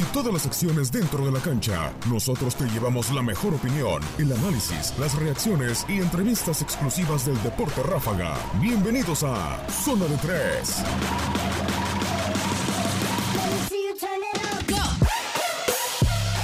y 0.00 0.04
todas 0.14 0.32
las 0.32 0.46
acciones 0.46 0.90
dentro 0.90 1.26
de 1.26 1.32
la 1.32 1.40
cancha. 1.40 1.92
Nosotros 2.08 2.56
te 2.56 2.64
llevamos 2.68 3.10
la 3.12 3.22
mejor 3.22 3.54
opinión, 3.54 4.02
el 4.18 4.32
análisis, 4.32 4.94
las 4.98 5.14
reacciones 5.14 5.84
y 5.88 5.98
entrevistas 5.98 6.62
exclusivas 6.62 7.26
del 7.26 7.40
deporte 7.42 7.82
ráfaga. 7.82 8.34
Bienvenidos 8.60 9.22
a 9.24 9.58
Zona 9.68 10.06
de 10.06 10.16
Tres. 10.16 10.82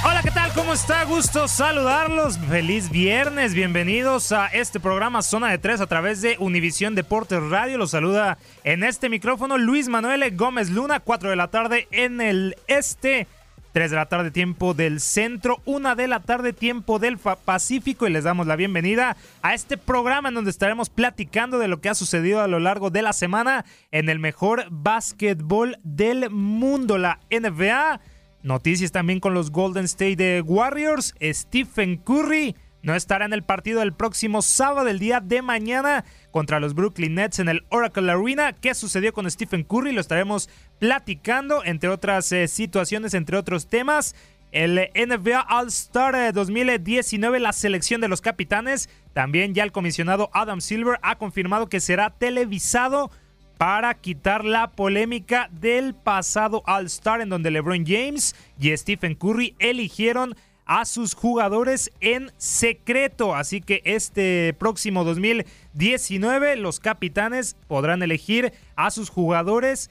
Hola, 0.05 0.23
¿qué 0.23 0.31
tal? 0.31 0.53
¿Cómo 0.53 0.75
está? 0.75 1.05
Gusto 1.05 1.49
saludarlos. 1.49 2.38
Feliz 2.38 2.91
viernes. 2.91 3.55
Bienvenidos 3.55 4.33
a 4.33 4.49
este 4.49 4.81
programa 4.81 5.23
Zona 5.23 5.50
de 5.50 5.59
Tres 5.59 5.81
a 5.81 5.87
través 5.87 6.21
de 6.21 6.37
Univisión 6.38 6.94
Deportes 6.94 7.43
Radio. 7.43 7.78
Los 7.78 7.93
saluda 7.93 8.37
en 8.65 8.84
este 8.84 9.09
micrófono 9.09 9.56
Luis 9.56 9.88
Manuel 9.88 10.37
Gómez 10.37 10.69
Luna, 10.69 11.00
4 11.00 11.31
de 11.31 11.37
la 11.37 11.49
tarde 11.49 11.88
en 11.91 12.21
el 12.21 12.56
este. 12.67 13.27
3 13.76 13.91
de 13.91 13.97
la 13.98 14.06
tarde 14.06 14.31
tiempo 14.31 14.72
del 14.72 15.00
centro, 15.00 15.60
1 15.66 15.97
de 15.97 16.09
la 16.09 16.20
tarde 16.20 16.54
tiempo 16.54 16.98
del 16.98 17.19
Pacífico 17.19 18.06
y 18.06 18.10
les 18.10 18.25
damos 18.25 18.47
la 18.47 18.56
bienvenida 18.56 19.19
a 19.42 19.53
este 19.53 19.76
programa 19.76 20.31
en 20.31 20.34
donde 20.34 20.50
estaremos 20.50 20.88
platicando 20.88 21.59
de 21.59 21.69
lo 21.69 21.82
que 21.82 21.91
ha 21.91 21.94
sucedido 21.94 22.41
a 22.41 22.47
lo 22.47 22.59
largo 22.59 22.88
de 22.88 23.03
la 23.03 23.12
semana 23.12 23.66
en 23.91 24.09
el 24.09 24.19
mejor 24.19 24.64
básquetbol 24.70 25.76
del 25.82 26.31
mundo, 26.31 26.97
la 26.97 27.20
NBA. 27.31 28.00
Noticias 28.42 28.92
también 28.92 29.20
con 29.20 29.34
los 29.34 29.50
Golden 29.50 29.84
State 29.84 30.41
Warriors. 30.41 31.14
Stephen 31.20 31.98
Curry 31.98 32.56
no 32.87 32.95
estará 32.95 33.25
en 33.25 33.33
el 33.33 33.43
partido 33.43 33.81
del 33.81 33.93
próximo 33.93 34.43
sábado, 34.43 34.87
el 34.87 35.01
día 35.01 35.19
de 35.19 35.43
mañana, 35.43 36.05
contra 36.31 36.61
los 36.61 36.73
Brooklyn 36.73 37.17
Nets 37.17 37.41
en 37.41 37.49
el 37.49 37.65
Oracle 37.69 38.13
Arena. 38.13 38.53
¿Qué 38.53 38.77
sucedió 38.77 39.13
con 39.13 39.29
Stephen 39.29 39.65
Curry? 39.65 39.91
Lo 39.91 40.01
estaremos 40.01 40.49
platicando, 40.79 41.65
entre 41.65 41.89
otras 41.89 42.31
eh, 42.31 42.47
situaciones, 42.47 43.15
entre 43.15 43.39
otros 43.39 43.67
temas. 43.67 44.15
El 44.53 44.77
NBA 44.95 45.47
All-Star 45.51 46.15
eh, 46.15 46.31
2019, 46.31 47.41
la 47.41 47.53
selección 47.53 48.01
de 48.01 48.07
los 48.07 48.21
capitanes. 48.21 48.89
También 49.13 49.53
ya 49.53 49.65
el 49.65 49.73
comisionado 49.73 50.31
Adam 50.33 50.61
Silver 50.61 51.01
ha 51.03 51.19
confirmado 51.19 51.69
que 51.69 51.81
será 51.81 52.11
televisado 52.11 53.11
para 53.59 53.95
quitar 53.95 54.45
la 54.45 54.71
polémica 54.71 55.49
del 55.51 55.93
pasado 55.95 56.63
All-Star 56.67 57.21
en 57.21 57.31
donde 57.31 57.51
LeBron 57.51 57.85
James 57.85 58.37
y 58.61 58.77
Stephen 58.77 59.17
Curry 59.17 59.57
eligieron 59.59 60.37
a 60.66 60.84
sus 60.84 61.15
jugadores 61.15 61.91
en 62.00 62.32
secreto. 62.37 63.34
Así 63.34 63.60
que 63.60 63.81
este 63.84 64.54
próximo 64.59 65.04
2019 65.04 66.56
los 66.56 66.81
capitanes 66.81 67.56
podrán 67.69 68.03
elegir 68.03 68.53
a 68.75 68.91
sus 68.91 69.09
jugadores 69.09 69.91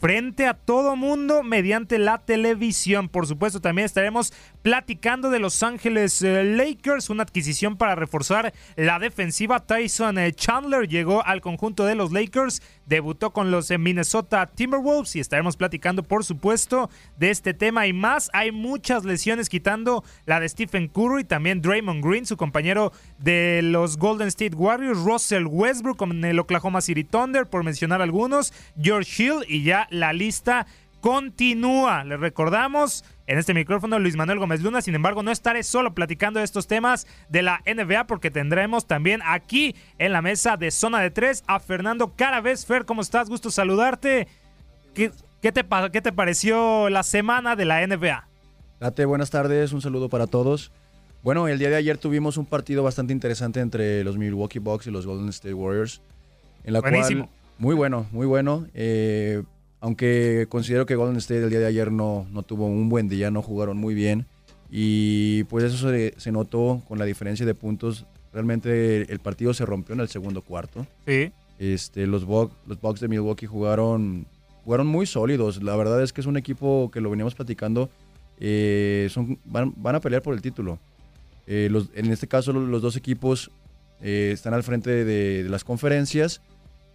frente 0.00 0.46
a 0.46 0.54
todo 0.54 0.96
mundo 0.96 1.42
mediante 1.42 1.98
la 1.98 2.18
televisión. 2.18 3.08
Por 3.08 3.26
supuesto, 3.26 3.60
también 3.60 3.86
estaremos 3.86 4.32
platicando 4.62 5.30
de 5.30 5.38
Los 5.38 5.62
Ángeles 5.62 6.22
eh, 6.22 6.44
Lakers, 6.44 7.10
una 7.10 7.22
adquisición 7.22 7.76
para 7.76 7.94
reforzar 7.94 8.52
la 8.76 8.98
defensiva. 8.98 9.60
Tyson 9.60 10.18
eh, 10.18 10.32
Chandler 10.32 10.88
llegó 10.88 11.24
al 11.24 11.40
conjunto 11.40 11.84
de 11.84 11.94
los 11.94 12.12
Lakers, 12.12 12.62
debutó 12.86 13.32
con 13.32 13.50
los 13.50 13.70
eh, 13.70 13.78
Minnesota 13.78 14.46
Timberwolves 14.46 15.16
y 15.16 15.20
estaremos 15.20 15.56
platicando, 15.56 16.02
por 16.02 16.24
supuesto, 16.24 16.90
de 17.16 17.30
este 17.30 17.54
tema 17.54 17.86
y 17.86 17.92
más. 17.92 18.30
Hay 18.32 18.52
muchas 18.52 19.04
lesiones 19.04 19.48
quitando 19.48 20.04
la 20.26 20.40
de 20.40 20.48
Stephen 20.48 20.88
Curry, 20.88 21.24
también 21.24 21.62
Draymond 21.62 22.04
Green, 22.04 22.26
su 22.26 22.36
compañero 22.36 22.92
de 23.18 23.60
los 23.62 23.96
Golden 23.96 24.28
State 24.28 24.56
Warriors, 24.56 24.98
Russell 24.98 25.46
Westbrook 25.46 25.96
con 25.96 26.24
el 26.24 26.38
Oklahoma 26.38 26.80
City 26.80 27.04
Thunder, 27.04 27.46
por 27.46 27.64
mencionar 27.64 28.02
algunos, 28.02 28.52
George 28.80 29.22
Hill 29.22 29.44
y 29.48 29.62
ya 29.62 29.86
la 29.90 30.12
lista 30.12 30.66
continúa. 31.00 32.04
Les 32.04 32.18
recordamos 32.18 33.04
en 33.28 33.38
este 33.38 33.52
micrófono 33.54 33.98
Luis 33.98 34.16
Manuel 34.16 34.38
Gómez 34.38 34.62
Luna. 34.62 34.80
Sin 34.80 34.94
embargo, 34.94 35.22
no 35.22 35.30
estaré 35.30 35.62
solo 35.62 35.94
platicando 35.94 36.40
de 36.40 36.44
estos 36.44 36.66
temas 36.66 37.06
de 37.28 37.42
la 37.42 37.62
NBA 37.66 38.06
porque 38.06 38.30
tendremos 38.30 38.86
también 38.86 39.20
aquí 39.24 39.76
en 39.98 40.12
la 40.12 40.22
mesa 40.22 40.56
de 40.56 40.70
Zona 40.70 41.00
de 41.00 41.10
Tres 41.10 41.44
a 41.46 41.60
Fernando 41.60 42.14
Caravez. 42.16 42.64
Fer, 42.64 42.86
¿cómo 42.86 43.02
estás? 43.02 43.28
Gusto 43.28 43.50
saludarte. 43.50 44.28
¿Qué, 44.94 45.12
qué 45.42 45.52
te, 45.52 45.64
qué 45.92 46.00
te 46.00 46.10
pareció 46.12 46.88
la 46.88 47.02
semana 47.02 47.54
de 47.54 47.66
la 47.66 47.86
NBA? 47.86 48.26
Late, 48.80 49.04
buenas 49.04 49.30
tardes, 49.30 49.72
un 49.72 49.82
saludo 49.82 50.08
para 50.08 50.26
todos. 50.26 50.72
Bueno, 51.22 51.48
el 51.48 51.58
día 51.58 51.68
de 51.68 51.76
ayer 51.76 51.98
tuvimos 51.98 52.38
un 52.38 52.46
partido 52.46 52.82
bastante 52.82 53.12
interesante 53.12 53.60
entre 53.60 54.04
los 54.04 54.16
Milwaukee 54.16 54.58
Bucks 54.58 54.86
y 54.86 54.90
los 54.90 55.04
Golden 55.04 55.28
State 55.28 55.52
Warriors. 55.52 56.00
En 56.64 56.72
la 56.72 56.80
Buenísimo. 56.80 57.26
cual, 57.26 57.36
muy 57.58 57.74
bueno, 57.74 58.06
muy 58.10 58.26
bueno. 58.26 58.66
Eh, 58.72 59.42
aunque 59.80 60.46
considero 60.48 60.86
que 60.86 60.96
Golden 60.96 61.16
State 61.18 61.44
el 61.44 61.50
día 61.50 61.60
de 61.60 61.66
ayer 61.66 61.92
no, 61.92 62.26
no 62.32 62.42
tuvo 62.42 62.66
un 62.66 62.88
buen 62.88 63.08
día, 63.08 63.30
no 63.30 63.42
jugaron 63.42 63.76
muy 63.76 63.94
bien. 63.94 64.26
Y 64.70 65.44
pues 65.44 65.64
eso 65.64 65.88
se, 65.90 66.14
se 66.18 66.30
notó 66.32 66.82
con 66.88 66.98
la 66.98 67.04
diferencia 67.04 67.46
de 67.46 67.54
puntos. 67.54 68.04
Realmente 68.32 69.10
el 69.10 69.18
partido 69.20 69.54
se 69.54 69.64
rompió 69.64 69.94
en 69.94 70.00
el 70.00 70.08
segundo 70.08 70.42
cuarto. 70.42 70.86
Sí. 71.06 71.32
Este, 71.58 72.06
los, 72.06 72.24
Bucks, 72.24 72.54
los 72.66 72.80
Bucks 72.80 73.00
de 73.00 73.08
Milwaukee 73.08 73.46
jugaron, 73.46 74.26
jugaron 74.64 74.86
muy 74.86 75.06
sólidos. 75.06 75.62
La 75.62 75.74
verdad 75.76 76.02
es 76.02 76.12
que 76.12 76.20
es 76.20 76.26
un 76.26 76.36
equipo 76.36 76.90
que 76.92 77.00
lo 77.00 77.10
veníamos 77.10 77.34
platicando. 77.34 77.88
eh, 78.40 79.08
son, 79.10 79.38
van, 79.44 79.72
van 79.76 79.94
a 79.96 80.00
pelear 80.00 80.22
por 80.22 80.34
el 80.34 80.42
título. 80.42 80.78
Eh, 81.46 81.68
los- 81.70 81.88
en 81.94 82.12
este 82.12 82.28
caso, 82.28 82.52
los, 82.52 82.68
los 82.68 82.82
dos 82.82 82.94
equipos 82.96 83.50
eh, 84.02 84.30
están 84.34 84.52
al 84.54 84.62
frente 84.62 84.90
de, 84.90 85.42
de 85.44 85.48
las 85.48 85.64
conferencias. 85.64 86.42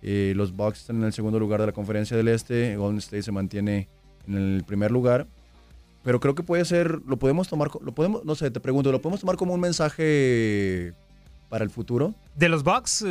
Eh, 0.06 0.34
los 0.36 0.54
Bucks 0.56 0.82
están 0.82 0.98
en 0.98 1.06
el 1.06 1.14
segundo 1.14 1.40
lugar 1.40 1.62
de 1.62 1.68
la 1.68 1.72
conferencia 1.72 2.18
del 2.18 2.28
Este. 2.28 2.76
Golden 2.76 3.00
State 3.00 3.24
se 3.24 3.32
mantiene 3.32 3.88
en 4.28 4.36
el 4.36 4.64
primer 4.66 4.92
lugar. 4.92 5.28
Pero 6.04 6.20
creo 6.20 6.36
que 6.36 6.44
puede 6.44 6.66
ser, 6.66 7.00
lo 7.08 7.16
podemos 7.18 7.48
tomar, 7.48 7.70
lo 7.82 7.94
podemos, 7.94 8.26
no 8.26 8.36
sé, 8.36 8.52
te 8.52 8.60
pregunto, 8.60 8.92
¿lo 8.92 9.02
podemos 9.02 9.22
tomar 9.22 9.38
como 9.38 9.54
un 9.54 9.62
mensaje 9.62 10.92
para 11.48 11.64
el 11.64 11.70
futuro? 11.70 12.14
De 12.36 12.50
los 12.50 12.64
Bucks, 12.64 13.06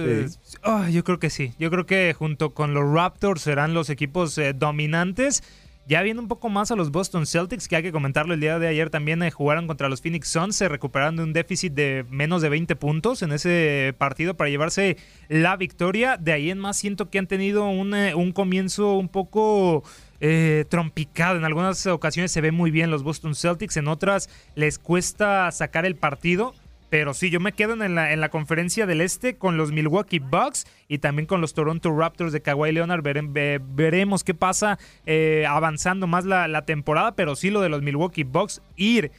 ah, 0.62 0.90
yo 0.90 1.02
creo 1.02 1.18
que 1.18 1.30
sí. 1.30 1.54
Yo 1.58 1.70
creo 1.70 1.86
que 1.86 2.12
junto 2.12 2.50
con 2.50 2.74
los 2.74 2.92
Raptors 2.92 3.40
serán 3.40 3.72
los 3.72 3.88
equipos 3.88 4.36
eh, 4.36 4.52
dominantes. 4.52 5.42
Ya 5.84 6.00
viendo 6.02 6.22
un 6.22 6.28
poco 6.28 6.48
más 6.48 6.70
a 6.70 6.76
los 6.76 6.92
Boston 6.92 7.26
Celtics, 7.26 7.66
que 7.66 7.74
hay 7.74 7.82
que 7.82 7.90
comentarlo 7.90 8.34
el 8.34 8.40
día 8.40 8.60
de 8.60 8.68
ayer 8.68 8.88
también 8.88 9.20
eh, 9.22 9.32
jugaron 9.32 9.66
contra 9.66 9.88
los 9.88 10.00
Phoenix 10.00 10.28
Suns, 10.28 10.54
se 10.54 10.68
recuperaron 10.68 11.16
de 11.16 11.24
un 11.24 11.32
déficit 11.32 11.72
de 11.72 12.06
menos 12.08 12.40
de 12.40 12.48
20 12.48 12.76
puntos 12.76 13.22
en 13.22 13.32
ese 13.32 13.92
partido 13.98 14.34
para 14.34 14.48
llevarse 14.48 14.96
la 15.28 15.56
victoria. 15.56 16.16
De 16.16 16.32
ahí 16.32 16.50
en 16.50 16.58
más 16.58 16.76
siento 16.76 17.10
que 17.10 17.18
han 17.18 17.26
tenido 17.26 17.68
un, 17.68 17.94
eh, 17.94 18.14
un 18.14 18.30
comienzo 18.30 18.92
un 18.94 19.08
poco 19.08 19.82
eh, 20.20 20.66
trompicado. 20.68 21.36
En 21.36 21.44
algunas 21.44 21.84
ocasiones 21.88 22.30
se 22.30 22.40
ve 22.40 22.52
muy 22.52 22.70
bien 22.70 22.92
los 22.92 23.02
Boston 23.02 23.34
Celtics, 23.34 23.76
en 23.76 23.88
otras 23.88 24.30
les 24.54 24.78
cuesta 24.78 25.50
sacar 25.50 25.84
el 25.84 25.96
partido. 25.96 26.54
Pero 26.92 27.14
sí, 27.14 27.30
yo 27.30 27.40
me 27.40 27.52
quedo 27.52 27.72
en 27.82 27.94
la, 27.94 28.12
en 28.12 28.20
la 28.20 28.28
conferencia 28.28 28.84
del 28.84 29.00
Este 29.00 29.36
con 29.36 29.56
los 29.56 29.72
Milwaukee 29.72 30.18
Bucks 30.18 30.66
y 30.88 30.98
también 30.98 31.24
con 31.24 31.40
los 31.40 31.54
Toronto 31.54 31.90
Raptors 31.96 32.34
de 32.34 32.42
Kawhi 32.42 32.70
Leonard. 32.70 33.00
Vere- 33.02 33.26
ve- 33.32 33.62
veremos 33.64 34.24
qué 34.24 34.34
pasa 34.34 34.78
eh, 35.06 35.46
avanzando 35.48 36.06
más 36.06 36.26
la, 36.26 36.48
la 36.48 36.66
temporada, 36.66 37.12
pero 37.16 37.34
sí 37.34 37.48
lo 37.48 37.62
de 37.62 37.70
los 37.70 37.80
Milwaukee 37.80 38.24
Bucks, 38.24 38.60
ir 38.76 39.10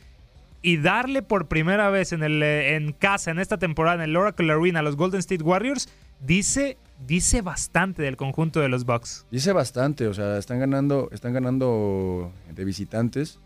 y 0.61 0.77
darle 0.77 1.23
por 1.23 1.47
primera 1.47 1.89
vez 1.89 2.13
en, 2.13 2.21
el, 2.21 2.43
eh, 2.43 2.75
en 2.75 2.91
casa 2.91 3.31
en 3.31 3.39
esta 3.39 3.57
temporada 3.57 3.95
en 4.03 4.11
el 4.11 4.15
Oracle 4.17 4.53
Arena 4.53 4.81
a 4.81 4.83
los 4.83 4.95
Golden 4.95 5.19
State 5.21 5.43
Warriors, 5.43 5.89
dice, 6.19 6.77
dice 7.07 7.41
bastante 7.41 8.03
del 8.03 8.17
conjunto 8.17 8.59
de 8.59 8.69
los 8.69 8.85
Bucks. 8.85 9.25
Dice 9.31 9.51
bastante, 9.51 10.05
o 10.05 10.13
sea, 10.13 10.37
están 10.37 10.59
ganando, 10.59 11.09
están 11.11 11.33
ganando 11.33 12.31
de 12.53 12.65
visitantes. 12.65 13.39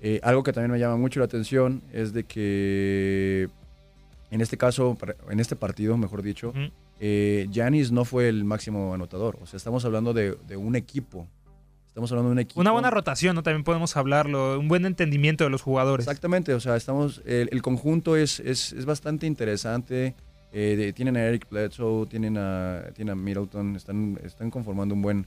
Eh, 0.00 0.20
algo 0.22 0.42
que 0.42 0.54
también 0.54 0.72
me 0.72 0.78
llama 0.78 0.96
mucho 0.96 1.20
la 1.20 1.26
atención 1.26 1.82
es 1.92 2.14
de 2.14 2.24
que 2.24 3.50
en 4.34 4.40
este 4.40 4.56
caso, 4.56 4.98
en 5.30 5.38
este 5.38 5.54
partido, 5.54 5.96
mejor 5.96 6.22
dicho, 6.22 6.48
Ujú. 6.48 6.70
eh, 6.98 7.48
no 7.92 8.04
fue 8.04 8.28
el 8.28 8.44
máximo 8.44 8.92
anotador. 8.92 9.38
O 9.40 9.46
sea, 9.46 9.56
estamos 9.56 9.84
hablando 9.84 10.12
de, 10.12 10.36
de 10.48 10.56
un 10.56 10.74
equipo. 10.74 11.28
Estamos 11.86 12.10
hablando 12.10 12.30
de 12.30 12.32
un 12.32 12.38
equipo. 12.40 12.60
Una 12.60 12.72
buena 12.72 12.90
rotación, 12.90 13.36
¿no? 13.36 13.44
También 13.44 13.62
podemos 13.62 13.96
hablarlo, 13.96 14.58
un 14.58 14.66
buen 14.66 14.84
entendimiento 14.86 15.44
de 15.44 15.50
los 15.50 15.62
jugadores. 15.62 16.04
Exactamente, 16.08 16.52
o 16.52 16.58
sea, 16.58 16.74
estamos, 16.74 17.22
el, 17.24 17.48
el 17.52 17.62
conjunto 17.62 18.16
es, 18.16 18.40
es, 18.40 18.72
es 18.72 18.84
bastante 18.84 19.26
interesante. 19.28 20.16
Eh, 20.52 20.74
de- 20.76 20.92
tienen 20.92 21.16
a 21.16 21.22
Eric 21.24 21.48
Bledsoe, 21.48 22.06
tienen 22.06 22.36
a, 22.36 22.86
tienen 22.94 23.12
a 23.12 23.14
Middleton, 23.14 23.76
están, 23.76 24.18
están 24.24 24.50
conformando 24.50 24.96
un 24.96 25.02
buen, 25.02 25.26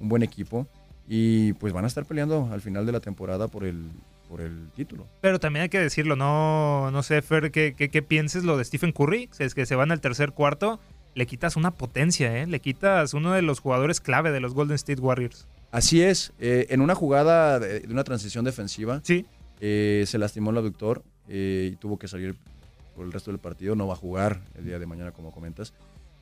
un 0.00 0.08
buen 0.08 0.22
equipo 0.22 0.66
y 1.06 1.52
pues 1.54 1.74
van 1.74 1.84
a 1.84 1.88
estar 1.88 2.06
peleando 2.06 2.48
al 2.50 2.62
final 2.62 2.86
de 2.86 2.92
la 2.92 3.00
temporada 3.00 3.48
por 3.48 3.64
el, 3.64 3.90
por 4.28 4.40
el 4.40 4.70
título. 4.74 5.06
Pero 5.20 5.38
también 5.40 5.64
hay 5.64 5.68
que 5.68 5.78
decirlo, 5.80 6.16
no, 6.16 6.90
no 6.90 7.02
sé, 7.02 7.22
Fer, 7.22 7.50
¿qué, 7.50 7.74
qué, 7.76 7.88
qué 7.90 8.02
pienses 8.02 8.44
lo 8.44 8.56
de 8.56 8.64
Stephen 8.64 8.92
Curry? 8.92 9.28
Si 9.32 9.44
es 9.44 9.54
que 9.54 9.66
se 9.66 9.76
va 9.76 9.84
en 9.84 9.92
el 9.92 10.00
tercer 10.00 10.32
cuarto, 10.32 10.80
le 11.14 11.26
quitas 11.26 11.56
una 11.56 11.70
potencia, 11.70 12.36
¿eh? 12.42 12.46
Le 12.46 12.60
quitas 12.60 13.14
uno 13.14 13.32
de 13.32 13.42
los 13.42 13.60
jugadores 13.60 14.00
clave 14.00 14.32
de 14.32 14.40
los 14.40 14.52
Golden 14.54 14.74
State 14.74 15.00
Warriors. 15.00 15.46
Así 15.72 16.02
es, 16.02 16.32
eh, 16.38 16.66
en 16.70 16.80
una 16.80 16.94
jugada 16.94 17.58
de, 17.58 17.80
de 17.80 17.92
una 17.92 18.04
transición 18.04 18.44
defensiva, 18.44 19.00
Sí. 19.04 19.26
eh, 19.60 20.04
se 20.06 20.18
lastimó 20.18 20.50
el 20.50 20.58
abductor 20.58 21.02
eh, 21.28 21.70
y 21.72 21.76
tuvo 21.76 21.98
que 21.98 22.06
salir 22.08 22.36
por 22.94 23.04
el 23.04 23.12
resto 23.12 23.30
del 23.30 23.38
partido. 23.40 23.74
No 23.74 23.86
va 23.86 23.94
a 23.94 23.96
jugar 23.96 24.40
el 24.56 24.64
día 24.64 24.78
de 24.78 24.86
mañana, 24.86 25.12
como 25.12 25.32
comentas. 25.32 25.72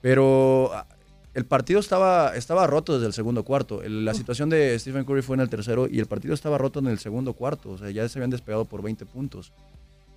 Pero 0.00 0.70
ah, 0.74 0.86
el 1.34 1.44
partido 1.46 1.81
estaba, 1.81 2.34
estaba 2.36 2.66
roto 2.66 2.94
desde 2.94 3.06
el 3.08 3.12
segundo 3.12 3.42
cuarto. 3.44 3.82
El- 3.82 4.04
la 4.04 4.14
situación 4.14 4.48
de 4.50 4.78
Stephen 4.78 5.04
Curry 5.04 5.22
fue 5.22 5.34
en 5.36 5.40
el 5.40 5.48
tercero 5.48 5.88
y 5.90 5.98
el 5.98 6.06
partido 6.06 6.32
estaba 6.34 6.58
roto 6.58 6.78
en 6.78 6.86
el 6.86 6.98
segundo 6.98 7.32
cuarto. 7.32 7.70
O 7.70 7.78
sea, 7.78 7.90
ya 7.90 8.08
se 8.08 8.19
habían 8.19 8.31
despegado 8.31 8.64
por 8.64 8.82
20 8.82 9.04
puntos. 9.06 9.52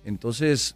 Entonces, 0.04 0.74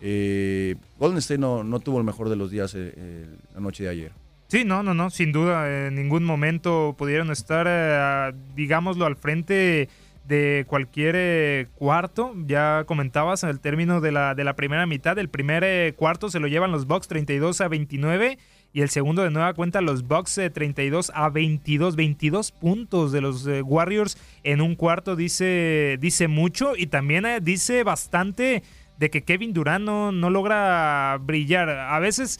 eh, 0.00 0.76
Golden 0.98 1.18
State 1.18 1.38
no, 1.38 1.64
no 1.64 1.80
tuvo 1.80 1.98
el 1.98 2.04
mejor 2.04 2.28
de 2.28 2.36
los 2.36 2.50
días 2.50 2.74
eh, 2.74 2.92
eh, 2.96 3.26
la 3.54 3.60
noche 3.60 3.84
de 3.84 3.90
ayer. 3.90 4.12
Sí, 4.48 4.64
no, 4.64 4.82
no, 4.82 4.94
no, 4.94 5.10
sin 5.10 5.32
duda, 5.32 5.88
en 5.88 5.96
ningún 5.96 6.22
momento 6.24 6.94
pudieron 6.96 7.30
estar, 7.32 7.66
eh, 7.68 8.32
digámoslo, 8.54 9.04
al 9.04 9.16
frente 9.16 9.88
de 10.28 10.64
cualquier 10.68 11.68
cuarto. 11.74 12.32
Ya 12.46 12.84
comentabas 12.86 13.42
en 13.42 13.50
el 13.50 13.58
término 13.60 14.00
de 14.00 14.12
la, 14.12 14.34
de 14.34 14.44
la 14.44 14.54
primera 14.54 14.86
mitad, 14.86 15.18
el 15.18 15.28
primer 15.28 15.94
cuarto 15.96 16.30
se 16.30 16.38
lo 16.40 16.46
llevan 16.46 16.70
los 16.72 16.86
Bucks 16.86 17.08
32 17.08 17.60
a 17.60 17.68
29 17.68 18.38
y 18.76 18.82
el 18.82 18.90
segundo 18.90 19.22
de 19.22 19.30
nueva 19.30 19.54
cuenta 19.54 19.80
los 19.80 20.06
Bucks 20.06 20.36
eh, 20.36 20.50
32 20.50 21.10
a 21.14 21.30
22, 21.30 21.96
22 21.96 22.52
puntos 22.52 23.10
de 23.10 23.22
los 23.22 23.46
eh, 23.46 23.62
Warriors 23.62 24.18
en 24.42 24.60
un 24.60 24.74
cuarto 24.74 25.16
dice, 25.16 25.96
dice 25.98 26.28
mucho 26.28 26.76
y 26.76 26.88
también 26.88 27.24
eh, 27.24 27.40
dice 27.40 27.84
bastante 27.84 28.62
de 28.98 29.08
que 29.08 29.24
Kevin 29.24 29.54
Durant 29.54 29.82
no, 29.82 30.12
no 30.12 30.28
logra 30.28 31.16
brillar. 31.22 31.70
A 31.70 31.98
veces 32.00 32.38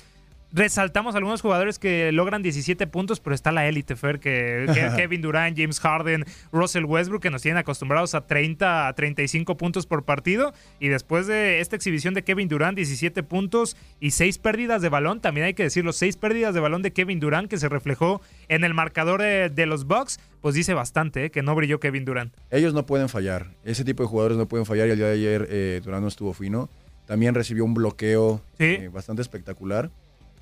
resaltamos 0.56 1.14
a 1.14 1.19
algunos 1.19 1.43
jugadores 1.43 1.79
que 1.79 2.11
logran 2.12 2.43
17 2.43 2.87
puntos, 2.87 3.20
pero 3.20 3.35
está 3.35 3.53
la 3.53 3.69
élite, 3.69 3.94
Fer, 3.94 4.19
que, 4.19 4.67
que 4.73 4.91
Kevin 4.97 5.20
Durant, 5.20 5.56
James 5.56 5.79
Harden, 5.81 6.25
Russell 6.50 6.85
Westbrook, 6.87 7.23
que 7.23 7.31
nos 7.31 7.43
tienen 7.43 7.58
acostumbrados 7.58 8.14
a 8.14 8.26
30, 8.26 8.88
a 8.88 8.93
35 8.94 9.56
puntos 9.56 9.87
por 9.87 10.05
partido. 10.05 10.55
Y 10.81 10.88
después 10.88 11.26
de 11.26 11.61
esta 11.61 11.76
exhibición 11.76 12.14
de 12.14 12.25
Kevin 12.25 12.49
Durant, 12.49 12.75
17 12.75 13.23
puntos 13.23 13.76
y 14.00 14.12
6 14.12 14.38
pérdidas 14.38 14.82
de 14.82 14.88
balón, 14.88 15.20
también 15.20 15.47
hay 15.47 15.55
que 15.55 15.62
decirlo, 15.62 15.93
6 15.93 16.17
pérdidas 16.17 16.55
de 16.55 16.61
balón 16.61 16.82
de 16.82 16.93
Kevin 16.93 17.20
Durant, 17.20 17.49
que 17.50 17.59
se 17.59 17.69
reflejó 17.69 18.23
en 18.49 18.64
el 18.64 18.73
marcador 18.75 19.20
de 19.23 19.67
los 19.67 19.87
Bucks, 19.87 20.19
pues 20.41 20.55
dice 20.55 20.73
bastante 20.75 21.26
eh, 21.26 21.31
que 21.31 21.43
no 21.43 21.55
brilló 21.55 21.81
Kevin 21.81 22.05
Durant. 22.05 22.32
Ellos 22.50 22.73
no 22.73 22.87
pueden 22.87 23.09
fallar. 23.09 23.49
Ese 23.64 23.85
tipo 23.85 24.02
de 24.02 24.09
jugadores 24.09 24.38
no 24.38 24.47
pueden 24.47 24.64
fallar 24.64 24.88
y 24.88 24.93
el 24.93 24.97
día 24.97 25.06
de 25.09 25.12
ayer 25.14 25.47
eh, 25.50 25.81
Durán 25.85 26.02
no 26.02 26.09
estuvo 26.09 26.32
fino. 26.32 26.70
También 27.06 27.35
recibió 27.35 27.64
un 27.64 27.75
bloqueo 27.75 28.41
Sí. 28.59 28.64
eh, 28.64 28.91
bastante 28.93 29.23
espectacular. 29.23 29.91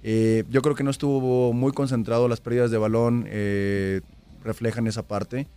Eh, 0.05 0.45
yo 0.51 0.63
creo 0.63 0.75
que 0.75 0.85
no 0.85 0.91
estuvo 0.91 1.53
muy 1.53 1.73
concentrado. 1.73 2.29
Las 2.29 2.41
pérdidas 2.41 2.71
de 2.71 2.79
balón 2.79 3.25
eh, 3.27 4.03
reflejan 4.45 4.87
esa 4.87 5.03
parte. 5.03 5.49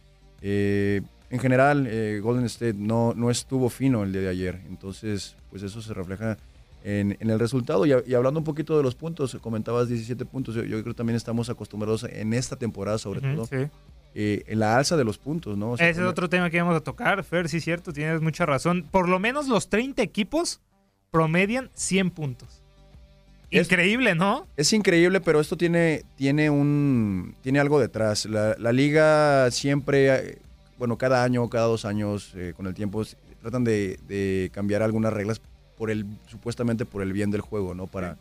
Eh, 0.41 1.01
en 1.29 1.39
general, 1.39 1.85
eh, 1.89 2.21
Golden 2.23 2.45
State 2.45 2.75
no, 2.77 3.13
no 3.13 3.29
estuvo 3.29 3.69
fino 3.69 4.03
el 4.03 4.13
día 4.13 4.21
de 4.21 4.29
ayer. 4.29 4.61
Entonces, 4.69 5.35
pues 5.49 5.61
eso 5.63 5.81
se 5.81 5.93
refleja 5.93 6.37
en, 6.83 7.17
en 7.19 7.29
el 7.29 7.37
resultado. 7.39 7.85
Y, 7.85 7.93
y 8.07 8.13
hablando 8.13 8.39
un 8.39 8.45
poquito 8.45 8.77
de 8.77 8.83
los 8.83 8.95
puntos, 8.95 9.37
comentabas 9.41 9.89
17 9.89 10.23
puntos. 10.25 10.55
Yo, 10.55 10.63
yo 10.63 10.81
creo 10.81 10.93
que 10.93 10.97
también 10.97 11.17
estamos 11.17 11.49
acostumbrados 11.49 12.05
en 12.05 12.33
esta 12.33 12.55
temporada, 12.55 12.97
sobre 12.97 13.19
todo, 13.19 13.45
sí. 13.47 13.67
eh, 14.15 14.43
en 14.47 14.59
la 14.59 14.77
alza 14.77 14.95
de 14.95 15.03
los 15.03 15.17
puntos. 15.17 15.57
¿no? 15.57 15.71
O 15.71 15.77
sea, 15.77 15.89
Ese 15.89 15.99
es 15.99 16.07
otro 16.07 16.29
tema 16.29 16.49
que 16.49 16.55
íbamos 16.55 16.77
a 16.77 16.81
tocar, 16.81 17.21
Fer, 17.25 17.49
sí, 17.49 17.59
cierto, 17.59 17.91
tienes 17.91 18.21
mucha 18.21 18.45
razón. 18.45 18.87
Por 18.89 19.09
lo 19.09 19.19
menos 19.19 19.49
los 19.49 19.67
30 19.69 20.01
equipos 20.01 20.61
promedian 21.11 21.69
100 21.73 22.11
puntos. 22.11 22.56
Es- 23.51 23.67
Increíble, 23.67 24.13
¿no? 24.15 24.45
Es 24.57 24.73
increíble, 24.73 25.21
pero 25.21 25.39
esto 25.39 25.55
tiene, 25.57 26.03
tiene, 26.15 26.49
un, 26.49 27.35
tiene 27.41 27.59
algo 27.59 27.79
detrás. 27.79 28.25
La, 28.25 28.55
la 28.59 28.71
liga 28.73 29.49
siempre, 29.51 30.37
bueno, 30.77 30.97
cada 30.97 31.23
año, 31.23 31.47
cada 31.49 31.65
dos 31.67 31.85
años, 31.85 32.33
eh, 32.35 32.53
con 32.57 32.67
el 32.67 32.73
tiempo, 32.73 33.03
tratan 33.41 33.63
de, 33.63 33.97
de 34.07 34.49
cambiar 34.53 34.81
algunas 34.83 35.13
reglas 35.13 35.41
por 35.77 35.91
el, 35.91 36.05
supuestamente 36.27 36.85
por 36.85 37.01
el 37.01 37.13
bien 37.13 37.31
del 37.31 37.41
juego, 37.41 37.73
¿no? 37.73 37.87
Para, 37.87 38.17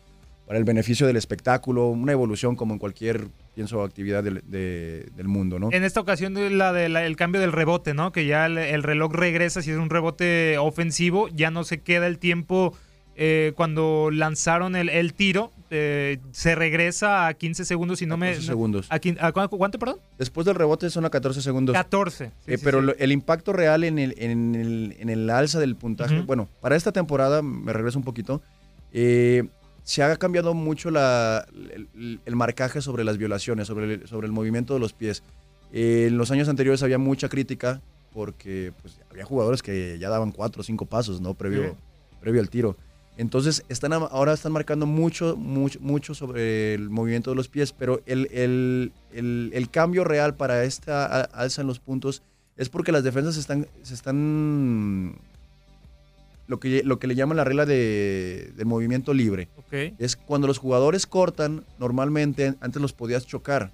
para 0.47 0.59
el 0.59 0.65
beneficio 0.65 1.07
del 1.09 1.17
espectáculo, 1.17 1.89
una 1.89 2.13
evolución 2.13 2.55
como 2.55 2.75
en 2.75 2.79
cualquier, 2.79 3.27
pienso, 3.57 3.83
actividad 3.83 4.23
del, 4.23 4.43
de- 4.47 5.09
del 5.17 5.27
mundo, 5.27 5.59
¿no? 5.59 5.71
En 5.73 5.83
esta 5.83 5.99
ocasión 6.01 6.35
la 6.57 6.73
del 6.73 7.17
cambio 7.17 7.41
del 7.41 7.51
rebote, 7.51 7.95
¿no? 7.95 8.13
Que 8.13 8.27
ya 8.27 8.47
el, 8.47 8.59
el 8.59 8.83
reloj 8.85 9.13
regresa 9.13 9.61
si 9.63 9.73
es 9.73 9.77
un 9.79 9.91
rebote 9.91 10.57
ofensivo, 10.59 11.27
ya 11.29 11.51
no 11.51 11.65
se 11.65 11.79
queda 11.79 12.07
el 12.07 12.19
tiempo 12.19 12.77
eh, 13.17 13.53
cuando 13.57 14.11
lanzaron 14.13 14.77
el, 14.77 14.89
el 14.89 15.15
tiro, 15.15 15.51
eh, 15.71 16.19
se 16.33 16.55
regresa 16.55 17.27
a 17.27 17.35
15 17.35 17.65
segundos 17.65 18.01
y 18.03 18.07
no 18.07 18.17
me... 18.17 18.29
14 18.29 18.47
segundos. 18.47 18.87
¿A, 18.91 18.97
a 19.27 19.33
cu- 19.49 19.59
cuánto, 19.59 19.79
perdón? 19.79 19.99
Después 20.19 20.45
del 20.45 20.55
rebote 20.55 20.91
son 20.91 21.05
a 21.07 21.11
14 21.11 21.41
segundos. 21.43 21.75
14. 21.75 22.27
sí, 22.27 22.33
Eh, 22.47 22.57
sí, 22.59 22.65
pero 22.65 22.83
sí. 22.83 22.93
el 22.99 23.11
impacto 23.13 23.53
real 23.53 23.85
en 23.85 23.99
el, 23.99 24.15
en 24.19 24.55
el, 24.55 24.97
en 24.99 25.09
el 25.09 25.29
alza 25.31 25.59
del 25.59 25.75
puntaje, 25.77 26.21
bueno, 26.21 26.49
para 26.61 26.77
esta 26.77 26.93
temporada, 26.93 27.43
me 27.43 27.73
regreso 27.73 27.99
un 27.99 28.05
poquito, 28.05 28.43
eh, 28.93 29.45
se 29.83 30.03
ha 30.03 30.17
cambiado 30.17 30.53
mucho 30.55 30.91
la, 30.91 31.47
el, 31.95 32.21
el 32.25 32.37
marcaje 32.37 32.81
sobre 32.83 33.03
las 33.05 33.19
violaciones, 33.19 33.67
sobre 33.67 33.95
el, 33.95 34.09
sobre 34.09 34.27
el 34.27 34.33
movimiento 34.33 34.75
de 34.75 34.81
los 34.81 34.93
pies. 34.93 35.23
En 35.73 36.17
los 36.19 36.31
años 36.31 36.49
anteriores 36.49 36.83
había 36.83 36.99
mucha 36.99 37.29
crítica 37.29 37.81
porque 38.13 38.73
pues, 38.83 39.01
había 39.11 39.25
jugadores 39.25 39.63
que 39.63 39.99
ya 39.99 40.09
daban 40.09 40.33
cuatro 40.33 40.61
o 40.61 40.65
cinco 40.65 40.87
pasos, 40.87 41.21
¿no? 41.21 41.35
Previo, 41.35 41.77
previo 42.21 42.41
al 42.41 42.49
tiro. 42.51 42.77
Entonces, 43.17 43.65
están, 43.69 43.93
ahora 43.93 44.35
están 44.35 44.53
marcando 44.53 44.85
mucho, 44.85 45.37
mucho, 45.37 45.81
mucho 45.81 46.15
sobre 46.15 46.75
el 46.75 46.91
movimiento 46.91 47.31
de 47.31 47.37
los 47.37 47.49
pies, 47.49 47.73
pero 47.73 48.03
el, 48.05 48.29
el, 48.31 48.93
el, 49.13 49.51
el 49.55 49.71
cambio 49.71 50.05
real 50.05 50.35
para 50.35 50.65
esta 50.65 51.23
alza 51.23 51.63
en 51.63 51.67
los 51.67 51.79
puntos 51.81 52.23
es 52.57 52.69
porque 52.69 52.93
las 52.93 53.05
defensas 53.05 53.37
están, 53.37 53.67
se 53.83 53.95
están 53.95 55.19
lo 56.47 56.61
que, 56.61 56.83
lo 56.85 56.99
que 56.99 57.07
le 57.07 57.15
llaman 57.15 57.37
la 57.37 57.45
regla 57.45 57.67
de, 57.67 58.53
del 58.57 58.67
movimiento 58.67 59.15
libre. 59.15 59.49
Es 59.99 60.17
cuando 60.17 60.47
los 60.47 60.59
jugadores 60.59 61.07
cortan, 61.07 61.65
normalmente 61.79 62.55
antes 62.61 62.81
los 62.81 62.93
podías 62.93 63.27
chocar. 63.27 63.73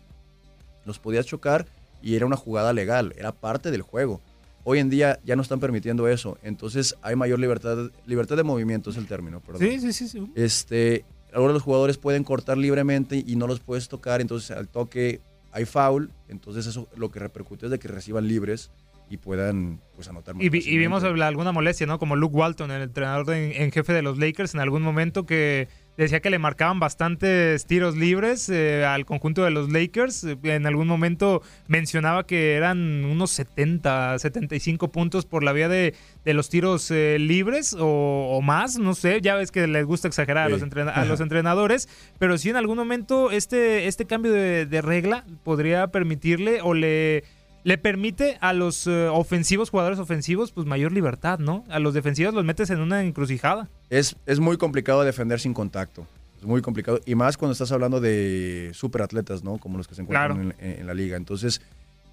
Los 0.84 0.98
podías 0.98 1.26
chocar 1.26 1.66
y 2.00 2.16
era 2.16 2.26
una 2.26 2.36
jugada 2.36 2.72
legal, 2.72 3.14
era 3.16 3.32
parte 3.32 3.70
del 3.70 3.82
juego. 3.82 4.20
Hoy 4.64 4.78
en 4.78 4.90
día 4.90 5.18
ya 5.24 5.34
no 5.34 5.42
están 5.42 5.60
permitiendo 5.60 6.06
eso, 6.08 6.38
entonces 6.42 6.96
hay 7.02 7.16
mayor 7.16 7.38
libertad, 7.38 7.90
libertad 8.06 8.36
de 8.36 8.44
movimiento 8.44 8.90
es 8.90 8.96
el 8.96 9.06
término, 9.06 9.40
perdón. 9.40 9.60
Sí, 9.62 9.80
sí, 9.80 9.92
sí, 9.92 10.08
sí. 10.08 10.30
Este, 10.36 11.04
ahora 11.34 11.52
los 11.52 11.62
jugadores 11.62 11.98
pueden 11.98 12.22
cortar 12.22 12.58
libremente 12.58 13.24
y 13.26 13.36
no 13.36 13.46
los 13.46 13.60
puedes 13.60 13.88
tocar, 13.88 14.20
entonces 14.20 14.52
al 14.52 14.68
toque 14.68 15.20
hay 15.52 15.64
foul, 15.64 16.10
entonces 16.28 16.66
eso 16.66 16.88
lo 16.96 17.10
que 17.10 17.18
repercute 17.18 17.66
es 17.66 17.70
de 17.72 17.78
que 17.78 17.88
reciban 17.88 18.26
libres 18.28 18.70
y 19.10 19.18
puedan 19.18 19.80
pues 19.94 20.08
anotar 20.08 20.34
más 20.34 20.42
y, 20.42 20.46
y, 20.46 20.78
vimos 20.78 21.04
alguna 21.04 21.52
molestia, 21.52 21.86
¿no? 21.86 21.98
Como 21.98 22.16
Luke 22.16 22.34
Walton, 22.34 22.70
el 22.70 22.82
entrenador 22.82 23.30
en, 23.34 23.70
jefe 23.70 23.92
de 23.92 24.00
los 24.00 24.16
Lakers, 24.16 24.54
en 24.54 24.60
algún 24.60 24.80
momento 24.80 25.26
que 25.26 25.68
decía 25.96 26.20
que 26.20 26.30
le 26.30 26.38
marcaban 26.38 26.80
bastantes 26.80 27.66
tiros 27.66 27.96
libres 27.96 28.48
eh, 28.48 28.84
al 28.84 29.04
conjunto 29.04 29.44
de 29.44 29.50
los 29.50 29.70
Lakers. 29.70 30.24
En 30.42 30.66
algún 30.66 30.86
momento 30.86 31.42
mencionaba 31.68 32.26
que 32.26 32.54
eran 32.54 33.04
unos 33.04 33.30
70, 33.32 34.18
75 34.18 34.88
puntos 34.88 35.26
por 35.26 35.42
la 35.42 35.52
vía 35.52 35.68
de, 35.68 35.94
de 36.24 36.34
los 36.34 36.48
tiros 36.48 36.90
eh, 36.90 37.18
libres 37.18 37.76
o, 37.78 38.40
más, 38.42 38.78
no 38.78 38.94
sé. 38.94 39.20
Ya 39.20 39.36
ves 39.36 39.50
que 39.50 39.66
les 39.66 39.84
gusta 39.84 40.08
exagerar 40.08 40.46
a, 40.46 40.48
los 40.48 40.62
a, 40.62 41.04
los 41.04 41.20
entrenadores, 41.20 41.88
pero 42.18 42.38
sí 42.38 42.50
en 42.50 42.56
algún 42.56 42.76
momento 42.76 43.30
este, 43.30 43.86
este 43.86 44.06
cambio 44.06 44.32
de, 44.32 44.66
de 44.66 44.82
regla 44.82 45.24
podría 45.44 45.88
permitirle 45.88 46.60
o 46.62 46.74
le 46.74 47.24
le 47.64 47.78
permite 47.78 48.38
a 48.40 48.52
los 48.52 48.86
eh, 48.86 49.08
ofensivos, 49.08 49.70
jugadores 49.70 49.98
ofensivos, 49.98 50.52
pues 50.52 50.66
mayor 50.66 50.92
libertad, 50.92 51.38
¿no? 51.38 51.64
A 51.68 51.78
los 51.78 51.94
defensivos 51.94 52.34
los 52.34 52.44
metes 52.44 52.70
en 52.70 52.80
una 52.80 53.02
encrucijada. 53.02 53.68
Es, 53.90 54.16
es 54.26 54.40
muy 54.40 54.56
complicado 54.56 55.02
defender 55.04 55.40
sin 55.40 55.54
contacto. 55.54 56.06
Es 56.38 56.44
muy 56.44 56.60
complicado. 56.60 57.00
Y 57.06 57.14
más 57.14 57.36
cuando 57.36 57.52
estás 57.52 57.70
hablando 57.70 58.00
de 58.00 58.70
superatletas, 58.74 59.44
¿no? 59.44 59.58
Como 59.58 59.78
los 59.78 59.86
que 59.86 59.94
se 59.94 60.02
encuentran 60.02 60.54
en, 60.58 60.86
la 60.86 60.92
liga. 60.92 61.16
Entonces, 61.16 61.62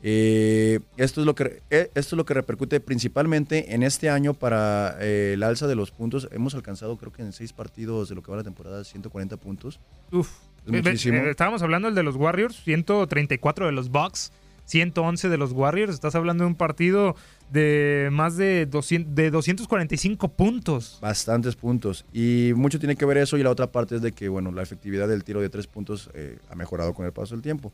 eh, 0.03 0.81
esto, 0.97 1.21
es 1.21 1.25
lo 1.25 1.33
que, 1.33 1.63
eh, 1.71 1.89
esto 1.95 2.15
es 2.15 2.17
lo 2.17 2.25
que 2.25 2.35
repercute 2.35 2.79
principalmente 2.79 3.73
en 3.73 3.81
este 3.81 4.07
año 4.07 4.35
para 4.35 5.03
el 5.03 5.41
alza 5.41 5.65
de 5.65 5.73
los 5.73 5.89
puntos. 5.89 6.29
Hemos 6.31 6.53
alcanzado, 6.53 6.95
creo 6.97 7.11
que 7.11 7.23
en 7.23 7.33
seis 7.33 7.53
partidos 7.53 8.09
de 8.09 8.13
lo 8.13 8.21
que 8.21 8.29
va 8.29 8.37
la 8.37 8.43
temporada, 8.43 8.83
140 8.83 9.37
puntos. 9.37 9.79
Uf. 10.11 10.29
muchísimo. 10.67 11.17
Estábamos 11.23 11.63
hablando 11.63 11.87
del 11.87 11.95
de 11.95 12.03
los 12.03 12.15
Warriors, 12.15 12.61
134 12.63 13.65
de 13.65 13.71
los 13.71 13.89
Bucks. 13.89 14.31
111 14.69 15.29
de 15.29 15.37
los 15.37 15.51
Warriors. 15.51 15.93
Estás 15.93 16.15
hablando 16.15 16.43
de 16.43 16.47
un 16.47 16.55
partido 16.55 17.15
de 17.51 18.09
más 18.11 18.37
de, 18.37 18.67
200, 18.67 19.15
de 19.15 19.31
245 19.31 20.29
puntos. 20.29 20.99
Bastantes 21.01 21.55
puntos. 21.55 22.05
Y 22.13 22.51
mucho 22.55 22.79
tiene 22.79 22.95
que 22.95 23.05
ver 23.05 23.17
eso 23.17 23.37
y 23.37 23.43
la 23.43 23.49
otra 23.49 23.71
parte 23.71 23.95
es 23.95 24.01
de 24.01 24.11
que, 24.11 24.29
bueno, 24.29 24.51
la 24.51 24.61
efectividad 24.61 25.07
del 25.07 25.23
tiro 25.23 25.41
de 25.41 25.49
tres 25.49 25.67
puntos 25.67 26.09
eh, 26.13 26.37
ha 26.49 26.55
mejorado 26.55 26.93
con 26.93 27.05
el 27.05 27.11
paso 27.11 27.35
del 27.35 27.41
tiempo. 27.41 27.73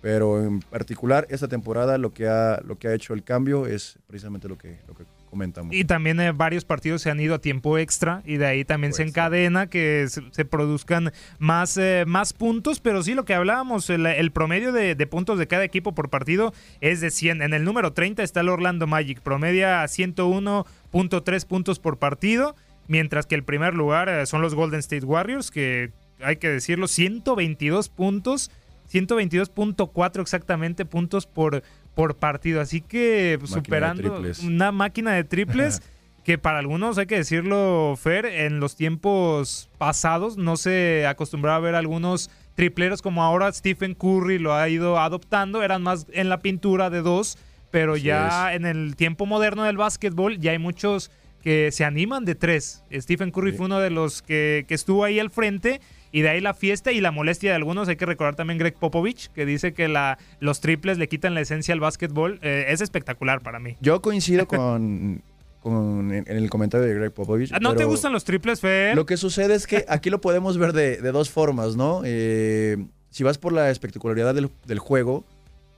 Pero 0.00 0.42
en 0.42 0.60
particular, 0.60 1.26
esta 1.28 1.46
temporada 1.46 1.98
lo 1.98 2.14
que 2.14 2.26
ha, 2.26 2.60
lo 2.64 2.78
que 2.78 2.88
ha 2.88 2.94
hecho 2.94 3.12
el 3.12 3.22
cambio 3.22 3.66
es 3.66 3.98
precisamente 4.06 4.48
lo 4.48 4.56
que, 4.56 4.78
lo 4.88 4.94
que 4.94 5.04
comentamos. 5.30 5.74
Y 5.74 5.84
también 5.84 6.20
eh, 6.20 6.32
varios 6.32 6.64
partidos 6.64 7.02
se 7.02 7.10
han 7.10 7.20
ido 7.20 7.36
a 7.36 7.38
tiempo 7.40 7.78
extra 7.78 8.22
y 8.26 8.36
de 8.36 8.46
ahí 8.46 8.64
también 8.64 8.92
se 8.92 9.02
encadena 9.02 9.68
que 9.68 10.06
se, 10.08 10.44
produzcan 10.44 11.12
más, 11.38 11.76
eh, 11.76 12.04
más 12.06 12.32
puntos, 12.32 12.80
pero 12.80 13.02
sí 13.02 13.14
lo 13.14 13.24
que 13.24 13.34
hablábamos, 13.34 13.88
el, 13.88 14.30
promedio 14.32 14.72
de, 14.72 14.94
puntos 15.06 15.38
de 15.38 15.46
cada 15.46 15.64
equipo 15.64 15.94
por 15.94 16.10
partido 16.10 16.52
es 16.80 17.00
de 17.00 17.10
100. 17.10 17.42
En 17.42 17.54
el 17.54 17.64
número 17.64 17.92
30 17.92 18.22
está 18.22 18.40
el 18.40 18.48
Orlando 18.48 18.86
Magic, 18.86 19.20
promedia 19.20 19.82
101.3 19.84 21.46
puntos 21.46 21.78
por 21.78 21.98
partido, 21.98 22.56
mientras 22.88 23.26
que 23.26 23.36
el 23.36 23.44
primer 23.44 23.74
lugar 23.74 24.08
eh, 24.08 24.26
son 24.26 24.42
los 24.42 24.54
Golden 24.54 24.80
State 24.80 25.06
Warriors, 25.06 25.50
que 25.50 25.92
hay 26.20 26.36
que 26.36 26.48
decirlo, 26.48 26.88
122 26.88 27.88
puntos. 27.88 28.50
122.4 28.92 30.20
exactamente 30.20 30.84
puntos 30.84 31.24
por, 31.26 31.62
por 31.94 32.16
partido. 32.16 32.60
Así 32.60 32.80
que 32.80 33.38
superando 33.44 34.22
una 34.44 34.72
máquina 34.72 35.12
de 35.12 35.24
triples 35.24 35.82
que 36.24 36.38
para 36.38 36.58
algunos, 36.58 36.98
hay 36.98 37.06
que 37.06 37.16
decirlo, 37.16 37.94
Fer, 37.96 38.26
en 38.26 38.60
los 38.60 38.76
tiempos 38.76 39.70
pasados 39.78 40.36
no 40.36 40.56
se 40.56 41.06
acostumbraba 41.06 41.56
a 41.56 41.60
ver 41.60 41.74
algunos 41.74 42.30
tripleros 42.54 43.00
como 43.00 43.22
ahora 43.22 43.50
Stephen 43.52 43.94
Curry 43.94 44.38
lo 44.38 44.54
ha 44.54 44.68
ido 44.68 44.98
adoptando. 44.98 45.62
Eran 45.62 45.82
más 45.82 46.06
en 46.12 46.28
la 46.28 46.40
pintura 46.40 46.90
de 46.90 47.02
dos, 47.02 47.38
pero 47.70 47.96
ya 47.96 48.54
en 48.54 48.66
el 48.66 48.96
tiempo 48.96 49.26
moderno 49.26 49.64
del 49.64 49.76
básquetbol 49.76 50.38
ya 50.38 50.52
hay 50.52 50.58
muchos 50.58 51.10
que 51.42 51.72
se 51.72 51.84
animan 51.84 52.26
de 52.26 52.34
tres. 52.34 52.84
Stephen 52.92 53.30
Curry 53.30 53.52
fue 53.52 53.66
uno 53.66 53.80
de 53.80 53.90
los 53.90 54.20
que, 54.20 54.66
que 54.68 54.74
estuvo 54.74 55.04
ahí 55.04 55.18
al 55.18 55.30
frente 55.30 55.80
y 56.12 56.22
de 56.22 56.30
ahí 56.30 56.40
la 56.40 56.54
fiesta 56.54 56.92
y 56.92 57.00
la 57.00 57.10
molestia 57.10 57.50
de 57.50 57.56
algunos. 57.56 57.88
Hay 57.88 57.96
que 57.96 58.06
recordar 58.06 58.34
también 58.34 58.58
Greg 58.58 58.74
Popovich, 58.74 59.30
que 59.32 59.46
dice 59.46 59.72
que 59.72 59.88
la, 59.88 60.18
los 60.40 60.60
triples 60.60 60.98
le 60.98 61.08
quitan 61.08 61.34
la 61.34 61.40
esencia 61.40 61.72
al 61.74 61.80
básquetbol. 61.80 62.38
Eh, 62.42 62.66
es 62.68 62.80
espectacular 62.80 63.40
para 63.40 63.58
mí. 63.58 63.76
Yo 63.80 64.00
coincido 64.02 64.46
con, 64.48 65.22
con 65.60 66.12
en, 66.12 66.24
el 66.26 66.50
comentario 66.50 66.86
de 66.86 66.94
Greg 66.94 67.12
Popovich. 67.12 67.52
Ah, 67.52 67.58
¿No 67.60 67.76
te 67.76 67.84
gustan 67.84 68.12
los 68.12 68.24
triples, 68.24 68.60
Fer? 68.60 68.96
Lo 68.96 69.06
que 69.06 69.16
sucede 69.16 69.54
es 69.54 69.66
que 69.66 69.84
aquí 69.88 70.10
lo 70.10 70.20
podemos 70.20 70.58
ver 70.58 70.72
de, 70.72 70.96
dos 71.12 71.30
formas, 71.30 71.76
¿no? 71.76 72.02
Eh, 72.04 72.76
si 73.10 73.22
vas 73.22 73.38
por 73.38 73.52
la 73.52 73.70
espectacularidad 73.70 74.34
del, 74.34 74.78
juego, 74.78 75.24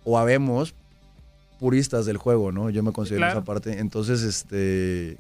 o 0.05 0.19
habemos 0.19 0.75
puristas 1.59 2.07
del 2.07 2.17
juego, 2.17 2.53
¿no? 2.53 2.71
Yo 2.71 2.83
me 2.83 2.93
considero 2.93 3.29
esa 3.29 3.45
parte. 3.45 3.79
Entonces, 3.79 4.23
este... 4.23 5.19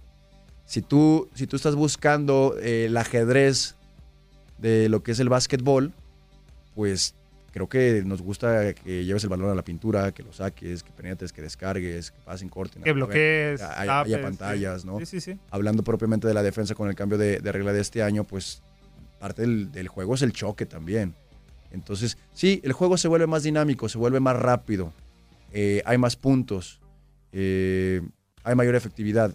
Si 0.64 0.80
tú, 0.80 1.28
si 1.34 1.46
tú 1.46 1.56
estás 1.56 1.74
buscando 1.74 2.54
eh, 2.58 2.86
el 2.86 2.96
ajedrez 2.96 3.74
de 4.62 4.88
lo 4.88 5.02
que 5.02 5.10
es 5.10 5.20
el 5.20 5.28
básquetbol, 5.28 5.92
pues 6.74 7.14
creo 7.50 7.68
que 7.68 8.02
nos 8.06 8.22
gusta 8.22 8.72
que 8.72 9.04
lleves 9.04 9.24
el 9.24 9.28
balón 9.28 9.50
a 9.50 9.54
la 9.54 9.64
pintura, 9.64 10.12
que 10.12 10.22
lo 10.22 10.32
saques, 10.32 10.84
que 10.84 10.92
penetres, 10.92 11.32
que 11.32 11.42
descargues, 11.42 12.12
que 12.12 12.20
pasen 12.24 12.48
corte. 12.48 12.80
Que 12.80 12.92
bloquees, 12.92 13.60
que 13.60 13.66
haya, 13.66 14.22
pantallas, 14.22 14.84
¿no? 14.84 15.00
Sí, 15.00 15.06
sí, 15.06 15.20
sí. 15.20 15.38
Hablando 15.50 15.82
propiamente 15.82 16.28
de 16.28 16.34
la 16.34 16.42
defensa 16.42 16.74
con 16.74 16.88
el 16.88 16.94
cambio 16.94 17.18
de, 17.18 17.40
regla 17.40 17.72
de 17.72 17.80
este 17.80 18.02
año, 18.02 18.24
pues 18.24 18.62
parte 19.18 19.42
del, 19.42 19.88
juego 19.88 20.14
es 20.14 20.22
el 20.22 20.32
choque 20.32 20.64
también. 20.64 21.14
Entonces, 21.72 22.16
sí, 22.32 22.60
el 22.62 22.72
juego 22.72 22.96
se 22.96 23.08
vuelve 23.08 23.26
más 23.26 23.42
dinámico, 23.42 23.88
se 23.88 23.98
vuelve 23.98 24.20
más 24.20 24.36
rápido, 24.36 24.92
eh, 25.52 25.82
hay 25.84 25.98
más 25.98 26.14
puntos, 26.14 26.80
eh, 27.32 28.00
hay 28.44 28.54
mayor 28.54 28.76
efectividad. 28.76 29.34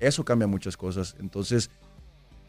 Eso 0.00 0.24
cambia 0.24 0.46
muchas 0.46 0.76
cosas. 0.76 1.14
Entonces, 1.20 1.70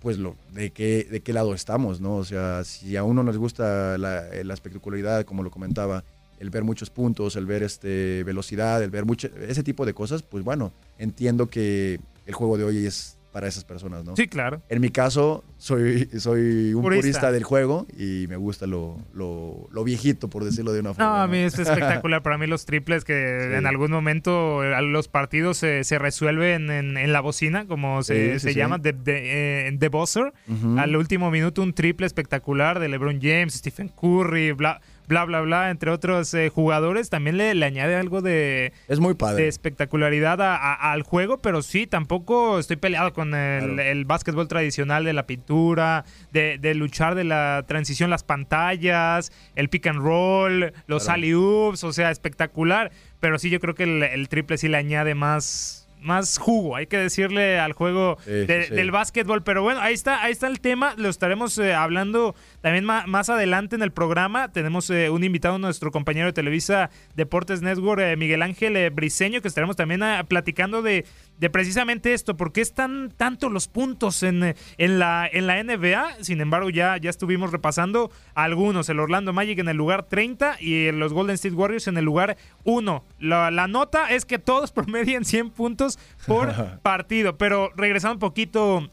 pues 0.02 0.18
lo, 0.18 0.36
de 0.54 0.72
qué, 0.72 1.08
de 1.10 1.22
qué 1.22 1.34
lado 1.34 1.54
estamos, 1.54 2.02
¿no? 2.02 2.16
O 2.16 2.26
sea, 2.26 2.64
si 2.64 2.96
a 2.96 3.04
uno 3.04 3.24
nos 3.24 3.38
gusta 3.38 3.98
la, 3.98 4.26
la 4.44 4.54
espectacularidad, 4.54 5.26
como 5.26 5.44
lo 5.44 5.52
comentaba, 5.52 6.04
el 6.40 6.50
ver 6.50 6.64
muchos 6.64 6.90
puntos, 6.90 7.36
el 7.36 7.46
ver 7.46 7.64
este 7.64 8.24
velocidad, 8.24 8.82
el 8.84 8.92
ver 8.92 9.06
mucho, 9.06 9.28
ese 9.48 9.64
tipo 9.64 9.86
de 9.86 9.94
cosas, 9.94 10.24
pues 10.24 10.44
bueno, 10.44 10.72
entiendo 10.98 11.48
que 11.48 12.00
el 12.26 12.34
juego 12.34 12.58
de 12.58 12.64
hoy 12.64 12.86
es 12.86 13.17
para 13.38 13.50
esas 13.50 13.64
personas, 13.66 14.04
¿no? 14.04 14.16
Sí, 14.16 14.28
claro. 14.28 14.64
En 14.68 14.82
mi 14.82 14.90
caso, 14.90 15.44
soy, 15.60 16.10
soy 16.18 16.74
un 16.74 16.82
purista. 16.82 17.32
del 17.32 17.44
juego 17.44 17.86
y 17.96 18.26
me 18.28 18.36
gusta 18.36 18.66
lo, 18.66 18.98
lo, 19.14 19.84
viejito, 19.84 20.28
por 20.28 20.44
decirlo 20.44 20.74
de 20.74 20.80
una 20.80 20.96
forma. 20.96 21.06
No, 21.06 21.16
a 21.18 21.28
mí 21.28 21.38
es 21.38 21.60
espectacular. 21.60 22.24
para 22.24 22.40
mí 22.40 22.48
los 22.48 22.66
triples 22.66 23.06
que 23.06 23.56
en 23.56 23.68
algún 23.68 23.92
momento 23.92 24.64
eh, 24.64 24.82
los 24.82 25.08
partidos 25.08 25.58
se, 25.58 25.84
se 25.84 26.00
resuelven 26.00 26.72
en, 26.72 27.14
la 27.14 27.22
bocina, 27.22 27.68
como 27.68 28.02
se, 28.02 28.40
se 28.40 28.56
llama, 28.56 28.80
de, 28.80 28.94
de, 28.94 29.68
eh, 29.68 29.90
buzzer. 29.90 30.34
Al 30.80 30.96
último 30.96 31.30
minuto 31.30 31.62
un 31.62 31.74
triple 31.74 32.08
espectacular 32.08 32.80
de 32.80 32.90
LeBron 32.90 33.20
James, 33.22 33.54
Stephen 33.54 33.90
Curry, 33.90 34.54
bla 34.54 34.82
bla, 35.08 35.26
bla, 35.26 35.42
bla, 35.42 35.70
entre 35.72 35.92
otros 35.92 36.34
eh, 36.34 36.50
jugadores, 36.50 37.10
también 37.10 37.38
le, 37.38 37.56
le, 37.56 37.66
añade 37.66 37.96
algo 37.96 38.22
de, 38.22 38.74
es 38.88 39.00
muy 39.00 39.14
padre. 39.14 39.44
de 39.44 39.50
espectacularidad 39.50 40.40
al 40.42 41.02
juego, 41.04 41.42
pero 41.42 41.62
sí, 41.62 41.88
tampoco 41.88 42.60
estoy 42.60 42.76
peleado 42.76 43.14
con 43.14 43.34
el, 43.34 44.06
básquetbol 44.06 44.48
tradicional 44.48 45.04
de 45.04 45.14
la 45.14 45.26
pintura, 45.26 46.06
de, 46.32 46.58
de, 46.58 46.76
luchar 46.76 47.16
de 47.16 47.24
la 47.24 47.66
transición, 47.68 48.10
las 48.10 48.24
pantallas, 48.24 49.32
el 49.56 49.70
pick 49.70 49.88
and 49.88 50.00
roll, 50.00 50.74
los 50.88 51.10
alley-oops, 51.10 51.84
o 51.84 51.94
sea, 51.94 52.12
espectacular, 52.12 52.92
pero 53.20 53.40
sí 53.40 53.50
yo 53.50 53.60
creo 53.60 53.76
que 53.76 53.84
el, 53.84 54.30
triple 54.30 54.58
sí 54.58 54.68
le 54.68 54.78
añade 54.78 55.16
más 55.16 55.87
más 56.02 56.38
jugo, 56.38 56.76
hay 56.76 56.88
que 56.88 56.98
decirle 56.98 57.60
al 57.60 57.74
juego 57.74 58.18
Sí, 58.24 58.32
de- 58.32 58.64
sí, 58.64 58.70
sí. 58.70 58.76
del 58.76 58.92
básquetbol. 58.92 59.44
Pero 59.44 59.64
bueno, 59.64 59.82
ahí 59.82 59.94
está, 59.94 60.22
ahí 60.24 60.32
está 60.32 60.48
el 60.48 60.60
tema. 60.60 60.94
Lo 60.98 61.10
estaremos 61.10 61.58
eh, 61.58 61.74
hablando 61.74 62.36
también 62.62 62.86
ma- 62.86 63.06
más 63.08 63.30
adelante 63.30 63.76
en 63.76 63.82
el 63.82 63.92
programa. 63.92 64.52
Tenemos 64.52 64.90
eh, 64.90 65.10
un 65.10 65.24
invitado, 65.24 65.58
nuestro 65.60 65.92
compañero 65.92 66.28
de 66.28 66.34
Televisa 66.34 66.90
Deportes 67.16 67.62
Network, 67.62 68.02
eh, 68.02 68.16
Miguel 68.16 68.42
Ángel 68.42 68.76
eh, 68.78 68.90
Briseño, 68.90 69.42
que 69.42 69.48
estaremos 69.48 69.76
también 69.76 70.04
ah, 70.04 70.24
platicando 70.28 70.82
de, 70.82 71.06
de 71.38 71.50
precisamente 71.50 72.14
esto. 72.14 72.36
¿Por 72.36 72.52
qué 72.52 72.62
están 72.62 73.14
tanto 73.16 73.50
los 73.50 73.68
puntos 73.68 74.24
en, 74.24 74.56
en, 74.78 75.00
la, 75.00 75.30
en 75.32 75.46
la 75.48 75.62
NBA? 75.64 76.24
Sin 76.24 76.42
embargo, 76.42 76.70
ya, 76.70 76.98
ya 76.98 77.10
estuvimos 77.10 77.52
repasando 77.52 78.12
algunos. 78.34 78.90
El 78.90 79.00
Orlando 79.00 79.34
Magic 79.34 79.60
en 79.60 79.70
el 79.70 79.78
lugar 79.78 80.04
30 80.04 80.58
y 80.60 80.92
los 80.92 81.14
Golden 81.14 81.36
State 81.36 81.54
Warriors 81.56 81.88
en 81.88 81.98
el 81.98 82.06
lugar 82.06 82.38
1. 82.64 83.04
La, 83.20 83.52
la 83.52 83.68
nota 83.68 84.10
es 84.10 84.26
que 84.26 84.40
todos 84.40 84.72
promedian 84.74 85.26
100 85.26 85.52
puntos 85.52 86.00
por 86.26 86.80
partido. 86.82 87.38
Pero 87.38 87.72
regresando 87.76 88.16
un 88.16 88.20
poquito 88.20 88.90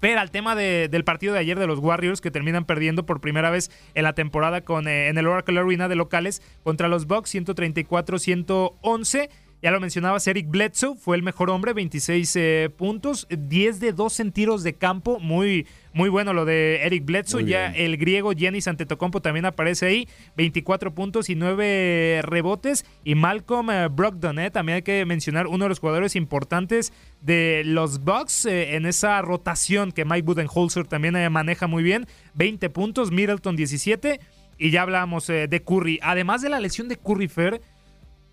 pero 0.00 0.20
al 0.20 0.30
tema 0.30 0.54
de- 0.54 0.88
del 0.90 1.02
partido 1.02 1.32
de 1.32 1.38
ayer 1.40 1.58
de 1.58 1.66
los 1.66 1.78
Warriors 1.78 2.20
que 2.20 2.30
terminan 2.30 2.66
perdiendo 2.66 3.06
por 3.06 3.22
primera 3.22 3.48
vez 3.48 3.70
en 3.94 4.02
la 4.02 4.12
temporada 4.12 4.60
con, 4.60 4.86
eh, 4.86 5.08
en 5.08 5.16
el 5.16 5.26
Oracle 5.26 5.58
Arena 5.58 5.88
de 5.88 5.94
locales 5.96 6.42
contra 6.62 6.88
los 6.88 7.06
Bucks 7.06 7.30
134-111. 7.34 9.30
Ya 9.64 9.70
lo 9.70 9.80
mencionabas, 9.80 10.26
Eric 10.26 10.50
Bledsoe 10.50 10.94
fue 10.94 11.16
el 11.16 11.22
mejor 11.22 11.48
hombre, 11.48 11.72
26 11.72 12.36
eh, 12.36 12.70
puntos, 12.76 13.26
10 13.30 13.80
de 13.80 13.94
2 13.94 14.20
en 14.20 14.30
tiros 14.30 14.62
de 14.62 14.74
campo, 14.74 15.18
muy, 15.18 15.66
muy 15.94 16.10
bueno 16.10 16.34
lo 16.34 16.44
de 16.44 16.82
Eric 16.82 17.06
Bledsoe. 17.06 17.46
Ya 17.46 17.68
el 17.68 17.96
griego 17.96 18.32
Giannis 18.32 18.68
Antetokounmpo 18.68 19.22
también 19.22 19.46
aparece 19.46 19.86
ahí, 19.86 20.08
24 20.36 20.94
puntos 20.94 21.30
y 21.30 21.34
9 21.34 22.20
rebotes. 22.24 22.84
Y 23.04 23.14
Malcolm 23.14 23.70
eh, 23.70 23.88
Brogdon, 23.88 24.38
eh, 24.38 24.50
también 24.50 24.76
hay 24.76 24.82
que 24.82 25.06
mencionar 25.06 25.46
uno 25.46 25.64
de 25.64 25.70
los 25.70 25.78
jugadores 25.78 26.14
importantes 26.14 26.92
de 27.22 27.62
los 27.64 28.04
Bucks 28.04 28.44
eh, 28.44 28.76
en 28.76 28.84
esa 28.84 29.22
rotación 29.22 29.92
que 29.92 30.04
Mike 30.04 30.26
Budenholzer 30.26 30.86
también 30.86 31.16
eh, 31.16 31.30
maneja 31.30 31.66
muy 31.66 31.82
bien, 31.82 32.06
20 32.34 32.68
puntos, 32.68 33.10
Middleton 33.10 33.56
17. 33.56 34.20
Y 34.58 34.70
ya 34.70 34.82
hablábamos 34.82 35.28
eh, 35.30 35.48
de 35.48 35.62
Curry. 35.62 35.98
Además 36.02 36.42
de 36.42 36.48
la 36.48 36.60
lesión 36.60 36.88
de 36.88 36.96
Curry 36.96 37.28
Fair, 37.28 37.60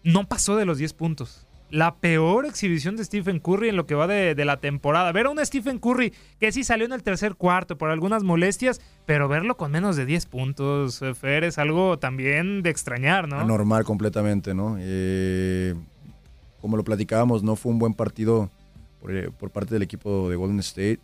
no 0.03 0.27
pasó 0.27 0.55
de 0.55 0.65
los 0.65 0.77
10 0.77 0.93
puntos. 0.93 1.47
La 1.69 1.95
peor 1.95 2.45
exhibición 2.45 2.97
de 2.97 3.05
Stephen 3.05 3.39
Curry 3.39 3.69
en 3.69 3.77
lo 3.77 3.85
que 3.85 3.95
va 3.95 4.05
de, 4.05 4.35
la 4.43 4.57
temporada. 4.57 5.13
Ver 5.13 5.27
a 5.27 5.29
un 5.29 5.45
Stephen 5.45 5.79
Curry 5.79 6.13
que 6.37 6.51
sí 6.51 6.65
salió 6.65 6.85
en 6.85 6.91
el 6.91 7.01
tercer 7.01 7.35
cuarto 7.35 7.77
por 7.77 7.91
algunas 7.91 8.23
molestias, 8.23 8.81
pero 9.05 9.29
verlo 9.29 9.55
con 9.55 9.71
menos 9.71 9.95
de 9.95 10.05
10 10.05 10.25
puntos, 10.25 11.01
eh, 11.01 11.13
Fer, 11.13 11.45
es 11.45 11.57
algo 11.57 11.97
también 11.97 12.61
de 12.61 12.69
extrañar, 12.69 13.29
¿no? 13.29 13.39
Anormal 13.39 13.85
completamente, 13.85 14.53
¿no? 14.53 14.75
Eh, 14.79 15.73
como 16.59 16.75
lo 16.75 16.83
platicábamos, 16.83 17.41
no 17.41 17.55
fue 17.55 17.71
un 17.71 17.79
buen 17.79 17.93
partido 17.93 18.49
por, 18.99 19.15
eh, 19.15 19.29
por 19.31 19.49
parte 19.49 19.73
del 19.73 19.83
equipo 19.83 20.29
de 20.29 20.35
Golden 20.35 20.59
State. 20.59 20.99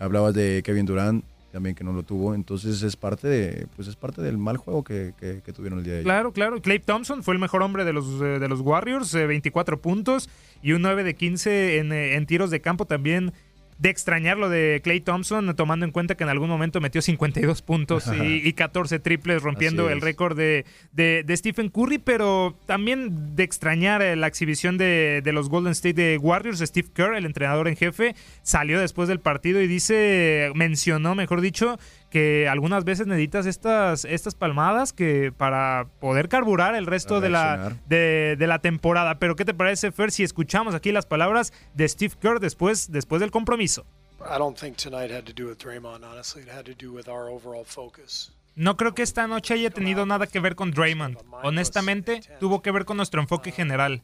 Hablabas 0.00 0.34
de 0.34 0.62
Kevin 0.64 0.84
Durant, 0.86 1.24
también 1.52 1.74
que 1.74 1.84
no 1.84 1.92
lo 1.92 2.02
tuvo. 2.02 2.34
Entonces 2.34 2.82
es 2.82 2.96
parte 2.96 3.26
de, 3.28 3.66
pues 3.76 3.88
es 3.88 3.96
parte 3.96 4.20
del 4.22 4.38
mal 4.38 4.56
juego 4.56 4.84
que, 4.84 5.12
que- 5.18 5.40
que 5.44 5.52
tuvieron 5.52 5.78
el 5.78 5.84
día 5.84 5.94
de 5.94 5.98
ayer. 6.00 6.04
Claro, 6.06 6.32
claro. 6.32 6.60
Clay 6.60 6.78
Thompson 6.78 7.22
fue 7.22 7.34
el 7.34 7.40
mejor 7.40 7.62
hombre 7.62 7.84
de 7.84 7.92
los, 7.92 8.20
eh, 8.20 8.38
de 8.38 8.48
los 8.48 8.60
Warriors, 8.60 9.14
eh, 9.14 9.26
24 9.26 9.80
puntos 9.80 10.28
y 10.62 10.72
un 10.72 10.82
9 10.82 11.04
de 11.04 11.14
15 11.14 11.78
en, 11.78 11.92
eh, 11.92 12.14
en 12.16 12.26
tiros 12.26 12.50
de 12.50 12.60
campo 12.60 12.84
también. 12.86 13.32
De 13.78 13.90
extrañar 13.90 14.38
lo 14.38 14.48
de 14.48 14.80
Clay 14.82 15.00
Thompson, 15.00 15.54
tomando 15.54 15.86
en 15.86 15.92
cuenta 15.92 16.16
que 16.16 16.24
en 16.24 16.30
algún 16.30 16.48
momento 16.48 16.80
metió 16.80 17.00
52 17.00 17.62
puntos 17.62 18.08
y, 18.24 18.48
y 18.48 18.52
14 18.54 18.98
triples, 18.98 19.40
rompiendo 19.42 19.88
el 19.88 20.00
récord 20.00 20.36
de, 20.36 20.64
de- 20.90 21.22
de 21.24 21.36
Stephen 21.36 21.68
Curry, 21.68 21.98
pero 21.98 22.58
también 22.66 23.36
de 23.36 23.44
extrañar 23.44 24.02
eh, 24.02 24.16
la 24.16 24.26
exhibición 24.26 24.78
de, 24.78 25.20
de 25.22 25.32
los 25.32 25.48
Golden 25.48 25.70
State 25.72 26.18
Warriors. 26.18 26.58
Steve 26.58 26.88
Kerr, 26.92 27.14
el 27.14 27.24
entrenador 27.24 27.68
en 27.68 27.76
jefe, 27.76 28.16
salió 28.42 28.80
después 28.80 29.08
del 29.08 29.20
partido 29.20 29.62
y 29.62 29.68
dice, 29.68 30.50
mencionó, 30.56 31.14
mejor 31.14 31.40
dicho, 31.40 31.78
que 32.10 32.48
algunas 32.48 32.84
veces 32.84 33.06
necesitas 33.06 33.46
estas, 33.46 34.04
estas 34.04 34.34
palmadas 34.34 34.92
que 34.92 35.32
para 35.36 35.86
poder 36.00 36.28
carburar 36.28 36.74
el 36.74 36.86
resto 36.86 37.20
de 37.20 37.28
la, 37.28 37.76
de, 37.86 38.36
de 38.38 38.46
la 38.46 38.58
temporada. 38.60 39.18
Pero 39.18 39.36
¿qué 39.36 39.44
te 39.44 39.54
parece, 39.54 39.92
Fer, 39.92 40.10
si 40.10 40.22
escuchamos 40.22 40.74
aquí 40.74 40.92
las 40.92 41.06
palabras 41.06 41.52
de 41.74 41.88
Steve 41.88 42.14
Kerr 42.20 42.40
después, 42.40 42.90
después 42.90 43.20
del 43.20 43.30
compromiso? 43.30 43.84
I 44.20 44.38
don't 44.38 44.58
think 44.58 44.76
tonight 44.76 45.10
had 45.10 45.24
to 45.24 45.32
do 45.32 45.48
with 45.48 45.58
Draymond, 45.58 46.04
honestly. 46.04 46.42
It 46.42 46.48
had 46.48 46.64
to 46.64 46.74
do 46.74 46.92
with 46.92 47.08
our 47.08 47.28
overall 47.28 47.64
focus. 47.64 48.32
No 48.56 48.76
creo 48.76 48.92
que 48.92 49.02
esta 49.04 49.28
noche 49.28 49.54
haya 49.54 49.70
tenido 49.70 50.04
nada 50.04 50.26
que 50.26 50.40
ver 50.40 50.56
con 50.56 50.72
Draymond. 50.72 51.18
Honestamente, 51.44 52.22
tuvo 52.40 52.60
que 52.60 52.72
ver 52.72 52.84
con 52.84 52.96
nuestro 52.96 53.20
enfoque 53.20 53.52
general. 53.52 54.02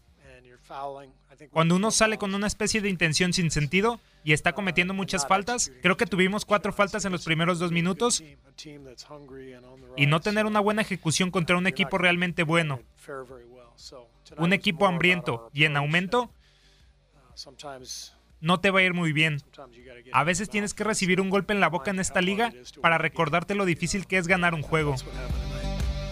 I 0.71 1.37
think 1.37 1.51
Cuando 1.51 1.75
uno 1.75 1.91
sale 1.91 2.19
con 2.19 2.35
una 2.35 2.47
especie 2.47 2.81
de 2.81 2.89
intención 2.89 3.33
sin 3.33 3.51
sentido 3.51 3.99
y 4.25 4.33
está 4.33 4.53
cometiendo 4.53 4.95
muchas 4.95 5.27
faltas, 5.27 5.71
creo 5.83 5.97
que 5.97 6.07
tuvimos 6.07 6.45
cuatro 6.45 6.73
faltas 6.73 7.05
en 7.05 7.13
los 7.13 7.25
primeros 7.25 7.59
dos 7.59 7.71
minutos 7.71 8.25
y 9.97 10.07
no 10.07 10.21
tener 10.21 10.47
una 10.47 10.61
buena 10.61 10.83
ejecución 10.83 11.31
contra 11.31 11.57
un 11.57 11.67
equipo 11.67 11.99
realmente 11.99 12.43
bueno. 12.43 12.81
Un 14.39 14.53
equipo 14.53 14.87
hambriento 14.87 15.51
y 15.53 15.65
en 15.65 15.77
aumento 15.77 16.23
uh, 16.23 17.19
sometimes 17.35 18.17
no 18.41 18.61
te 18.61 18.71
va 18.71 18.81
a 18.81 18.83
ir 18.83 18.95
muy 18.95 19.13
bien. 19.13 19.39
A 20.13 20.25
veces 20.25 20.49
tienes 20.49 20.75
que 20.75 20.85
recibir 20.85 21.21
un 21.21 21.31
golpe 21.31 21.53
en 21.53 21.61
la 21.61 21.69
boca 21.69 21.91
en 21.91 21.99
esta 21.99 22.21
liga 22.21 22.53
para 22.81 22.99
recordarte 22.99 23.55
lo 23.55 23.65
difícil 23.65 24.07
que 24.07 24.19
es 24.19 24.27
ganar 24.27 24.55
un 24.55 24.63
juego. 24.63 24.95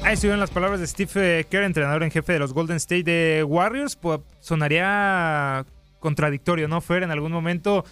Ahí 0.03 0.15
estuvieron 0.15 0.41
las 0.41 0.51
palabras 0.51 0.81
de 0.81 0.87
Steve 0.87 1.47
Kerr, 1.49 1.63
entrenador 1.63 2.03
en 2.03 2.11
jefe 2.11 2.33
de 2.33 2.39
los 2.41 2.53
Golden 2.53 2.77
State 2.77 3.05
de 3.05 3.45
Warriors. 3.45 3.97
Pues, 3.97 4.21
sonaría 4.41 5.65
contradictorio, 6.01 6.69
¿no, 6.69 6.81
Fer? 6.81 7.03
En 7.03 7.11
algún 7.11 7.33
momento 7.33 7.85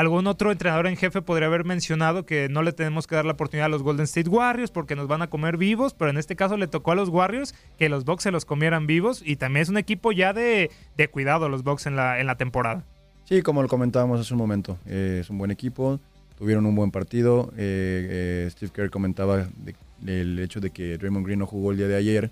algún 0.00 0.26
otro 0.26 0.50
entrenador 0.52 0.86
en 0.86 0.96
jefe 0.96 1.22
podría 1.22 1.46
haber 1.48 1.64
mencionado 1.64 2.24
que 2.26 2.48
no 2.48 2.62
le 2.62 2.72
tenemos 2.72 3.06
que 3.06 3.14
dar 3.14 3.24
la 3.24 3.32
oportunidad 3.32 3.66
a 3.66 3.68
los 3.68 3.82
Golden 3.82 4.04
State 4.04 4.28
Warriors 4.28 4.70
porque 4.70 4.96
nos 4.96 5.08
van 5.08 5.22
a 5.22 5.28
comer 5.30 5.56
vivos, 5.56 5.94
pero 5.94 6.10
en 6.10 6.18
este 6.18 6.36
caso 6.36 6.56
le 6.56 6.66
tocó 6.66 6.92
a 6.92 6.94
los 6.94 7.08
Warriors 7.08 7.54
que 7.78 7.88
los 7.88 8.04
Bucks 8.04 8.22
se 8.24 8.30
los 8.30 8.44
comieran 8.44 8.86
vivos 8.86 9.22
y 9.24 9.36
también 9.36 9.62
es 9.62 9.68
un 9.68 9.78
equipo 9.78 10.12
ya 10.12 10.32
de, 10.32 10.70
de 10.96 11.08
cuidado 11.08 11.48
los 11.48 11.62
Bucks 11.64 11.86
en 11.86 11.96
la, 11.96 12.20
en 12.20 12.26
la 12.26 12.36
temporada. 12.36 12.84
Sí, 13.24 13.42
como 13.42 13.62
lo 13.62 13.68
comentábamos 13.68 14.20
hace 14.20 14.34
un 14.34 14.38
momento, 14.38 14.78
eh, 14.86 15.18
es 15.20 15.30
un 15.30 15.38
buen 15.38 15.50
equipo, 15.50 16.00
tuvieron 16.38 16.66
un 16.66 16.74
buen 16.74 16.90
partido. 16.90 17.52
eh, 17.56 18.46
eh, 18.46 18.48
Steve 18.50 18.72
Kerr 18.74 18.90
comentaba 18.90 19.46
de- 19.56 19.74
del 20.00 20.38
hecho 20.38 20.60
de 20.60 20.70
que 20.70 20.96
Draymond 20.96 21.26
Green 21.26 21.38
no 21.40 21.46
jugó 21.46 21.72
el 21.72 21.76
día 21.76 21.86
de 21.88 21.96
ayer. 21.96 22.30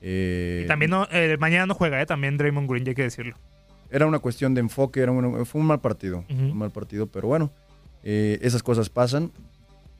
eh, 0.00 0.62
Y 0.64 0.68
también 0.68 0.90
no, 0.90 1.06
eh, 1.12 1.36
mañana 1.38 1.66
no 1.66 1.74
juega, 1.74 2.00
¿eh? 2.00 2.06
también 2.06 2.36
Draymond 2.38 2.68
Green, 2.68 2.84
ya 2.84 2.90
hay 2.90 2.94
que 2.94 3.02
decirlo. 3.02 3.36
Era 3.90 4.06
una 4.06 4.18
cuestión 4.18 4.54
de 4.54 4.60
enfoque, 4.60 5.00
era 5.00 5.12
un- 5.12 5.46
fue 5.46 5.60
un 5.60 5.66
mal 5.66 5.80
partido, 5.80 6.24
Ujú. 6.30 6.42
un 6.42 6.56
mal 6.58 6.70
partido, 6.70 7.06
pero 7.06 7.28
bueno, 7.28 7.50
eh, 8.02 8.38
esas 8.42 8.62
cosas 8.62 8.88
pasan. 8.88 9.30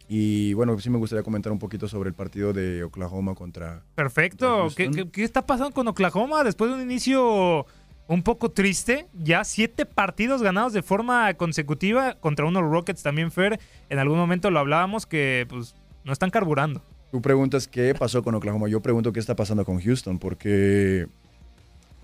Y 0.09 0.53
bueno, 0.53 0.79
sí 0.81 0.90
me 0.90 0.99
gustaría 0.99 1.23
comentar 1.23 1.51
un 1.51 1.59
poquito 1.59 1.88
sobre 1.88 2.09
el 2.09 2.14
partido 2.14 2.53
de 2.53 2.85
Oklahoma 2.85 3.35
contra... 3.35 3.83
Perfecto. 3.94 4.68
¿Qué, 4.77 4.90
qué, 4.90 5.09
qué 5.11 5.25
está 5.25 5.47
pasando 5.47 5.73
con 5.73 5.88
Oklahoma 5.88 6.44
después 6.44 6.70
de 6.70 6.77
un 6.77 6.83
inicio 6.83 7.64
un 8.07 8.23
poco 8.23 8.51
triste? 8.51 9.07
Ya 9.14 9.44
siete 9.44 9.87
partidos 9.87 10.42
ganados 10.42 10.75
de 10.75 10.83
forma 10.83 11.33
consecutiva 11.35 12.14
contra 12.20 12.44
unos 12.44 12.62
Rockets 12.70 13.03
también, 13.03 13.31
Fer. 13.31 13.59
En 13.88 13.99
algún 13.99 14.18
momento 14.18 14.51
lo 14.51 14.59
hablábamos 14.59 15.07
que 15.07 15.47
pues 15.49 15.75
no 16.05 16.12
están 16.12 16.29
carburando. 16.29 16.83
Tú 17.11 17.23
preguntas 17.23 17.66
qué 17.66 17.94
pasó 17.94 18.23
con 18.23 18.35
Oklahoma, 18.35 18.68
yo 18.68 18.83
pregunto 18.83 19.11
qué 19.12 19.20
está 19.20 19.35
pasando 19.35 19.64
con 19.64 19.81
Houston, 19.81 20.18
porque 20.18 21.07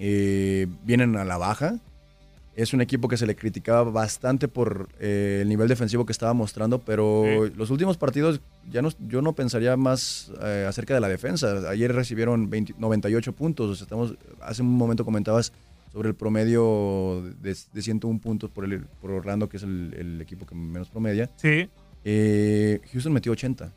eh, 0.00 0.66
vienen 0.82 1.16
a 1.16 1.24
la 1.24 1.38
baja. 1.38 1.78
Es 2.56 2.74
un 2.74 2.80
equipo 2.80 3.06
que 3.06 3.16
se 3.16 3.26
le 3.26 3.36
criticaba 3.36 3.84
bastante 3.84 4.48
por 4.48 4.88
eh, 4.98 5.40
el 5.42 5.48
nivel 5.48 5.68
defensivo 5.68 6.04
que 6.04 6.12
estaba 6.12 6.34
mostrando, 6.34 6.80
pero 6.80 7.46
los 7.54 7.70
últimos 7.70 7.96
partidos 7.96 8.40
ya 8.70 8.82
no, 8.82 8.90
yo 9.06 9.22
no 9.22 9.34
pensaría 9.34 9.76
más 9.76 10.32
eh, 10.42 10.66
acerca 10.68 10.92
de 10.92 11.00
la 11.00 11.08
defensa. 11.08 11.68
Ayer 11.70 11.94
recibieron 11.94 12.50
20 12.50 12.74
98 12.76 13.32
puntos. 13.32 13.70
o 13.70 13.74
sea, 13.76 13.84
estamos, 13.84 14.14
hace 14.42 14.62
un 14.62 14.76
momento 14.76 15.04
comentabas 15.04 15.52
sobre 15.92 16.08
el 16.08 16.14
promedio 16.14 17.22
de, 17.40 17.56
de 17.72 17.82
101 17.82 18.20
puntos 18.20 18.50
por, 18.50 18.64
el, 18.64 18.80
por 19.00 19.12
Orlando, 19.12 19.48
que 19.48 19.56
es 19.58 19.62
el, 19.62 19.94
el 19.96 20.20
equipo 20.20 20.44
que 20.44 20.54
menos 20.54 20.88
promedia. 20.88 21.30
Sí. 21.36 21.68
Eh, 22.04 22.80
Houston 22.92 23.12
metió 23.12 23.32
80. 23.32 23.72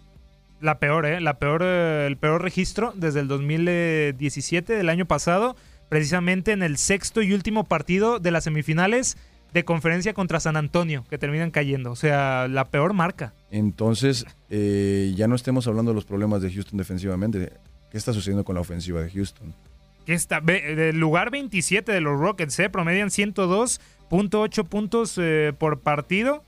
La 0.62 0.80
peor, 0.80 1.06
¿eh? 1.06 1.20
La 1.20 1.40
peor, 1.40 1.62
el 1.64 2.16
peor 2.18 2.42
registro 2.42 2.94
desde 2.96 3.20
el 3.20 3.28
2017 3.28 4.74
del 4.74 4.90
año 4.90 5.06
pasado, 5.06 5.58
precisamente 5.94 6.54
en 6.54 6.64
el 6.64 6.78
sexto 6.78 7.22
y 7.22 7.34
último 7.34 7.66
partido 7.66 8.18
de 8.18 8.32
las 8.32 8.46
semifinales 8.46 9.16
de 9.54 9.64
conferencia 9.64 10.16
contra 10.16 10.40
San 10.40 10.58
Antonio, 10.58 11.06
que 11.08 11.20
terminan 11.20 11.52
cayendo. 11.52 11.92
O 11.92 11.96
sea, 11.96 12.48
la 12.48 12.70
peor 12.70 12.94
marca. 12.94 13.36
Entonces, 13.52 14.26
eh, 14.50 15.14
ya 15.16 15.28
no 15.28 15.36
estemos 15.36 15.68
hablando 15.68 15.92
de 15.92 15.96
los 15.96 16.06
problemas 16.06 16.42
de 16.42 16.52
Houston 16.52 16.80
defensivamente. 16.80 17.54
¿Qué 17.92 18.00
está 18.00 18.12
sucediendo 18.12 18.44
con 18.44 18.56
la 18.56 18.62
ofensiva 18.62 19.04
de 19.04 19.12
Houston? 19.12 19.54
que 20.08 20.16
está 20.16 20.42
del 20.42 20.98
lugar 21.00 21.30
27 21.30 21.92
de 21.92 22.02
los 22.02 22.20
Rockets, 22.20 22.60
¿eh? 22.60 22.72
promedian 22.72 23.10
102.8 23.10 24.68
puntos 24.68 25.20
eh, 25.22 25.54
por 25.56 25.80
partido. 25.80 26.44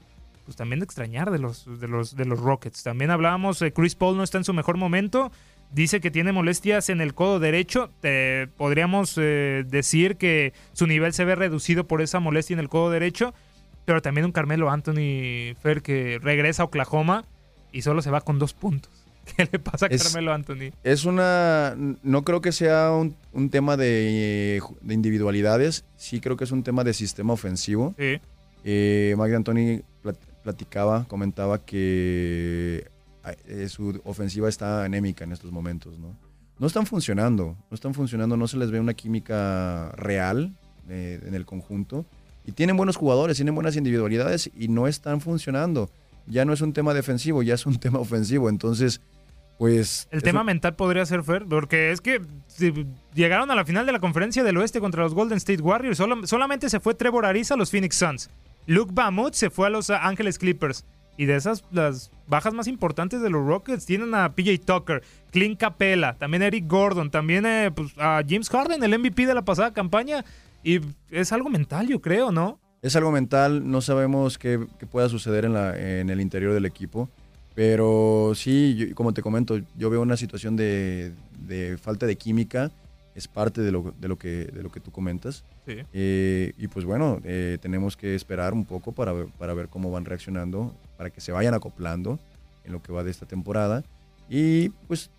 Pues 0.46 0.58
también 0.58 0.80
de 0.80 0.86
extrañar 0.86 1.30
de 1.30 1.38
los, 1.38 1.80
de 1.80 1.88
los, 1.88 2.16
de 2.16 2.26
los 2.26 2.40
Rockets. 2.40 2.82
También 2.82 3.12
hablábamos, 3.12 3.62
eh, 3.62 3.72
Chris 3.72 3.94
Paul 3.94 4.18
no 4.18 4.24
está 4.24 4.40
en 4.40 4.44
su 4.44 4.54
mejor 4.54 4.78
momento. 4.78 5.32
Dice 5.72 6.00
que 6.00 6.10
tiene 6.12 6.32
molestias 6.32 6.90
en 6.90 7.02
el 7.02 7.14
codo 7.14 7.40
derecho. 7.40 7.90
Te 8.02 8.48
podríamos 8.58 9.16
eh, 9.18 9.66
decir 9.68 10.16
que 10.16 10.54
su 10.74 10.88
nivel 10.88 11.12
se 11.14 11.26
ve 11.26 11.36
reducido 11.36 11.86
por 11.88 12.02
esa 12.02 12.20
molestia 12.20 12.54
en 12.54 12.60
el 12.60 12.70
codo 12.70 12.92
derecho. 12.92 13.34
Pero 13.86 14.02
también 14.02 14.26
un 14.26 14.32
Carmelo 14.32 14.70
Anthony 14.72 15.54
Fer 15.62 15.82
que 15.82 16.18
regresa 16.22 16.64
a 16.64 16.66
Oklahoma 16.66 17.26
y 17.72 17.82
solo 17.82 18.02
se 18.02 18.10
va 18.10 18.22
con 18.22 18.40
dos 18.40 18.54
puntos. 18.54 18.92
¿Qué 19.38 19.48
le 19.52 19.60
pasa 19.60 19.88
a 19.88 19.90
Es- 19.90 20.04
Carmelo 20.04 20.34
Anthony? 20.34 20.72
Es 20.84 21.04
una. 21.06 21.76
No 22.04 22.24
creo 22.24 22.42
que 22.42 22.52
sea 22.52 22.92
un, 22.92 23.16
un 23.34 23.50
tema 23.50 23.76
de, 23.76 24.62
de 24.82 24.94
individualidades. 24.94 25.84
Sí 25.98 26.20
creo 26.22 26.38
que 26.38 26.46
es 26.46 26.52
un 26.52 26.64
tema 26.64 26.84
de 26.84 26.94
sistema 26.94 27.34
ofensivo. 27.34 27.94
Sí. 27.98 28.20
Eh, 28.64 29.14
Mike 29.18 29.36
Anthony 29.36 29.82
plat- 30.04 30.18
platicaba, 30.44 31.06
comentaba 31.08 31.64
que 31.66 32.88
eh, 33.48 33.68
su 33.70 34.02
ofensiva 34.04 34.50
está 34.50 34.84
anémica 34.84 35.24
en 35.24 35.32
estos 35.32 35.52
momentos, 35.52 35.98
¿no? 36.00 36.16
No 36.58 36.68
están 36.68 36.86
funcionando, 36.86 37.58
no 37.70 37.76
están 37.76 37.94
funcionando, 37.94 38.38
no 38.38 38.48
se 38.48 38.58
les 38.58 38.72
ve 38.72 38.80
una 38.80 38.94
química 38.94 39.92
real 39.98 40.56
eh, 40.90 41.20
en 41.26 41.34
el 41.36 41.46
conjunto. 41.46 42.06
Y 42.46 42.52
tienen 42.54 42.78
buenos 42.78 42.96
jugadores, 42.96 43.36
tienen 43.38 43.56
buenas 43.56 43.76
individualidades 43.76 44.50
y 44.58 44.68
no 44.68 44.88
están 44.88 45.20
funcionando. 45.20 45.90
Ya 46.28 46.46
no 46.46 46.54
es 46.54 46.62
un 46.62 46.74
tema 46.74 46.94
defensivo, 46.94 47.44
ya 47.44 47.56
es 47.56 47.66
un 47.66 47.76
tema 47.80 48.00
ofensivo. 48.00 48.48
Entonces, 48.50 49.02
pues... 49.58 50.08
El 50.12 50.22
tema 50.22 50.44
mental 50.44 50.76
podría 50.76 51.06
ser 51.06 51.24
Fer, 51.24 51.46
porque 51.46 51.92
es 51.92 52.02
que 52.02 52.22
llegaron 53.14 53.52
a 53.52 53.56
la 53.56 53.66
final 53.66 53.86
de 53.86 53.92
la 53.92 54.00
conferencia 54.00 54.44
del 54.44 54.58
oeste 54.58 54.80
contra 54.80 55.04
los 55.04 55.14
Golden 55.14 55.38
State 55.38 55.62
Warriors. 55.62 55.98
Solo- 55.98 56.26
solamente 56.28 56.70
se 56.70 56.80
fue 56.80 56.94
Trevor 56.94 57.26
Ariza 57.26 57.56
a 57.56 57.58
los 57.58 57.72
Phoenix 57.72 57.96
Suns. 57.98 58.30
Luke 58.68 58.92
Bamut 58.94 59.34
se 59.34 59.50
fue 59.50 59.68
a 59.68 59.70
los 59.70 59.90
Ángeles 59.90 60.38
Clippers. 60.40 60.86
Y 61.18 61.26
de 61.26 61.36
esas, 61.36 61.64
las 61.72 62.12
bajas 62.28 62.54
más 62.54 62.68
importantes 62.68 63.22
de 63.22 63.30
los 63.30 63.46
Rockets 63.46 63.86
tienen 63.86 64.14
a 64.16 64.34
PJ 64.34 64.58
Tucker, 64.66 65.02
Clint 65.32 65.60
Capella, 65.60 66.16
también 66.18 66.44
Eric 66.44 66.66
Gordon, 66.68 67.10
también 67.10 67.46
eh, 67.46 67.72
pues, 67.74 67.94
a 67.98 68.22
James 68.28 68.50
Harden, 68.50 68.84
el 68.84 69.00
MVP 69.00 69.26
de 69.26 69.34
la 69.34 69.44
pasada 69.44 69.74
campaña. 69.74 70.26
Y 70.64 70.82
es 71.10 71.32
algo 71.32 71.50
mental, 71.50 71.88
yo 71.88 72.02
creo, 72.02 72.32
¿no? 72.32 72.60
Es 72.82 72.96
algo 72.96 73.12
mental, 73.12 73.70
no 73.70 73.82
sabemos 73.82 74.38
qué, 74.38 74.60
pueda 74.92 75.10
suceder 75.10 75.46
en, 75.46 75.54
la, 75.54 75.76
el 75.76 76.22
interior 76.22 76.54
del 76.54 76.66
equipo, 76.66 77.10
pero 77.56 78.34
sí, 78.36 78.92
como 78.94 79.14
te 79.14 79.22
comento, 79.22 79.60
yo 79.76 79.90
veo 79.90 80.02
una 80.02 80.18
situación 80.18 80.56
de 80.56 81.14
falta 81.82 82.06
de 82.06 82.16
química, 82.16 82.72
es 83.16 83.28
parte 83.28 83.62
de 83.62 83.72
lo, 83.72 83.94
de 84.00 84.08
lo, 84.08 84.18
que, 84.18 84.46
de 84.46 84.62
lo 84.62 84.70
que 84.70 84.80
tú 84.82 84.92
comentas. 84.92 85.44
Sí. 85.66 85.78
Eh, 85.94 86.52
y 86.58 86.68
pues 86.68 86.86
bueno, 86.86 87.20
eh, 87.24 87.58
tenemos 87.62 87.96
que 87.98 88.14
esperar 88.14 88.54
un 88.54 88.66
poco 88.66 88.92
para 88.92 89.14
ver, 89.14 89.28
para 89.40 89.54
ver 89.54 89.70
cómo 89.70 89.90
van 89.92 90.06
reaccionando, 90.06 90.74
para 90.98 91.10
que 91.10 91.22
se 91.22 91.32
vayan 91.32 91.54
acoplando 91.54 92.20
en 92.66 92.74
lo 92.74 92.82
que 92.82 92.92
va 92.92 93.04
de 93.04 93.12
esta 93.12 93.26
temporada. 93.26 93.84
Y 94.30 94.70
pues 94.88 95.10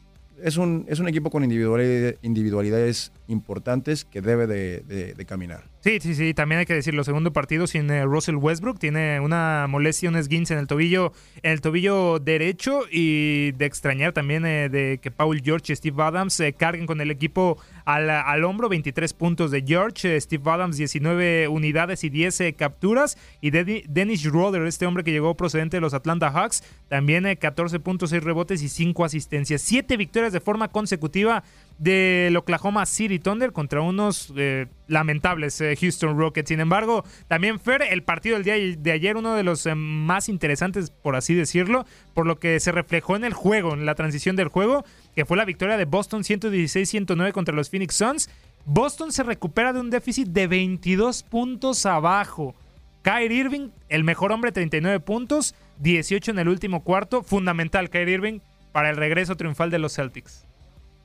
es 0.42 0.59
un, 0.59 0.85
es 0.88 1.00
un 1.00 1.09
equipo 1.09 1.30
con 1.30 1.42
individualidades, 1.44 2.18
individualidades 2.20 3.11
importantes 3.26 4.04
que 4.04 4.20
debe 4.20 4.46
de- 4.46 4.80
de- 4.80 5.14
de 5.14 5.24
caminar. 5.24 5.64
Sí, 5.80 5.98
sí, 6.00 6.14
sí, 6.14 6.35
también 6.35 6.59
hay 6.59 6.66
que 6.66 6.74
decirlo. 6.74 7.04
Segundo 7.04 7.32
partido 7.32 7.66
sin 7.66 7.88
eh, 7.90 8.04
Russell 8.04 8.35
Westbrook. 8.37 8.78
Tiene 8.78 9.20
una 9.20 9.66
molestia, 9.68 10.09
un 10.11 10.16
esguince 10.16 10.52
en 10.54 10.61
el 10.61 10.66
tobillo, 10.66 11.12
en 11.42 11.52
el 11.52 11.61
tobillo 11.61 12.18
derecho. 12.18 12.80
Y 12.90 13.52
de 13.52 13.64
extrañar 13.66 14.12
también 14.12 14.44
eh, 14.44 14.68
de 14.68 14.98
que 15.00 15.11
Paul 15.11 15.40
George 15.42 15.72
y 15.72 15.76
Steve 15.76 16.02
Adams 16.02 16.38
eh, 16.40 16.52
carguen 16.52 16.87
con 16.87 17.00
el 17.00 17.11
equipo 17.11 17.56
al, 17.87 18.11
al 18.11 18.44
hombro. 18.44 18.68
23 18.68 19.14
puntos 19.14 19.51
de 19.51 19.64
George, 19.66 20.16
eh, 20.16 20.20
Steve 20.20 20.51
Adams 20.51 20.77
19 20.77 21.49
unidades 21.49 22.05
y 22.05 22.11
10 22.11 22.40
eh, 22.42 22.53
capturas. 22.53 23.16
Y 23.40 23.51
Dennis 23.51 24.20
Schroeder, 24.20 24.66
este 24.66 24.87
hombre 24.87 25.05
que 25.05 25.12
llegó 25.12 25.35
procedente 25.37 25.79
de 25.79 25.81
los 25.81 25.94
Atlanta 25.94 26.31
Hawks, 26.31 26.62
también 26.88 27.25
eh, 27.25 27.37
14 27.37 27.81
puntos, 27.81 28.11
6 28.11 28.22
rebotes 28.22 28.61
y 28.62 28.68
5 28.68 29.05
asistencias. 29.05 29.62
7 29.62 29.96
victorias 29.96 30.33
de 30.33 30.40
forma 30.40 30.68
consecutiva 30.68 31.42
del 31.79 32.37
Oklahoma 32.37 32.87
City 32.87 33.18
Thunder 33.18 33.53
contra 33.53 33.83
unos 33.83 34.33
eh, 34.37 34.66
lamentables 34.88 35.62
Houston 35.81 36.18
Rockets. 36.18 36.49
Sin 36.49 36.61
embargo, 36.61 37.05
también 37.29 37.61
Fer, 37.61 37.83
el 37.83 38.03
partido 38.03 38.35
del 38.35 38.44
día 38.44 38.55
de 38.79 38.92
ayer, 38.92 39.16
uno 39.16 39.35
de 39.35 39.44
los 39.44 39.68
más 39.77 40.29
interesantes, 40.29 40.90
por 40.90 41.16
así 41.16 41.35
decirlo, 41.35 41.87
por 42.14 42.27
lo 42.27 42.40
que 42.40 42.59
se 42.61 42.72
reflejó 42.72 43.14
en 43.14 43.25
el 43.25 43.35
juego, 43.35 43.75
en 43.75 43.87
la 43.87 43.94
transición 43.94 44.37
del 44.37 44.49
juego, 44.49 44.85
que 45.16 45.24
fue 45.24 45.37
la 45.37 45.44
victoria 45.44 45.76
de 45.76 45.87
Boston 45.87 46.22
116-109 46.22 47.33
contra 47.33 47.55
los 47.55 47.68
Phoenix 47.70 47.94
Suns. 47.96 48.31
Boston 48.66 49.11
se 49.12 49.22
recupera 49.24 49.72
de 49.72 49.81
un 49.81 49.90
déficit 49.90 50.29
de 50.29 50.46
22 50.46 51.22
puntos 51.24 51.87
abajo. 51.87 52.55
Kyrie 53.02 53.38
Irving, 53.38 53.68
el 53.88 54.05
mejor 54.05 54.31
hombre, 54.33 54.52
39 54.52 55.00
puntos, 55.00 55.55
18 55.81 56.33
en 56.33 56.38
el 56.40 56.48
último 56.48 56.83
cuarto. 56.85 57.22
Fundamental, 57.22 57.88
Kyrie 57.90 58.14
Irving, 58.14 58.40
para 58.72 58.90
el 58.90 58.96
regreso 58.96 59.37
triunfal 59.37 59.70
de 59.70 59.79
los 59.79 59.94
Celtics. 59.94 60.44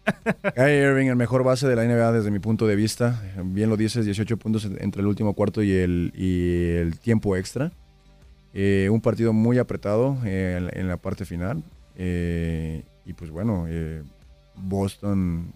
Kyrie 0.56 0.82
Irving, 0.90 1.08
el 1.08 1.16
mejor 1.16 1.44
base 1.44 1.68
de 1.68 1.76
la 1.76 1.86
NBA 1.86 2.12
desde 2.12 2.32
mi 2.32 2.40
punto 2.40 2.66
de 2.68 2.76
vista. 2.76 3.22
Bien 3.44 3.70
lo 3.70 3.78
dices, 3.78 4.04
18 4.04 4.38
puntos 4.38 4.66
entre 4.80 5.02
el 5.02 5.08
último 5.08 5.34
cuarto 5.36 5.62
y 5.64 5.72
el, 5.72 6.12
y 6.16 6.76
el 6.78 7.00
tiempo 7.00 7.38
extra. 7.38 7.72
Eh, 8.54 8.90
un 8.92 9.00
partido 9.00 9.32
muy 9.32 9.60
apretado 9.60 10.18
eh, 10.26 10.56
en, 10.58 10.66
la- 10.66 10.72
en 10.74 10.88
la 10.90 10.98
parte 10.98 11.24
final. 11.24 11.64
Eh, 11.96 12.82
y 13.12 13.14
pues 13.14 13.30
bueno, 13.30 13.66
eh, 13.68 14.04
Boston 14.56 15.52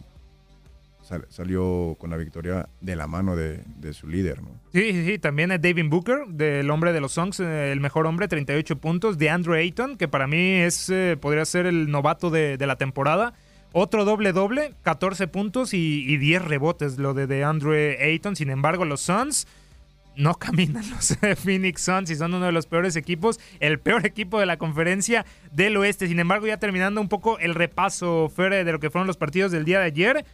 sal- 1.01 1.25
salió 1.29 1.95
con 1.97 2.09
la 2.09 2.17
victoria 2.17 2.67
de 2.81 2.95
la 2.97 3.07
mano 3.07 3.35
de, 3.35 3.63
su 3.93 4.07
líder. 4.07 4.41
¿no? 4.41 4.49
Sí, 4.73 4.91
sí, 4.91 5.05
sí. 5.05 5.19
También 5.19 5.51
es 5.51 5.61
David 5.61 5.85
Booker, 5.87 6.27
del 6.27 6.69
hombre 6.69 6.91
de 6.91 6.99
los 6.99 7.13
Songs, 7.13 7.39
eh, 7.39 7.71
el 7.71 7.79
mejor 7.79 8.05
hombre, 8.07 8.27
38 8.27 8.75
puntos. 8.77 9.17
De 9.17 9.29
Andrew 9.29 9.55
Ayton, 9.55 9.95
que 9.95 10.07
para 10.07 10.27
mí 10.27 10.37
es 10.37 10.89
eh, 10.89 11.17
podría 11.19 11.45
ser 11.45 11.65
el 11.65 11.89
novato 11.89 12.29
de, 12.29 12.57
la 12.59 12.75
temporada. 12.75 13.33
Otro 13.71 14.05
doble-doble, 14.05 14.73
14 14.83 15.27
puntos 15.27 15.73
y, 15.73 16.03
y 16.05 16.17
10 16.17 16.43
rebotes, 16.43 16.97
lo 16.97 17.13
de, 17.13 17.27
de 17.27 17.43
Andrew 17.43 17.73
Ayton. 17.73 18.35
Sin 18.35 18.49
embargo, 18.49 18.85
los 18.85 19.01
Suns 19.01 19.47
no 20.17 20.35
caminan 20.35 20.89
los 20.89 21.17
Phoenix 21.43 21.81
Suns 21.81 22.09
y 22.09 22.15
son 22.15 22.33
uno 22.33 22.45
de 22.45 22.51
los 22.51 22.67
peores 22.67 22.95
equipos, 22.95 23.39
el 23.59 23.79
peor 23.79 24.05
equipo 24.05 24.39
de 24.39 24.45
la 24.45 24.57
conferencia 24.57 25.25
del 25.51 25.77
oeste. 25.77 26.07
Sin 26.07 26.19
embargo, 26.19 26.47
ya 26.47 26.57
terminando 26.57 27.01
un 27.01 27.09
poco 27.09 27.39
el 27.39 27.55
repaso, 27.55 28.31
de 28.37 28.71
lo 28.71 28.79
que 28.79 28.89
fueron 28.89 29.07
los 29.07 29.17
partidos 29.17 29.51
del 29.51 29.65
día 29.65 29.79
de 29.79 29.85
ayer. 29.85 30.25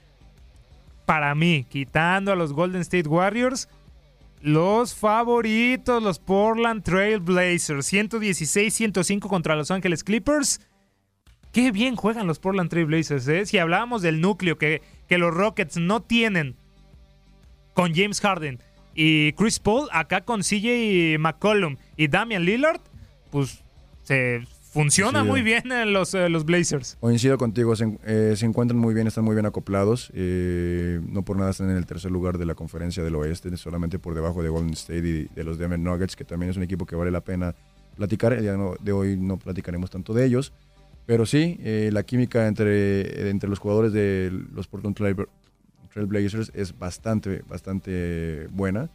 Para 1.06 1.34
mí, 1.36 1.66
quitando 1.70 2.32
a 2.32 2.36
los 2.36 2.54
Golden 2.54 2.82
State 2.82 3.10
Warriors, 3.10 3.68
los 4.42 4.96
favoritos, 4.96 6.02
los 6.02 6.20
Portland 6.20 6.84
Trail 6.84 7.20
Blazers, 7.20 7.92
116-105 7.92 9.28
contra 9.28 9.56
Los 9.56 9.72
Ángeles 9.72 10.04
Clippers. 10.04 10.62
Qué 11.52 11.72
bien 11.72 11.96
juegan 11.96 12.28
los 12.28 12.40
Portland 12.40 12.70
Trail 12.70 12.86
Blazers, 12.86 13.28
¿eh? 13.28 13.46
Si 13.46 13.58
hablábamos 13.58 14.02
del 14.02 14.22
núcleo 14.22 14.58
que, 14.58 14.82
que 15.10 15.18
los 15.18 15.34
Rockets 15.34 15.78
no 15.78 16.02
tienen 16.02 16.56
con 17.74 17.94
James 17.94 18.22
Harden 18.22 18.60
y 18.96 19.34
Chris 19.34 19.60
Paul, 19.60 19.88
acá 19.92 20.22
con 20.22 20.42
CJ 20.42 21.18
McCollum 21.20 21.78
y 21.98 22.08
Damian 22.08 22.44
Lillard, 22.44 22.82
pues 23.32 23.64
se 24.04 24.42
funciona 24.72 25.24
muy 25.24 25.42
bien 25.42 25.72
en 25.72 25.94
los, 25.94 26.14
eh, 26.14 26.30
los 26.30 26.46
Blazers. 26.46 26.98
Coincido 27.00 27.38
contigo, 27.38 27.76
se, 27.76 27.98
eh, 28.06 28.34
se 28.38 28.46
encuentran 28.46 28.80
muy 28.80 28.94
bien, 28.94 29.08
están 29.08 29.26
muy 29.26 29.36
bien 29.36 29.46
acoplados. 29.46 30.12
eh, 30.14 31.02
no 31.08 31.24
por 31.24 31.38
nada 31.38 31.52
están 31.52 31.70
en 31.70 31.78
el 31.78 31.86
tercer 31.86 32.12
lugar 32.12 32.38
de 32.38 32.46
la 32.46 32.56
conferencia 32.56 33.04
del 33.04 33.16
oeste, 33.16 33.56
solamente 33.58 34.00
por 34.00 34.16
debajo 34.16 34.42
de 34.42 34.50
Golden 34.50 34.74
State 34.74 35.08
y 35.08 35.28
de 35.36 35.44
los 35.44 35.58
Denver 35.58 35.80
Nuggets, 35.80 36.16
que 36.16 36.24
también 36.24 36.50
es 36.50 36.58
un 36.58 36.64
equipo 36.64 36.86
que 36.86 36.96
vale 36.96 37.12
la 37.12 37.22
pena 37.22 37.54
platicar. 37.96 38.34
El 38.34 38.42
día 38.42 38.58
de 38.80 38.92
hoy 38.92 39.18
no 39.18 39.38
platicaremos 39.38 39.90
tanto 39.90 40.14
de 40.14 40.26
ellos. 40.26 40.54
Pero 41.06 41.26
sí, 41.26 41.58
la 41.92 42.04
química 42.04 42.48
entre, 42.48 43.30
entre 43.30 43.50
los 43.50 43.60
jugadores 43.60 43.92
de 43.92 44.32
los 44.54 44.68
Portland 44.68 44.96
Trail, 44.96 45.16
Trail 45.94 46.08
Blazers 46.08 46.52
es 46.56 46.78
bastante, 46.78 47.44
bastante 47.48 48.48
buena 48.52 48.90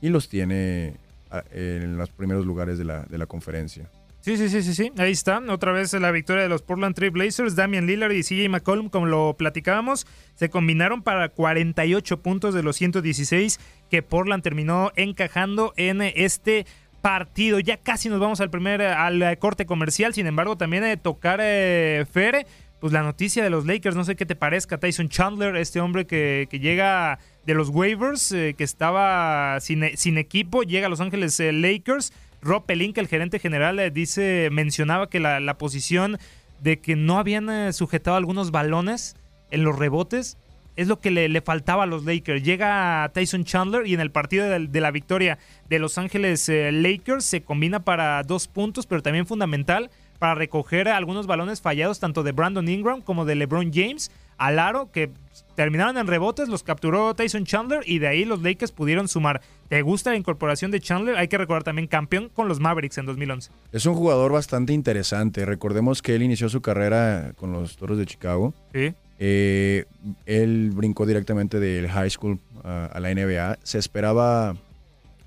y 0.00 0.08
los 0.08 0.28
tiene 0.28 0.94
ah, 1.30 1.42
en 1.52 1.96
los 1.96 2.10
primeros 2.10 2.46
lugares 2.46 2.78
de 2.78 2.84
la, 2.84 3.02
de 3.04 3.18
la 3.18 3.26
conferencia. 3.26 3.88
Sí, 4.22 4.36
sí, 4.36 4.48
sí, 4.48 4.62
sí, 4.62 4.72
sí. 4.74 4.92
Ahí 4.98 5.10
está. 5.10 5.42
Otra 5.48 5.72
vez 5.72 5.92
la 5.94 6.12
victoria 6.12 6.44
de 6.44 6.48
los 6.48 6.62
Portland 6.62 6.94
Trail 6.94 7.10
Blazers. 7.10 7.56
Damian 7.56 7.88
Lillard 7.88 8.12
y 8.12 8.22
CJ 8.22 8.48
McCollum, 8.48 8.88
como 8.88 9.06
lo 9.06 9.34
platicábamos, 9.36 10.06
se 10.36 10.48
combinaron 10.48 11.02
para 11.02 11.28
48 11.28 12.22
puntos 12.22 12.54
de 12.54 12.62
los 12.62 12.76
116 12.76 13.58
que 13.90 14.02
Portland 14.02 14.44
terminó 14.44 14.92
encajando 14.94 15.72
en 15.76 16.02
este 16.02 16.66
partido. 17.00 17.58
Ya 17.58 17.78
casi 17.78 18.08
nos 18.08 18.20
vamos 18.20 18.40
al 18.40 18.48
primer 18.48 18.80
al 18.80 19.20
eh, 19.20 19.36
corte 19.38 19.66
comercial. 19.66 20.14
Sin 20.14 20.28
embargo, 20.28 20.56
también 20.56 20.84
eh, 20.84 20.96
tocar 20.96 21.40
eh, 21.42 22.06
Fer, 22.10 22.46
pues 22.82 22.92
la 22.92 23.04
noticia 23.04 23.44
de 23.44 23.48
los 23.48 23.64
Lakers, 23.64 23.94
no 23.94 24.02
sé 24.02 24.16
qué 24.16 24.26
te 24.26 24.34
parezca, 24.34 24.76
Tyson 24.76 25.08
Chandler, 25.08 25.54
este 25.54 25.80
hombre 25.80 26.04
que, 26.04 26.48
llega 26.50 27.20
de 27.46 27.54
los 27.54 27.68
waivers, 27.68 28.32
eh, 28.32 28.56
que 28.58 28.64
estaba 28.64 29.60
sin, 29.60 29.96
sin 29.96 30.18
equipo, 30.18 30.64
llega 30.64 30.88
a 30.88 30.90
Los 30.90 31.00
Ángeles 31.00 31.38
eh, 31.38 31.52
Lakers. 31.52 32.12
Rob 32.40 32.66
Pelinka, 32.66 33.00
el 33.00 33.06
gerente 33.06 33.38
general, 33.38 33.78
eh, 33.78 33.92
dice, 33.92 34.48
mencionaba 34.50 35.08
que 35.08 35.20
la, 35.20 35.56
posición 35.58 36.18
de 36.60 36.80
que 36.80 36.96
no 36.96 37.20
habían 37.20 37.72
sujetado 37.72 38.16
algunos 38.16 38.50
balones 38.50 39.14
en 39.52 39.62
los 39.62 39.78
rebotes 39.78 40.36
es 40.74 40.88
lo 40.88 40.98
que 40.98 41.12
le, 41.12 41.40
faltaba 41.40 41.84
a 41.84 41.86
los 41.86 42.04
Lakers. 42.04 42.42
Llega 42.42 43.08
Tyson 43.14 43.44
Chandler 43.44 43.86
y 43.86 43.94
en 43.94 44.00
el 44.00 44.10
partido 44.10 44.48
de, 44.48 44.66
de 44.66 44.80
la 44.80 44.90
victoria 44.90 45.38
de 45.68 45.78
Los 45.78 45.98
Ángeles 45.98 46.50
Lakers 46.50 47.24
se 47.24 47.42
combina 47.42 47.84
para 47.84 48.24
dos 48.24 48.48
puntos, 48.48 48.86
pero 48.86 49.02
también 49.02 49.28
fundamental 49.28 49.88
para 50.22 50.36
recoger 50.36 50.88
algunos 50.88 51.26
balones 51.26 51.60
fallados 51.60 51.98
tanto 51.98 52.22
de 52.22 52.30
Brandon 52.30 52.68
Ingram 52.68 53.00
como 53.02 53.24
de 53.24 53.34
LeBron 53.34 53.72
James 53.74 54.12
al 54.38 54.60
aro 54.60 54.92
que 54.92 55.10
terminaron 55.56 55.98
en 55.98 56.06
rebotes, 56.06 56.48
los 56.48 56.62
capturó 56.62 57.12
Tyson 57.16 57.44
Chandler 57.44 57.82
y 57.86 57.98
de 57.98 58.06
ahí 58.06 58.24
los 58.24 58.40
Lakers 58.40 58.70
pudieron 58.70 59.08
sumar. 59.08 59.40
¿Te 59.68 59.82
gusta 59.82 60.12
la 60.12 60.16
incorporación 60.16 60.70
de 60.70 60.78
Chandler? 60.78 61.16
Hay 61.16 61.26
que 61.26 61.38
recordar 61.38 61.64
también 61.64 61.88
campeón 61.88 62.28
con 62.28 62.46
los 62.46 62.60
Mavericks 62.60 62.98
en 62.98 63.06
2011. 63.06 63.50
Es 63.72 63.84
un 63.84 63.94
jugador 63.94 64.30
bastante 64.30 64.72
interesante. 64.72 65.44
Recordemos 65.44 66.02
que 66.02 66.14
él 66.14 66.22
inició 66.22 66.48
su 66.48 66.60
carrera 66.60 67.32
con 67.34 67.50
los 67.50 67.76
Toros 67.76 67.98
de 67.98 68.06
Chicago. 68.06 68.54
Sí. 68.72 68.94
Eh, 69.18 69.86
él 70.26 70.70
brincó 70.72 71.04
directamente 71.04 71.58
del 71.58 71.88
high 71.88 72.10
school 72.10 72.38
a, 72.62 72.84
a 72.84 73.00
la 73.00 73.12
NBA. 73.12 73.58
Se 73.64 73.80
esperaba 73.80 74.54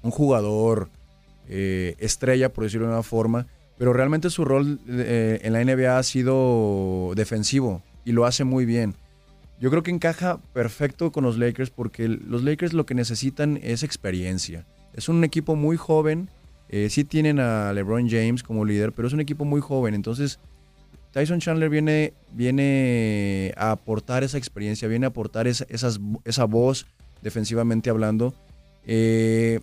un 0.04 0.12
jugador 0.12 0.88
eh, 1.48 1.96
estrella, 2.00 2.52
por 2.52 2.64
decirlo 2.64 2.88
de 2.88 2.94
una 2.94 3.04
forma, 3.04 3.48
pero 3.78 3.94
realmente 3.94 4.30
su 4.30 4.46
rol 4.46 4.80
eh, 4.88 5.40
en 5.44 5.54
la 5.54 5.64
NBA 5.64 5.98
ha 5.98 6.04
sido 6.04 7.14
defensivo 7.16 7.82
y 8.04 8.12
lo 8.12 8.26
hace 8.26 8.44
muy 8.44 8.66
bien. 8.66 8.96
Yo 9.60 9.70
creo 9.70 9.84
que 9.84 9.92
encaja 9.92 10.40
perfecto 10.54 11.12
con 11.12 11.24
los 11.24 11.38
Lakers 11.38 11.70
porque 11.70 12.08
los 12.08 12.44
Lakers 12.44 12.74
lo 12.74 12.86
que 12.86 12.94
necesitan 12.94 13.60
es 13.64 13.84
experiencia. 13.84 14.66
Es 14.94 15.10
un 15.10 15.24
equipo 15.24 15.56
muy 15.56 15.78
joven, 15.78 16.30
eh, 16.70 16.90
sí 16.90 17.04
tienen 17.04 17.40
a 17.40 17.74
LeBron 17.74 18.10
James 18.10 18.44
como 18.44 18.66
líder, 18.66 18.92
pero 18.92 19.08
es 19.08 19.14
un 19.14 19.20
equipo 19.20 19.46
muy 19.46 19.62
joven, 19.62 19.94
entonces 19.94 20.40
Tyson 21.12 21.40
Chandler 21.40 21.70
viene, 21.70 22.14
viene 22.34 23.54
a 23.56 23.72
aportar 23.72 24.24
esa 24.24 24.38
experiencia, 24.38 24.88
viene 24.88 25.06
a 25.06 25.10
aportar 25.10 25.48
esa, 25.48 25.66
esa 25.70 26.46
voz 26.46 26.88
defensivamente 27.22 27.90
hablando. 27.90 28.34
Eh, 28.86 29.62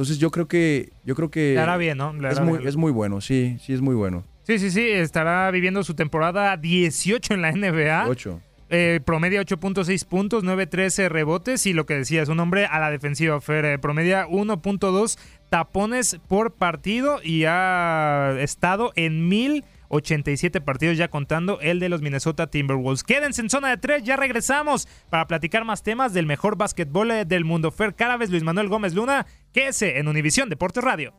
entonces 0.00 0.18
yo 0.18 0.30
creo 0.30 0.48
que 0.48 0.94
yo 1.04 1.14
creo 1.14 1.30
que 1.30 1.50
estará 1.50 1.76
bien, 1.76 1.98
¿no? 1.98 2.14
Es 2.26 2.40
muy, 2.40 2.66
es 2.66 2.74
muy, 2.74 2.90
bueno, 2.90 3.20
sí, 3.20 3.58
sí 3.60 3.74
es 3.74 3.82
muy 3.82 3.94
bueno. 3.94 4.24
Sí, 4.44 4.58
sí, 4.58 4.70
sí, 4.70 4.80
estará 4.80 5.50
viviendo 5.50 5.84
su 5.84 5.92
temporada 5.92 6.56
18 6.56 7.34
en 7.34 7.42
la 7.42 7.52
NBA. 7.52 8.08
8. 8.08 8.40
Eh, 8.70 9.00
promedia 9.04 9.42
8.6 9.42 10.06
puntos, 10.06 10.42
9.13 10.42 11.10
rebotes 11.10 11.66
y 11.66 11.74
lo 11.74 11.84
que 11.84 11.96
decía, 11.96 12.22
es 12.22 12.30
un 12.30 12.40
hombre 12.40 12.64
a 12.64 12.80
la 12.80 12.90
defensiva, 12.90 13.38
Fer. 13.42 13.66
Eh, 13.66 13.78
promedia 13.78 14.26
1.2 14.26 15.18
tapones 15.50 16.18
por 16.28 16.54
partido 16.54 17.20
y 17.22 17.44
ha 17.44 18.36
estado 18.38 18.92
en 18.96 19.28
mil 19.28 19.64
87 19.90 20.60
partidos 20.60 20.96
ya 20.96 21.08
contando 21.08 21.60
el 21.60 21.80
de 21.80 21.88
los 21.88 22.00
Minnesota 22.00 22.48
Timberwolves. 22.48 23.02
Quédense 23.02 23.42
en 23.42 23.50
zona 23.50 23.68
de 23.68 23.76
tres, 23.76 24.04
ya 24.04 24.16
regresamos 24.16 24.88
para 25.10 25.26
platicar 25.26 25.64
más 25.64 25.82
temas 25.82 26.14
del 26.14 26.26
mejor 26.26 26.56
básquetbol 26.56 27.10
eh, 27.10 27.24
del 27.24 27.44
mundo. 27.44 27.70
Fer 27.72 27.94
vez 28.18 28.30
Luis 28.30 28.44
Manuel 28.44 28.68
Gómez 28.68 28.94
Luna, 28.94 29.26
quédese 29.52 29.98
en 29.98 30.08
Univisión 30.08 30.48
Deportes 30.48 30.82
Radio. 30.82 31.14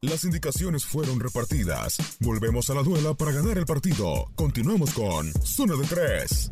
Las 0.00 0.24
indicaciones 0.24 0.84
fueron 0.84 1.18
repartidas. 1.18 1.96
Volvemos 2.20 2.68
a 2.68 2.74
la 2.74 2.82
duela 2.82 3.14
para 3.14 3.32
ganar 3.32 3.56
el 3.56 3.64
partido. 3.64 4.26
Continuamos 4.34 4.92
con 4.92 5.32
Zona 5.42 5.76
de 5.76 5.86
Tres. 5.86 6.50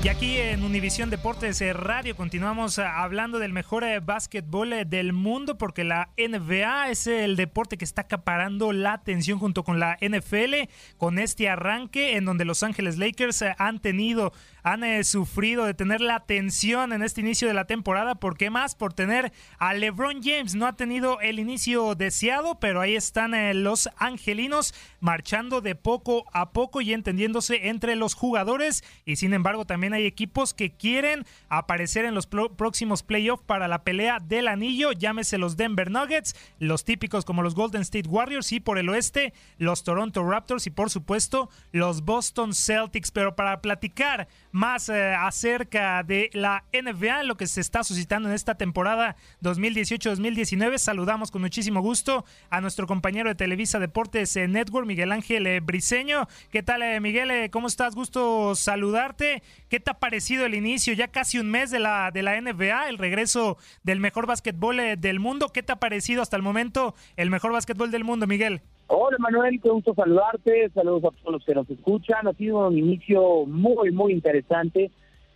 Y 0.00 0.08
aquí 0.08 0.36
en 0.36 0.62
Univisión 0.62 1.10
Deportes 1.10 1.60
eh, 1.60 1.72
Radio 1.72 2.14
continuamos 2.14 2.78
eh, 2.78 2.84
hablando 2.84 3.40
del 3.40 3.52
mejor 3.52 3.82
eh, 3.82 3.98
básquetbol 3.98 4.88
del 4.88 5.12
mundo 5.12 5.58
porque 5.58 5.82
la 5.82 6.10
NBA 6.16 6.90
es 6.90 7.08
el 7.08 7.34
deporte 7.34 7.76
que 7.76 7.84
está 7.84 8.02
acaparando 8.02 8.72
la 8.72 8.92
atención 8.92 9.40
junto 9.40 9.64
con 9.64 9.80
la 9.80 9.98
NFL 10.00 10.70
con 10.98 11.18
este 11.18 11.48
arranque 11.48 12.16
en 12.16 12.24
donde 12.24 12.44
Los 12.44 12.62
Ángeles 12.62 12.96
Lakers 12.96 13.42
han 13.58 13.80
tenido 13.80 14.32
han 14.62 14.84
eh, 14.84 15.04
sufrido 15.04 15.64
de 15.64 15.74
tener 15.74 16.00
la 16.00 16.16
atención 16.16 16.92
en 16.92 17.02
este 17.02 17.20
inicio 17.20 17.48
de 17.48 17.54
la 17.54 17.66
temporada. 17.66 18.16
¿Por 18.16 18.36
qué 18.36 18.50
más? 18.50 18.74
Por 18.74 18.92
tener 18.92 19.32
a 19.58 19.74
LeBron 19.74 20.22
James. 20.22 20.54
No 20.54 20.66
ha 20.66 20.76
tenido 20.76 21.20
el 21.20 21.38
inicio 21.38 21.94
deseado, 21.94 22.58
pero 22.60 22.80
ahí 22.80 22.96
están 22.96 23.34
eh, 23.34 23.54
los 23.54 23.88
angelinos 23.96 24.74
marchando 25.00 25.60
de 25.60 25.74
poco 25.74 26.24
a 26.32 26.52
poco 26.52 26.80
y 26.80 26.92
entendiéndose 26.92 27.68
entre 27.68 27.96
los 27.96 28.14
jugadores. 28.14 28.84
Y 29.04 29.16
sin 29.16 29.34
embargo, 29.34 29.64
también 29.64 29.92
hay 29.92 30.06
equipos 30.06 30.54
que 30.54 30.72
quieren 30.72 31.24
aparecer 31.48 32.04
en 32.04 32.14
los 32.14 32.26
próximos 32.26 33.02
playoffs 33.02 33.44
para 33.44 33.68
la 33.68 33.84
pelea 33.84 34.18
del 34.20 34.48
anillo. 34.48 34.92
Llámese 34.92 35.38
los 35.38 35.56
Denver 35.56 35.90
Nuggets, 35.90 36.34
los 36.58 36.84
típicos 36.84 37.24
como 37.24 37.42
los 37.42 37.54
Golden 37.54 37.82
State 37.82 38.08
Warriors 38.08 38.52
y 38.52 38.60
por 38.60 38.78
el 38.78 38.88
oeste, 38.88 39.32
los 39.58 39.84
Toronto 39.84 40.28
Raptors 40.28 40.66
y 40.66 40.70
por 40.70 40.90
supuesto 40.90 41.50
los 41.72 42.04
Boston 42.04 42.54
Celtics. 42.54 43.10
Pero 43.10 43.36
para 43.36 43.60
platicar 43.60 44.28
más 44.52 44.88
eh, 44.88 45.14
acerca 45.14 46.02
de 46.02 46.30
la 46.32 46.64
NBA, 46.72 47.22
lo 47.24 47.36
que 47.36 47.46
se 47.46 47.60
está 47.60 47.84
suscitando 47.84 48.28
en 48.28 48.34
esta 48.34 48.56
temporada 48.56 49.16
2018-2019. 49.42 50.78
Saludamos 50.78 51.30
con 51.30 51.42
muchísimo 51.42 51.80
gusto 51.80 52.24
a 52.50 52.60
nuestro 52.60 52.86
compañero 52.86 53.28
de 53.28 53.34
Televisa 53.34 53.78
Deportes 53.78 54.36
eh, 54.36 54.48
Network, 54.48 54.86
Miguel 54.86 55.12
Ángel 55.12 55.46
eh, 55.46 55.60
Briseño. 55.60 56.28
¿Qué 56.50 56.62
tal, 56.62 57.00
Miguel? 57.00 57.50
¿Cómo 57.50 57.68
estás? 57.68 57.94
Gusto 57.94 58.54
saludarte. 58.54 59.42
¿Qué 59.68 59.80
te 59.80 59.90
ha 59.90 59.94
parecido 59.94 60.46
el 60.46 60.54
inicio? 60.54 60.94
Ya 60.94 61.08
casi 61.08 61.38
un 61.38 61.50
mes 61.50 61.70
de 61.70 61.78
la, 61.78 62.10
de 62.10 62.22
la 62.22 62.40
NBA, 62.40 62.88
el 62.88 62.98
regreso 62.98 63.58
del 63.82 64.00
mejor 64.00 64.26
básquetbol 64.26 64.78
del 64.98 65.20
mundo. 65.20 65.50
¿Qué 65.52 65.62
te 65.62 65.72
ha 65.72 65.76
parecido 65.76 66.22
hasta 66.22 66.36
el 66.36 66.42
momento 66.42 66.94
el 67.16 67.30
mejor 67.30 67.52
básquetbol 67.52 67.90
del 67.90 68.04
mundo, 68.04 68.26
Miguel? 68.26 68.62
Hola 68.90 69.18
Manuel, 69.18 69.60
qué 69.62 69.68
gusto 69.68 69.92
saludarte, 69.94 70.70
saludos 70.70 71.04
a 71.04 71.10
todos 71.10 71.32
los 71.34 71.44
que 71.44 71.54
nos 71.54 71.68
escuchan. 71.68 72.26
Ha 72.26 72.32
sido 72.32 72.68
un 72.68 72.78
inicio 72.78 73.44
muy, 73.44 73.92
muy 73.92 74.14
interesante 74.14 74.90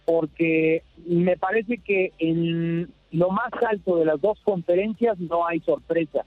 porque 0.07 0.83
me 1.07 1.37
parece 1.37 1.77
que 1.77 2.13
en 2.19 2.91
lo 3.11 3.29
más 3.29 3.51
alto 3.69 3.99
de 3.99 4.07
las 4.07 4.19
dos 4.23 4.39
conferencias 4.43 5.19
no 5.19 5.47
hay 5.47 5.61
sorpresa. 5.61 6.25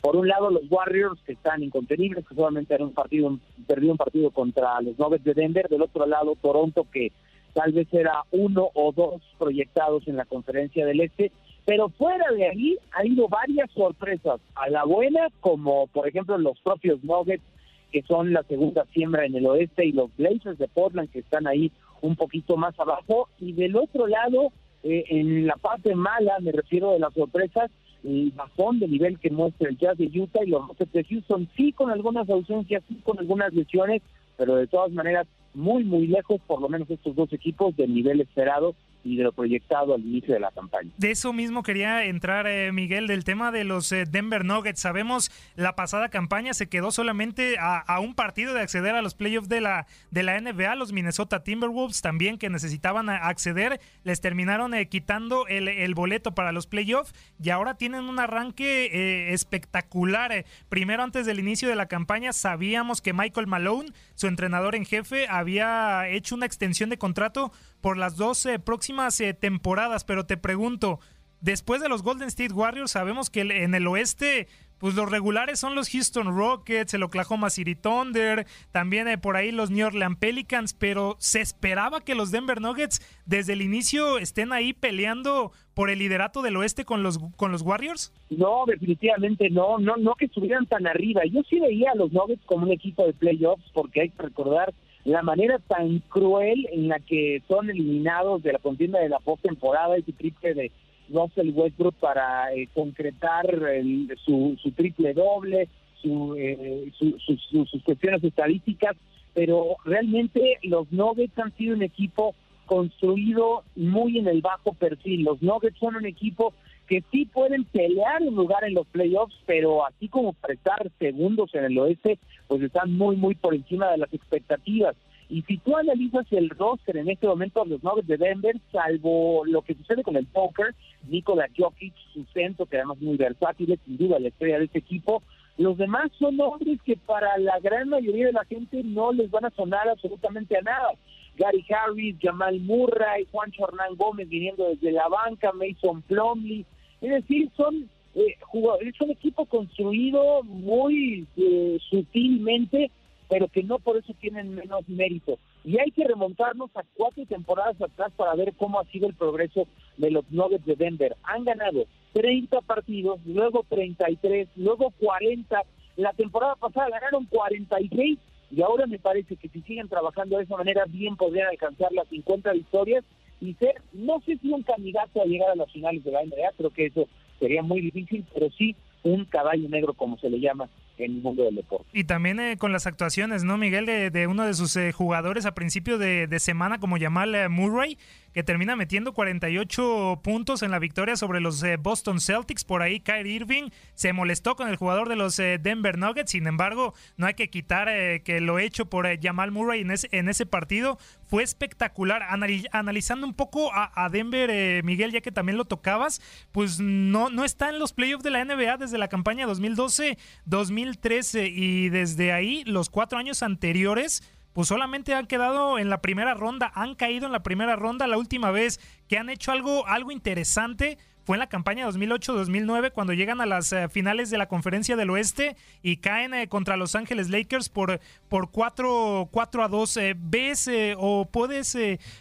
Por 0.00 0.16
un 0.16 0.26
lado, 0.26 0.50
los 0.50 0.64
Warriors, 0.68 1.20
que 1.24 1.34
están 1.34 1.62
incontenibles, 1.62 2.26
que 2.26 2.34
solamente 2.34 2.74
han 2.74 2.82
un 2.82 2.92
partido, 2.92 3.38
perdido 3.68 3.92
un 3.92 3.98
partido 3.98 4.30
contra 4.32 4.80
los 4.80 4.98
Nuggets 4.98 5.24
de 5.24 5.34
Denver. 5.34 5.68
Del 5.68 5.82
otro 5.82 6.06
lado, 6.06 6.34
Toronto, 6.42 6.88
que 6.92 7.12
tal 7.52 7.70
vez 7.72 7.86
era 7.94 8.24
uno 8.32 8.70
o 8.74 8.90
dos 8.90 9.22
proyectados 9.38 10.08
en 10.08 10.16
la 10.16 10.24
conferencia 10.24 10.84
del 10.84 11.02
Este. 11.02 11.30
Pero 11.64 11.88
fuera 11.88 12.30
de 12.32 12.48
ahí 12.48 12.76
ha 12.92 13.00
habido 13.00 13.28
varias 13.28 13.70
sorpresas, 13.70 14.40
a 14.54 14.68
la 14.68 14.84
buena, 14.84 15.28
como 15.40 15.86
por 15.88 16.06
ejemplo 16.06 16.36
los 16.36 16.60
propios 16.60 17.02
Nuggets, 17.02 17.44
que 17.90 18.02
son 18.02 18.32
la 18.32 18.42
segunda 18.42 18.84
siembra 18.92 19.24
en 19.24 19.34
el 19.34 19.46
oeste, 19.46 19.86
y 19.86 19.92
los 19.92 20.14
Blazers 20.16 20.58
de 20.58 20.68
Portland, 20.68 21.10
que 21.10 21.20
están 21.20 21.46
ahí 21.46 21.72
un 22.02 22.16
poquito 22.16 22.56
más 22.56 22.78
abajo. 22.78 23.28
Y 23.38 23.52
del 23.52 23.76
otro 23.76 24.06
lado, 24.06 24.52
eh, 24.82 25.04
en 25.08 25.46
la 25.46 25.56
parte 25.56 25.94
mala, 25.94 26.38
me 26.40 26.52
refiero 26.52 26.92
de 26.92 26.98
las 26.98 27.14
sorpresas, 27.14 27.70
el 28.02 28.32
bajón 28.32 28.80
de 28.80 28.88
nivel 28.88 29.18
que 29.18 29.30
muestra 29.30 29.70
el 29.70 29.78
Jazz 29.78 29.96
de 29.96 30.10
Utah 30.20 30.44
y 30.44 30.50
los 30.50 30.68
Rockets 30.68 30.92
de 30.92 31.04
Houston, 31.04 31.48
sí 31.56 31.72
con 31.72 31.90
algunas 31.90 32.28
ausencias, 32.28 32.82
sí 32.88 33.00
con 33.02 33.18
algunas 33.18 33.54
lesiones, 33.54 34.02
pero 34.36 34.56
de 34.56 34.66
todas 34.66 34.92
maneras 34.92 35.26
muy, 35.54 35.84
muy 35.84 36.08
lejos, 36.08 36.40
por 36.46 36.60
lo 36.60 36.68
menos 36.68 36.90
estos 36.90 37.16
dos 37.16 37.32
equipos, 37.32 37.74
del 37.76 37.94
nivel 37.94 38.20
esperado 38.20 38.74
y 39.04 39.16
de 39.16 39.24
lo 39.24 39.32
proyectado 39.32 39.94
al 39.94 40.00
inicio 40.00 40.34
de 40.34 40.40
la 40.40 40.50
campaña. 40.50 40.90
De 40.96 41.10
eso 41.10 41.32
mismo 41.32 41.62
quería 41.62 42.04
entrar, 42.04 42.46
eh, 42.46 42.72
Miguel, 42.72 43.06
del 43.06 43.22
tema 43.22 43.52
de 43.52 43.64
los 43.64 43.92
eh, 43.92 44.06
Denver 44.10 44.44
Nuggets. 44.44 44.80
Sabemos 44.80 45.30
la 45.56 45.76
pasada 45.76 46.08
campaña 46.08 46.54
se 46.54 46.68
quedó 46.68 46.90
solamente 46.90 47.56
a, 47.58 48.00
un 48.00 48.14
partido 48.14 48.54
de 48.54 48.60
acceder 48.60 48.94
a 48.94 49.02
los 49.02 49.14
playoffs 49.14 49.48
de 49.48 49.60
la, 49.60 49.86
de 50.10 50.22
la 50.22 50.40
NBA. 50.40 50.74
Los 50.74 50.92
Minnesota 50.92 51.44
Timberwolves 51.44 52.00
también 52.00 52.38
que 52.38 52.48
necesitaban 52.48 53.08
acceder, 53.08 53.80
les 54.02 54.20
terminaron 54.20 54.74
eh, 54.74 54.88
quitando 54.88 55.46
el, 55.46 55.68
el, 55.68 55.94
boleto 55.94 56.34
para 56.34 56.52
los 56.52 56.66
playoffs 56.66 57.12
y 57.42 57.50
ahora 57.50 57.74
tienen 57.76 58.04
un 58.04 58.18
arranque 58.18 59.32
espectacular. 59.32 60.44
Primero, 60.68 61.02
antes 61.02 61.26
del 61.26 61.38
inicio 61.38 61.68
de 61.68 61.76
la 61.76 61.86
campaña, 61.86 62.32
sabíamos 62.32 63.00
que 63.00 63.12
Michael 63.12 63.46
Malone, 63.46 63.92
su 64.14 64.26
entrenador 64.26 64.74
en 64.74 64.86
jefe, 64.86 65.26
había 65.28 66.08
hecho 66.08 66.34
una 66.34 66.46
extensión 66.46 66.90
de 66.90 66.98
contrato 66.98 67.52
por 67.84 67.98
las 67.98 68.16
dos 68.16 68.48
próximas 68.64 69.20
eh, 69.20 69.34
temporadas, 69.34 70.04
pero 70.04 70.24
te 70.24 70.38
pregunto, 70.38 71.00
después 71.42 71.82
de 71.82 71.90
los 71.90 72.02
Golden 72.02 72.28
State 72.28 72.54
Warriors 72.54 72.92
sabemos 72.92 73.28
que 73.28 73.42
en 73.42 73.74
el 73.74 73.86
oeste 73.86 74.48
pues 74.78 74.94
los 74.94 75.10
regulares 75.10 75.60
son 75.60 75.74
los 75.74 75.90
Houston 75.90 76.34
Rockets, 76.34 76.94
el 76.94 77.02
Oklahoma 77.02 77.50
City 77.50 77.74
Thunder, 77.74 78.46
también 78.72 79.06
hay 79.06 79.18
por 79.18 79.36
ahí 79.36 79.52
los 79.52 79.70
New 79.70 79.86
Orleans 79.86 80.16
Pelicans, 80.16 80.72
pero 80.72 81.16
se 81.18 81.42
esperaba 81.42 82.00
que 82.00 82.14
los 82.14 82.30
Denver 82.30 82.62
Nuggets 82.62 83.02
desde 83.26 83.52
el 83.52 83.60
inicio 83.60 84.16
estén 84.16 84.54
ahí 84.54 84.72
peleando 84.72 85.52
por 85.74 85.90
el 85.90 85.98
liderato 85.98 86.40
del 86.40 86.56
oeste 86.56 86.86
con 86.86 87.02
los 87.02 87.18
con 87.36 87.52
los 87.52 87.60
Warriors? 87.60 88.14
No, 88.30 88.64
definitivamente 88.66 89.50
no, 89.50 89.78
no, 89.78 89.98
no 89.98 90.14
que 90.14 90.24
estuvieran 90.24 90.64
tan 90.64 90.86
arriba. 90.86 91.20
Yo 91.30 91.42
sí 91.50 91.60
veía 91.60 91.90
a 91.90 91.96
los 91.96 92.12
Nuggets 92.12 92.46
como 92.46 92.64
un 92.64 92.72
equipo 92.72 93.04
de 93.04 93.12
playoffs 93.12 93.70
porque 93.74 94.00
hay 94.00 94.08
que 94.08 94.22
recordar 94.22 94.72
la 95.04 95.22
manera 95.22 95.58
tan 95.58 95.98
cruel 96.08 96.66
en 96.72 96.88
la 96.88 96.98
que 97.00 97.42
son 97.48 97.68
eliminados 97.70 98.42
de 98.42 98.52
la 98.52 98.58
contienda 98.58 99.00
de 99.00 99.08
la 99.10 99.18
postemporada, 99.20 99.96
ese 99.96 100.12
triple 100.12 100.54
de, 100.54 100.72
Russell 101.10 101.50
Westbrook 101.54 101.94
para 101.96 102.52
eh, 102.54 102.66
concretar 102.74 103.44
el- 103.52 104.08
su, 104.24 104.56
su 104.62 104.70
triple 104.72 105.12
doble, 105.12 105.68
su, 106.00 106.34
eh, 106.38 106.90
su- 106.98 107.18
su- 107.18 107.36
su- 107.36 107.66
sus 107.66 107.82
cuestiones 107.82 108.24
estadísticas, 108.24 108.96
pero 109.34 109.76
realmente 109.84 110.58
los 110.62 110.90
Nuggets 110.92 111.38
han 111.38 111.54
sido 111.56 111.74
un 111.76 111.82
equipo 111.82 112.34
construido 112.66 113.64
muy 113.76 114.18
en 114.18 114.28
el 114.28 114.40
bajo 114.40 114.72
perfil. 114.72 115.24
Los 115.24 115.42
Nuggets 115.42 115.78
son 115.78 115.96
un 115.96 116.06
equipo 116.06 116.54
que 116.86 117.02
sí 117.10 117.26
pueden 117.26 117.64
pelear 117.64 118.22
un 118.22 118.34
lugar 118.34 118.64
en 118.64 118.74
los 118.74 118.86
playoffs, 118.86 119.34
pero 119.46 119.86
así 119.86 120.08
como 120.08 120.32
para 120.34 120.54
estar 120.54 120.90
segundos 120.98 121.54
en 121.54 121.64
el 121.64 121.78
oeste, 121.78 122.18
pues 122.46 122.62
están 122.62 122.92
muy, 122.92 123.16
muy 123.16 123.34
por 123.34 123.54
encima 123.54 123.90
de 123.90 123.98
las 123.98 124.12
expectativas. 124.12 124.96
Y 125.28 125.42
si 125.42 125.56
tú 125.58 125.76
analizas 125.76 126.26
el 126.32 126.50
roster 126.50 126.98
en 126.98 127.08
este 127.08 127.26
momento 127.26 127.64
de 127.64 127.70
los 127.70 127.82
Nuggets 127.82 128.08
de 128.08 128.18
Denver, 128.18 128.56
salvo 128.70 129.44
lo 129.46 129.62
que 129.62 129.74
sucede 129.74 130.02
con 130.02 130.16
el 130.16 130.26
poker, 130.26 130.74
Nikola 131.08 131.48
Jokic, 131.56 131.94
su 132.12 132.24
centro, 132.34 132.66
que 132.66 132.76
además 132.76 132.98
es 132.98 133.02
muy 133.02 133.16
versátil, 133.16 133.72
es 133.72 133.80
sin 133.86 133.96
duda 133.96 134.18
la 134.18 134.28
estrella 134.28 134.58
de 134.58 134.66
este 134.66 134.80
equipo, 134.80 135.22
los 135.56 135.78
demás 135.78 136.10
son 136.18 136.38
hombres 136.40 136.80
que 136.82 136.96
para 136.96 137.38
la 137.38 137.58
gran 137.60 137.88
mayoría 137.88 138.26
de 138.26 138.32
la 138.32 138.44
gente 138.44 138.82
no 138.82 139.12
les 139.12 139.30
van 139.30 139.44
a 139.44 139.50
sonar 139.50 139.88
absolutamente 139.88 140.56
a 140.58 140.62
nada. 140.62 140.90
Gary 141.36 141.64
Harris, 141.68 142.16
Jamal 142.20 142.60
Murray, 142.60 143.26
Juan 143.30 143.52
Hernán 143.56 143.96
Gómez 143.96 144.28
viniendo 144.28 144.68
desde 144.68 144.92
la 144.92 145.08
banca, 145.08 145.52
Mason 145.52 146.02
Plumlee. 146.02 146.64
Es 147.04 147.10
decir, 147.10 147.50
son 147.54 147.90
eh, 148.14 148.36
es 148.80 149.00
un 149.00 149.10
equipo 149.10 149.44
construido 149.44 150.42
muy 150.42 151.26
eh, 151.36 151.78
sutilmente, 151.90 152.90
pero 153.28 153.48
que 153.48 153.62
no 153.62 153.78
por 153.78 153.98
eso 153.98 154.14
tienen 154.20 154.54
menos 154.54 154.88
mérito. 154.88 155.38
Y 155.64 155.78
hay 155.78 155.90
que 155.90 156.04
remontarnos 156.04 156.70
a 156.74 156.82
cuatro 156.94 157.26
temporadas 157.26 157.78
atrás 157.78 158.10
para 158.16 158.34
ver 158.34 158.54
cómo 158.56 158.80
ha 158.80 158.84
sido 158.86 159.06
el 159.06 159.14
progreso 159.14 159.66
de 159.98 160.12
los 160.12 160.24
Nuggets 160.30 160.64
de 160.64 160.76
Denver. 160.76 161.14
Han 161.24 161.44
ganado 161.44 161.84
30 162.14 162.62
partidos, 162.62 163.20
luego 163.26 163.66
33, 163.68 164.48
luego 164.56 164.90
40. 164.98 165.62
La 165.96 166.14
temporada 166.14 166.56
pasada 166.56 166.88
ganaron 166.88 167.26
46 167.26 168.18
y 168.50 168.62
ahora 168.62 168.86
me 168.86 168.98
parece 168.98 169.36
que 169.36 169.50
si 169.50 169.60
siguen 169.60 169.90
trabajando 169.90 170.38
de 170.38 170.44
esa 170.44 170.56
manera 170.56 170.84
bien 170.88 171.16
podrían 171.16 171.48
alcanzar 171.48 171.92
las 171.92 172.08
50 172.08 172.50
victorias 172.52 173.04
y 173.40 173.54
ser, 173.54 173.74
no 173.92 174.20
sé 174.20 174.38
si 174.38 174.50
un 174.50 174.62
candidato 174.62 175.22
a 175.22 175.24
llegar 175.24 175.50
a 175.50 175.56
las 175.56 175.70
finales 175.72 176.02
de 176.04 176.12
la 176.12 176.24
NBA, 176.24 176.52
creo 176.56 176.70
que 176.70 176.86
eso 176.86 177.08
sería 177.38 177.62
muy 177.62 177.80
difícil, 177.80 178.24
pero 178.32 178.50
sí 178.50 178.74
un 179.02 179.24
caballo 179.26 179.68
negro 179.68 179.92
como 179.92 180.18
se 180.18 180.30
le 180.30 180.40
llama 180.40 180.68
en 180.96 181.16
el 181.16 181.22
mundo 181.22 181.44
del 181.44 181.56
deporte. 181.56 181.86
Y 181.92 182.04
también 182.04 182.40
eh, 182.40 182.56
con 182.56 182.72
las 182.72 182.86
actuaciones, 182.86 183.44
¿no, 183.44 183.58
Miguel? 183.58 183.86
De, 183.86 184.26
uno 184.26 184.46
de 184.46 184.54
sus 184.54 184.76
eh, 184.76 184.92
jugadores 184.92 185.46
a 185.46 185.54
principio 185.54 185.98
de, 185.98 186.38
semana, 186.38 186.78
como 186.78 186.98
Jamal 186.98 187.34
eh, 187.34 187.48
Murray, 187.48 187.98
que 188.34 188.42
termina 188.42 188.74
metiendo 188.74 189.14
48 189.14 190.20
puntos 190.22 190.62
en 190.64 190.72
la 190.72 190.80
victoria 190.80 191.14
sobre 191.16 191.40
los 191.40 191.62
eh, 191.62 191.76
Boston 191.76 192.20
Celtics. 192.20 192.64
Por 192.64 192.82
ahí, 192.82 192.98
Kyrie 192.98 193.36
Irving 193.36 193.68
se 193.94 194.12
molestó 194.12 194.56
con 194.56 194.68
el 194.68 194.74
jugador 194.74 195.08
de 195.08 195.14
los 195.14 195.38
eh, 195.38 195.58
Denver 195.62 195.96
Nuggets. 195.96 196.32
Sin 196.32 196.48
embargo, 196.48 196.94
no 197.16 197.26
hay 197.26 197.34
que 197.34 197.48
quitar 197.48 197.88
eh, 197.88 198.22
que 198.24 198.40
lo 198.40 198.58
hecho 198.58 198.86
por 198.90 199.06
Jamal 199.22 199.52
Murray 199.52 199.82
en 199.82 199.92
ese, 200.28 200.46
partido 200.46 200.98
fue 201.30 201.44
espectacular. 201.44 202.22
Anali- 202.22 202.66
analizando 202.72 203.24
un 203.24 203.34
poco 203.34 203.72
a, 203.72 203.92
a 203.94 204.08
Denver, 204.08 204.82
Miguel, 204.82 205.12
ya 205.12 205.20
que 205.20 205.30
también 205.30 205.56
lo 205.56 205.64
tocabas, 205.64 206.20
pues 206.50 206.80
no, 206.80 207.30
no 207.30 207.44
está 207.44 207.68
en 207.68 207.78
los 207.78 207.92
playoffs 207.92 208.24
de 208.24 208.30
la 208.30 208.44
NBA 208.44 208.78
desde 208.78 208.98
la 208.98 209.06
campaña 209.06 209.46
2012-2013 209.46 211.52
y 211.54 211.88
desde 211.88 212.32
ahí 212.32 212.64
los 212.64 212.90
cuatro 212.90 213.16
años 213.18 213.44
anteriores 213.44 214.24
pues 214.54 214.68
solamente 214.68 215.14
han 215.14 215.26
quedado 215.26 215.78
en 215.78 215.90
la 215.90 216.00
primera 216.00 216.32
ronda, 216.32 216.72
han 216.74 216.94
caído 216.94 217.26
en 217.26 217.32
la 217.32 217.42
primera 217.42 217.76
ronda. 217.76 218.06
La 218.06 218.16
última 218.16 218.50
vez 218.50 218.80
que 219.08 219.18
han 219.18 219.28
hecho 219.28 219.52
algo, 219.52 219.86
algo 219.86 220.12
interesante 220.12 220.96
fue 221.24 221.36
en 221.36 221.40
la 221.40 221.48
campaña 221.48 221.88
2008-2009 221.88 222.92
cuando 222.92 223.14
llegan 223.14 223.40
a 223.40 223.46
las 223.46 223.72
eh, 223.72 223.88
finales 223.88 224.30
de 224.30 224.38
la 224.38 224.46
conferencia 224.46 224.94
del 224.94 225.10
oeste 225.10 225.56
y 225.82 225.96
caen 225.96 226.34
eh, 226.34 226.48
contra 226.48 226.76
Los 226.76 226.94
Ángeles 226.94 227.30
Lakers 227.30 227.68
por, 227.68 227.98
por 228.28 228.50
4, 228.50 229.28
4 229.30 229.64
a 229.64 229.68
2. 229.68 229.96
Eh, 229.96 230.14
¿Ves 230.16 230.70
o 230.98 231.26
puedes 231.30 231.76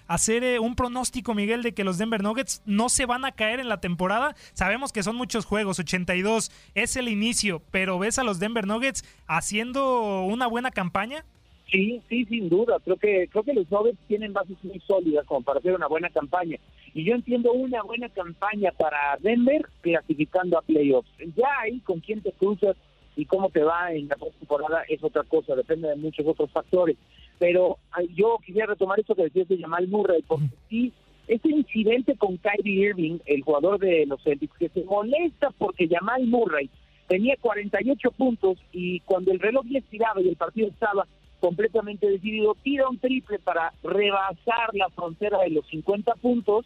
hacer 0.08 0.60
un 0.60 0.76
pronóstico, 0.76 1.34
Miguel, 1.34 1.63
de 1.63 1.74
que 1.74 1.84
los 1.84 1.98
Denver 1.98 2.24
Nuggets 2.24 2.62
no 2.65 2.89
se 2.89 3.06
van 3.06 3.26
a 3.26 3.34
caer 3.34 3.60
en 3.60 3.69
la 3.69 3.80
temporada? 3.80 4.36
Sabemos 4.54 4.91
que 4.91 5.04
son 5.04 5.15
muchos 5.15 5.46
juegos, 5.46 5.80
82 5.80 6.52
es 6.74 6.96
el 6.96 7.10
inicio, 7.10 7.62
pero 7.72 8.00
¿ves 8.00 8.17
a 8.17 8.24
los 8.24 8.39
Denver 8.39 8.65
Nuggets 8.65 9.04
haciendo 9.28 10.24
una 10.24 10.48
buena 10.48 10.72
campaña? 10.72 11.26
Sí, 11.73 11.99
sí, 12.07 12.23
sin 12.25 12.49
duda. 12.49 12.77
Creo 12.83 12.97
que 12.97 13.27
creo 13.29 13.43
que 13.43 13.53
los 13.53 13.69
Nuggets 13.71 13.97
tienen 14.07 14.31
bases 14.31 14.63
muy 14.63 14.79
sólidas 14.81 15.25
como 15.25 15.41
para 15.41 15.57
hacer 15.57 15.73
una 15.73 15.88
buena 15.88 16.07
campaña. 16.12 16.57
Y 16.93 17.03
yo 17.03 17.15
entiendo 17.15 17.51
una 17.51 17.81
buena 17.81 18.09
campaña 18.09 18.71
para 18.77 19.17
Denver 19.19 19.65
clasificando 19.81 20.59
a 20.59 20.62
playoffs. 20.62 21.09
Ya 21.36 21.47
ahí 21.62 21.79
con 21.79 21.99
quién 21.99 22.21
te 22.21 22.31
cruzas 22.33 22.77
y 23.15 23.25
cómo 23.25 23.49
te 23.49 23.63
va 23.63 23.91
en 23.91 24.07
la 24.07 24.17
temporada 24.17 24.83
es 24.88 25.03
otra 25.03 25.23
cosa, 25.23 25.55
depende 25.55 25.88
de 25.88 25.95
muchos 25.95 26.27
otros 26.27 26.51
factores. 26.51 26.95
Pero 27.39 27.79
yo 28.13 28.38
quisiera 28.45 28.67
retomar 28.67 28.99
esto 28.99 29.15
que 29.15 29.23
decías 29.23 29.47
de 29.47 29.57
Jamal 29.57 29.88
Murray, 29.88 30.21
porque 30.27 30.49
sí, 30.69 30.93
este 31.27 31.49
incidente 31.49 32.15
con 32.17 32.38
Kyrie 32.38 32.89
Irving, 32.89 33.17
el 33.25 33.41
jugador 33.41 33.79
de 33.79 34.05
los 34.05 34.21
Celtics, 34.21 34.55
que 34.59 34.69
se 34.69 34.83
molesta 34.83 35.49
porque 35.57 35.88
Jamal 35.88 36.27
Murray 36.27 36.69
tenía 37.07 37.36
48 37.41 38.12
puntos 38.12 38.59
y 38.71 38.99
cuando 38.99 39.31
el 39.31 39.39
reloj 39.39 39.65
ya 39.67 39.79
estiraba 39.79 40.21
y 40.21 40.29
el 40.29 40.36
partido 40.36 40.67
estaba 40.67 41.07
completamente 41.43 42.10
decidido, 42.10 42.56
tira 42.63 42.88
un 42.88 42.97
triple 42.97 43.38
para 43.38 43.73
rebasar 43.84 44.69
la 44.71 44.88
frontera 44.91 45.39
de 45.39 45.49
los 45.49 45.67
50 45.67 46.13
puntos, 46.15 46.65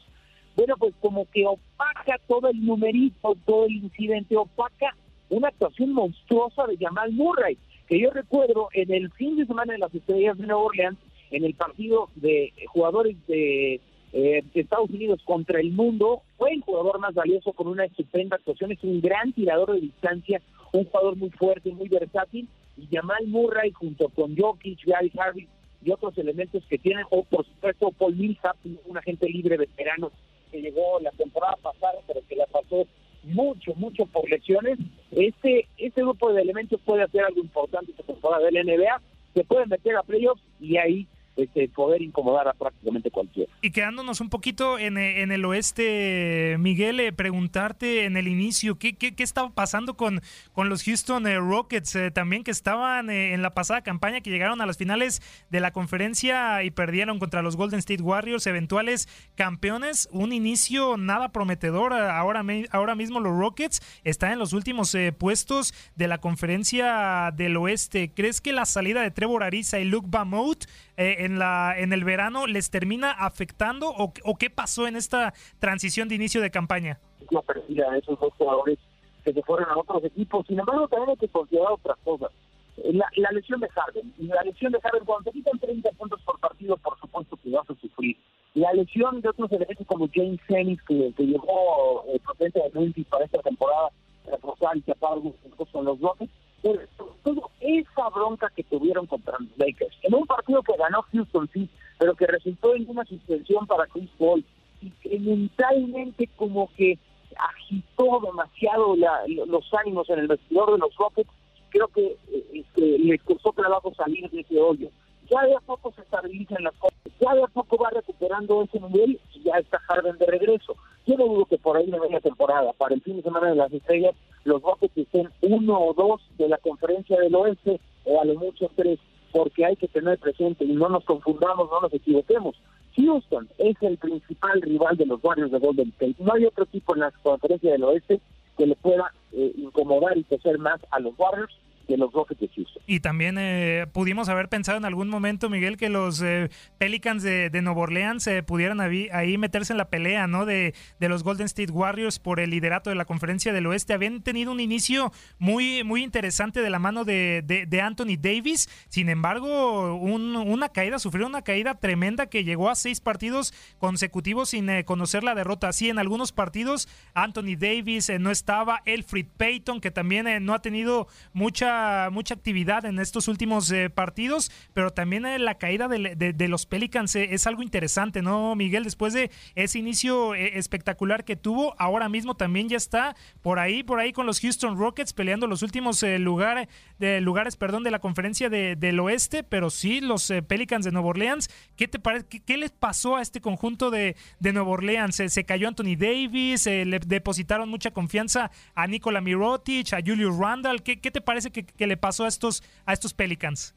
bueno, 0.55 0.75
pues 0.77 0.93
como 1.01 1.25
que 1.31 1.47
opaca 1.47 2.19
todo 2.27 2.47
el 2.47 2.63
numerito, 2.63 3.35
todo 3.47 3.65
el 3.65 3.71
incidente, 3.71 4.37
opaca 4.37 4.95
una 5.31 5.47
actuación 5.47 5.93
monstruosa 5.93 6.67
de 6.67 6.77
Jamal 6.77 7.11
Murray, 7.11 7.57
que 7.87 7.99
yo 7.99 8.11
recuerdo 8.11 8.69
en 8.71 8.93
el 8.93 9.11
fin 9.13 9.35
de 9.37 9.47
semana 9.47 9.73
de 9.73 9.79
las 9.79 9.95
Estrellas 9.95 10.37
de 10.37 10.45
Nueva 10.45 10.61
Orleans, 10.61 10.99
en 11.31 11.43
el 11.43 11.55
partido 11.55 12.09
de 12.13 12.53
jugadores 12.67 13.17
de 13.25 13.81
eh, 14.13 14.43
Estados 14.53 14.91
Unidos 14.91 15.21
contra 15.25 15.59
el 15.59 15.71
mundo, 15.71 16.21
fue 16.37 16.53
el 16.53 16.61
jugador 16.61 16.99
más 16.99 17.15
valioso 17.15 17.51
con 17.53 17.65
una 17.65 17.85
estupenda 17.85 18.35
actuación, 18.35 18.71
es 18.71 18.83
un 18.83 19.01
gran 19.01 19.33
tirador 19.33 19.73
de 19.73 19.81
distancia, 19.81 20.39
un 20.71 20.85
jugador 20.85 21.15
muy 21.15 21.31
fuerte, 21.31 21.71
muy 21.71 21.89
versátil, 21.89 22.47
y 22.77 22.87
Jamal 22.95 23.27
Murray 23.27 23.71
junto 23.71 24.09
con 24.09 24.35
Jokic, 24.37 24.85
Gary 24.85 25.11
Harris 25.17 25.47
y 25.83 25.91
otros 25.91 26.17
elementos 26.17 26.63
que 26.69 26.77
tienen, 26.77 27.05
o 27.09 27.23
por 27.23 27.45
supuesto 27.45 27.91
Paul 27.91 28.15
Millsap, 28.15 28.57
un 28.85 28.97
agente 28.97 29.27
libre 29.27 29.57
veterano 29.57 30.11
que 30.51 30.61
llegó 30.61 30.99
la 30.99 31.11
temporada 31.11 31.55
pasada, 31.61 31.99
pero 32.07 32.21
que 32.27 32.35
la 32.35 32.45
pasó 32.47 32.87
mucho, 33.23 33.73
mucho 33.75 34.05
por 34.05 34.29
lesiones, 34.29 34.79
este, 35.11 35.67
este 35.77 36.01
grupo 36.01 36.31
de 36.33 36.41
elementos 36.41 36.79
puede 36.85 37.03
hacer 37.03 37.23
algo 37.23 37.41
importante 37.41 37.91
esta 37.91 38.03
temporada 38.03 38.45
de 38.45 38.51
la 38.51 38.63
NBA, 38.63 39.01
se 39.33 39.43
pueden 39.43 39.69
meter 39.69 39.95
a 39.95 40.03
playoffs 40.03 40.41
y 40.59 40.77
ahí 40.77 41.07
este, 41.37 41.69
poder 41.69 42.01
incomodar 42.01 42.47
a 42.47 42.53
prácticamente 42.53 43.11
cualquiera. 43.11 43.51
Y 43.61 43.71
quedándonos 43.71 44.21
un 44.21 44.29
poquito 44.29 44.79
en, 44.79 44.97
eh, 44.97 45.21
en 45.21 45.31
el 45.31 45.45
oeste, 45.45 46.57
Miguel, 46.59 46.99
eh, 46.99 47.13
preguntarte 47.13 48.05
en 48.05 48.17
el 48.17 48.27
inicio, 48.27 48.77
¿qué, 48.77 48.95
qué, 48.95 49.15
qué 49.15 49.23
estaba 49.23 49.49
pasando 49.51 49.95
con, 49.95 50.21
con 50.53 50.69
los 50.69 50.83
Houston 50.83 51.27
eh, 51.27 51.37
Rockets? 51.37 51.95
eh, 51.95 52.11
también 52.11 52.43
que 52.43 52.51
estaban 52.51 53.09
en 53.09 53.41
la 53.41 53.53
pasada 53.53 53.81
campaña, 53.81 54.21
que 54.21 54.29
llegaron 54.29 54.61
a 54.61 54.65
las 54.65 54.77
finales 54.77 55.21
de 55.49 55.59
la 55.59 55.71
conferencia 55.71 56.63
y 56.63 56.71
perdieron 56.71 57.19
contra 57.19 57.41
los 57.41 57.55
Golden 57.55 57.79
State 57.79 58.01
Warriors, 58.01 58.47
eventuales 58.47 59.07
campeones. 59.35 60.09
Un 60.11 60.33
inicio 60.33 60.97
nada 60.97 61.29
prometedor. 61.29 61.93
Ahora, 61.93 62.43
ahora 62.71 62.95
mismo 62.95 63.19
los 63.19 63.37
Rockets 63.37 63.81
están 64.03 64.31
en 64.31 64.39
los 64.39 64.53
últimos 64.53 64.95
puestos 65.17 65.73
de 65.95 66.07
la 66.07 66.17
conferencia 66.17 67.31
del 67.35 67.57
oeste. 67.57 68.11
¿Crees 68.13 68.41
que 68.41 68.53
la 68.53 68.65
salida 68.65 69.01
de 69.01 69.11
Trevor 69.11 69.43
Ariza 69.43 69.79
y 69.79 69.85
Luke 69.85 70.07
Bamout 70.09 70.65
eh, 70.97 71.17
en, 71.19 71.39
la, 71.39 71.75
en 71.77 71.93
el 71.93 72.03
verano 72.03 72.47
les 72.47 72.69
termina 72.69 73.11
afectando 73.11 73.89
o, 73.89 74.13
o 74.23 74.35
qué 74.35 74.49
pasó 74.49 74.87
en 74.87 74.95
esta 74.95 75.33
transición 75.59 76.07
de 76.09 76.15
inicio 76.15 76.41
de 76.41 76.51
campaña? 76.51 76.99
no 77.31 77.41
perdida 77.41 77.91
a 77.91 77.97
esos 77.97 78.19
dos 78.19 78.33
jugadores 78.37 78.79
que 79.23 79.33
se 79.33 79.41
fueron 79.43 79.69
a 79.69 79.77
otros 79.77 80.03
equipos. 80.05 80.45
Sin 80.47 80.59
embargo, 80.59 80.87
también 80.87 81.09
hay 81.11 81.17
que 81.17 81.27
considerar 81.27 81.73
otras 81.73 81.97
cosas. 82.03 82.31
Eh, 82.77 82.93
La, 82.93 83.05
la 83.17 83.31
lesión 83.31 83.59
de 83.59 83.67
Harden. 83.69 84.13
La 84.19 84.41
lesión 84.43 84.71
de 84.71 84.79
Harden, 84.79 85.03
cuando 85.05 85.31
quitan 85.31 85.59
30 85.59 85.91
puntos 85.91 86.21
por 86.23 86.39
partido, 86.39 86.77
por 86.77 86.97
supuesto 86.99 87.37
que 87.43 87.49
vas 87.49 87.69
a 87.69 87.75
sufrir. 87.75 88.17
La 88.53 88.71
lesión 88.73 89.21
de 89.21 89.29
otros 89.29 89.51
elementos 89.51 89.85
como 89.87 90.07
James 90.13 90.39
Ennis, 90.47 90.81
que, 90.83 91.13
que 91.17 91.23
llegó 91.23 92.05
eh, 92.07 92.19
procedente 92.23 92.61
de 92.61 92.79
Memphis 92.79 93.05
para 93.07 93.25
esta 93.25 93.39
temporada, 93.39 93.89
reforzar 94.25 94.77
y 94.77 94.81
tapar 94.81 95.13
algunos 95.13 95.35
con 95.71 95.85
los 95.85 95.99
Rockets. 95.99 96.31
Sobre 96.61 96.87
todo 97.23 97.49
esa 97.59 98.09
bronca 98.09 98.51
que 98.55 98.63
tuvieron 98.63 99.05
contra 99.05 99.37
los 99.39 99.57
Lakers. 99.57 99.95
En 100.03 100.15
un 100.15 100.25
partido 100.25 100.61
que 100.63 100.73
ganó 100.77 101.03
Houston, 101.11 101.49
sí, 101.53 101.69
pero 101.99 102.15
que 102.15 102.25
resultó 102.27 102.75
en 102.75 102.89
una 102.89 103.05
suspensión 103.05 103.67
para 103.67 103.85
Chris 103.87 104.09
Paul 104.17 104.43
y 104.81 104.89
que 105.01 105.19
mentalmente 105.19 106.27
como 106.35 106.69
que 106.75 106.97
agitó 107.37 108.19
demasiado 108.25 108.95
la- 108.95 109.21
los 109.27 109.71
ánimos 109.73 110.09
en 110.09 110.19
el 110.19 110.27
vestidor 110.27 110.71
de 110.73 110.79
los 110.79 110.95
Rockets, 110.95 111.29
creo 111.69 111.87
que 111.89 112.05
eh, 112.31 112.45
este, 112.53 112.97
les 112.99 113.21
costó 113.23 113.51
trabajo 113.53 113.93
salir 113.95 114.29
de 114.31 114.41
ese 114.41 114.59
hoyo. 114.59 114.89
Ya 115.29 115.41
de 115.41 115.55
a 115.55 115.59
poco 115.59 115.91
se 115.91 116.01
estabilizan 116.01 116.63
las 116.63 116.73
cosas, 116.75 116.97
ya 117.19 117.33
de 117.33 117.43
a 117.43 117.47
poco 117.47 117.77
va 117.77 117.89
recuperando 117.89 118.63
ese 118.63 118.79
nivel 118.79 119.19
y 119.33 119.43
ya 119.43 119.57
está 119.57 119.77
Harden 119.79 120.17
de 120.17 120.25
regreso. 120.25 120.75
yo 121.05 121.17
no 121.17 121.25
dudo 121.25 121.45
que 121.45 121.57
por 121.57 121.75
ahí 121.75 121.85
en 121.85 122.11
la 122.11 122.19
temporada, 122.21 122.71
para 122.73 122.95
el 122.95 123.01
fin 123.01 123.17
de 123.17 123.23
semana 123.23 123.49
de 123.49 123.55
las 123.55 123.71
estrellas, 123.73 124.15
los 124.45 124.61
Rockets 124.61 124.97
estén 124.97 125.29
uno 125.41 125.79
o 125.79 125.93
dos 125.93 126.21
de 126.37 126.47
la 126.47 126.57
conferencia 126.57 127.19
del 127.19 127.35
oeste, 127.35 127.81
o 128.05 128.21
a 128.21 128.25
lo 128.25 128.35
mucho 128.35 128.71
tres, 128.75 128.99
porque 129.33 129.65
hay 129.65 129.75
que 129.75 129.89
tener 129.89 130.17
presente 130.17 130.63
y 130.63 130.71
no 130.73 130.87
nos 130.87 131.03
confundamos, 131.03 131.69
no 131.69 131.81
nos 131.81 131.93
equivoquemos. 131.93 132.55
Houston 132.95 133.49
es 133.57 133.75
el 133.81 133.97
principal 133.97 134.61
rival 134.61 134.95
de 134.97 135.05
los 135.05 135.23
Warriors 135.23 135.51
de 135.51 135.59
Golden 135.59 135.89
State. 135.89 136.15
No 136.19 136.33
hay 136.33 136.45
otro 136.45 136.63
equipo 136.63 136.95
en 136.95 137.01
la 137.01 137.11
conferencia 137.11 137.71
del 137.71 137.83
oeste 137.83 138.21
que 138.57 138.65
le 138.65 138.75
pueda 138.75 139.13
eh, 139.33 139.53
incomodar 139.57 140.17
y 140.17 140.23
crecer 140.23 140.57
más 140.57 140.79
a 140.89 140.99
los 140.99 141.13
Warriors 141.17 141.53
de 141.87 141.97
los 141.97 142.11
Rockets 142.11 142.39
de. 142.41 142.49
Y 142.85 142.99
también 143.01 143.37
eh, 143.37 143.85
pudimos 143.91 144.29
haber 144.29 144.49
pensado 144.49 144.77
en 144.77 144.85
algún 144.85 145.09
momento, 145.09 145.49
Miguel, 145.49 145.77
que 145.77 145.89
los 145.89 146.21
eh, 146.21 146.49
Pelicans 146.77 147.23
de, 147.23 147.49
de 147.49 147.61
Nueva 147.61 147.81
Orleans 147.81 148.25
eh, 148.27 148.43
pudieran 148.43 148.79
ahí, 148.79 149.37
meterse 149.37 149.73
en 149.73 149.77
la 149.77 149.89
pelea, 149.89 150.27
¿no? 150.27 150.45
De, 150.45 150.73
de, 150.99 151.09
los 151.09 151.23
Golden 151.23 151.45
State 151.45 151.71
Warriors 151.71 152.19
por 152.19 152.39
el 152.39 152.49
liderato 152.49 152.89
de 152.89 152.95
la 152.95 153.05
Conferencia 153.05 153.51
del 153.51 153.67
Oeste. 153.67 153.93
Habían 153.93 154.21
tenido 154.21 154.51
un 154.51 154.59
inicio 154.59 155.11
muy, 155.37 155.83
muy 155.83 156.03
interesante 156.03 156.61
de 156.61 156.69
la 156.69 156.79
mano 156.79 157.03
de, 157.03 157.43
de 157.45 157.81
Anthony 157.81 158.17
Davis. 158.19 158.69
Sin 158.89 159.09
embargo, 159.09 159.95
un, 159.95 160.35
una 160.35 160.69
caída, 160.69 160.99
sufrieron 160.99 161.31
una 161.31 161.41
caída 161.41 161.75
tremenda 161.75 162.27
que 162.27 162.43
llegó 162.43 162.69
a 162.69 162.75
seis 162.75 163.01
partidos 163.01 163.53
consecutivos 163.79 164.49
sin 164.49 164.69
conocer 164.83 165.23
la 165.23 165.35
derrota. 165.35 165.73
Sí, 165.73 165.89
en 165.89 165.99
algunos 165.99 166.31
partidos 166.31 166.87
Anthony 167.13 167.57
Davis 167.57 168.09
no 168.19 168.31
estaba, 168.31 168.81
Elfrid 168.85 169.27
Payton, 169.37 169.81
que 169.81 169.91
también 169.91 170.45
no 170.45 170.53
ha 170.53 170.61
tenido 170.61 171.07
mucha 171.33 171.76
mucha, 172.11 172.33
actividad 172.33 172.85
en 172.85 172.99
estos 172.99 173.27
últimos 173.27 173.71
eh, 173.71 173.89
partidos, 173.89 174.51
pero 174.73 174.91
también 174.91 175.25
eh, 175.25 175.39
la 175.39 175.55
caída 175.55 175.87
de, 175.87 176.47
los 176.47 176.65
Pelicans 176.65 177.15
eh, 177.15 177.29
es 177.31 177.47
algo 177.47 177.63
interesante, 177.63 178.21
¿no, 178.21 178.55
Miguel? 178.55 178.83
Después 178.83 179.13
de 179.13 179.31
ese 179.55 179.79
inicio 179.79 180.33
espectacular 180.35 181.23
que 181.23 181.35
tuvo, 181.35 181.75
ahora 181.79 182.09
mismo 182.09 182.35
también 182.35 182.69
ya 182.69 182.77
está 182.77 183.15
por 183.41 183.59
ahí, 183.59 183.83
por 183.83 183.99
ahí 183.99 184.13
con 184.13 184.25
los 184.25 184.39
Houston 184.39 184.77
Rockets 184.77 185.13
peleando 185.13 185.47
los 185.47 185.63
últimos 185.63 186.03
lugares, 186.03 186.67
de, 186.99 187.21
lugares 187.21 187.57
perdón, 187.57 187.83
de 187.83 187.91
la 187.91 187.99
conferencia 187.99 188.49
del 188.49 188.99
oeste, 188.99 189.43
pero 189.43 189.69
sí, 189.69 190.01
los 190.01 190.31
Pelicans 190.47 190.85
de 190.85 190.91
Nueva 190.91 191.09
Orleans, 191.09 191.49
¿qué 191.75 191.87
te 191.87 191.99
parece? 191.99 192.25
Qué, 192.27 192.57
les 192.57 192.71
pasó 192.71 193.15
a 193.15 193.21
este 193.21 193.41
conjunto 193.41 193.89
de, 193.89 194.15
de 194.39 194.53
Nueva 194.53 194.69
Orleans? 194.69 195.15
¿Se, 195.15 195.43
cayó 195.45 195.67
Anthony 195.67 195.95
Davis? 195.97 196.65
le 196.65 196.99
depositaron 196.99 197.69
mucha 197.69 197.91
confianza 197.91 198.51
a 198.75 198.87
Nikola 198.87 199.21
Mirotic, 199.21 199.93
a 199.93 199.99
Julius 200.05 200.37
Randall. 200.37 200.83
¿Qué, 200.83 200.99
qué 200.99 201.11
te 201.11 201.21
parece 201.21 201.51
que, 201.51 201.65
que 201.77 201.87
le 201.87 201.97
pasó 201.97 202.25
a 202.25 202.27
estos, 202.27 202.63
a 202.85 202.93
estos 202.93 203.13
Pelicans? 203.13 203.73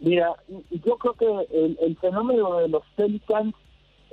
Mira, 0.00 0.34
yo 0.70 0.96
creo 0.96 1.14
que 1.14 1.76
el, 1.84 1.96
fenómeno 2.00 2.56
de 2.58 2.68
los 2.68 2.82
Pelicans 2.96 3.54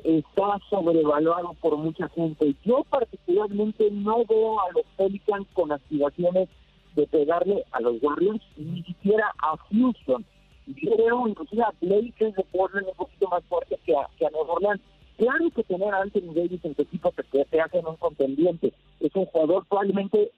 está 0.04 0.60
sobrevaluado 0.70 1.54
por 1.62 1.78
mucha 1.78 2.10
gente. 2.10 2.56
Yo 2.66 2.84
particularmente 2.90 3.90
no 3.92 4.26
veo 4.26 4.60
a 4.60 4.72
los 4.74 4.84
Pelicans 4.98 5.48
con 5.54 5.72
aspiraciones 5.72 6.50
de 6.96 7.08
pegarle 7.08 7.64
a 7.72 7.80
los 7.80 8.02
Warriors, 8.02 8.42
ni 8.58 8.84
siquiera 8.84 9.32
a 9.38 9.56
Houston. 9.58 10.26
Yo 10.66 10.98
veo 10.98 11.28
inclusive 11.28 11.64
a 11.64 11.74
Blake 11.80 12.34
de 12.36 12.44
Portland 12.52 12.88
un 12.88 12.96
poquito 12.96 13.30
más 13.30 13.44
fuerte 13.46 13.80
que 13.86 13.96
a, 13.96 14.10
que 14.18 14.26
Orleans. 14.34 14.82
Claro 15.18 15.50
que 15.56 15.64
tener 15.64 15.94
a 15.94 16.02
Anthony 16.02 16.34
Davis 16.34 16.64
en 16.64 16.76
tu 16.76 16.82
equipo 16.82 17.12
te, 17.12 17.46
te 17.46 17.62
hace 17.62 17.80
un 17.80 17.96
contendiente. 17.96 18.74
Es 19.00 19.16
un 19.16 19.26
jugador 19.26 19.66
probablemente 19.68 20.32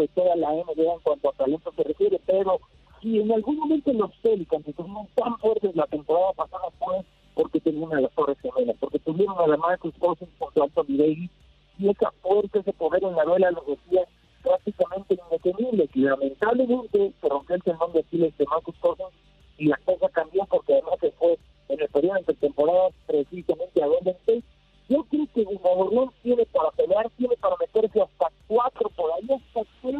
de 0.00 0.08
toda 0.08 0.36
la 0.36 0.52
NBA 0.52 0.94
en 0.94 1.00
cuanto 1.00 1.28
a 1.28 1.32
talento 1.32 1.72
se 1.76 1.82
refiere, 1.82 2.20
pero 2.26 2.60
si 3.00 3.20
en 3.20 3.32
algún 3.32 3.56
momento 3.56 3.92
los 3.92 4.10
Pelicans 4.22 4.66
estuvieron 4.66 5.06
tan 5.14 5.38
fuertes 5.38 5.74
la 5.74 5.86
temporada 5.86 6.32
pasada 6.32 6.68
fue 6.78 7.04
porque 7.34 7.60
tenían 7.60 7.90
de 7.90 8.02
las 8.02 8.12
torres 8.12 8.36
gemelas, 8.40 8.76
porque 8.78 8.98
tuvieron 8.98 9.38
a 9.38 9.46
la 9.46 9.56
Marcus 9.56 9.94
Cousins 9.98 10.30
Anthony 10.40 10.96
Davis 10.96 11.30
y 11.78 11.88
esa 11.88 12.12
fuerza, 12.20 12.58
ese 12.58 12.72
poder 12.74 13.02
en 13.04 13.16
la 13.16 13.24
duela 13.24 13.50
los 13.50 13.66
decía 13.66 14.02
prácticamente 14.42 15.18
indetenible, 15.24 15.88
y 15.94 16.00
lamentablemente 16.00 17.12
se 17.20 17.28
rompió 17.28 17.56
el 17.56 17.62
tendón 17.62 17.92
de 17.92 18.00
Aquiles 18.00 18.36
de 18.36 18.44
Marcus 18.46 18.76
Cousins 18.80 19.10
y 19.58 19.66
la 19.66 19.78
cosa 19.84 20.08
cambió 20.08 20.44
porque 20.46 20.74
además 20.74 20.94
se 21.00 21.12
fue 21.12 21.38
en 21.68 21.80
el 21.80 21.88
periodo 21.88 22.20
de 22.26 22.34
temporada 22.34 22.88
precisamente 23.06 23.82
a 23.82 23.86
Golden 23.86 24.16
State. 24.16 24.44
Yo 24.88 25.04
creo 25.04 25.26
que 25.34 25.44
Nuevo 25.44 25.86
Orleans 25.86 26.12
tiene 26.22 26.46
para 26.46 26.70
pelear, 26.72 27.08
tiene 27.16 27.36
para 27.36 27.56
meterse 27.56 28.00
hasta 28.00 28.26
por 28.26 28.39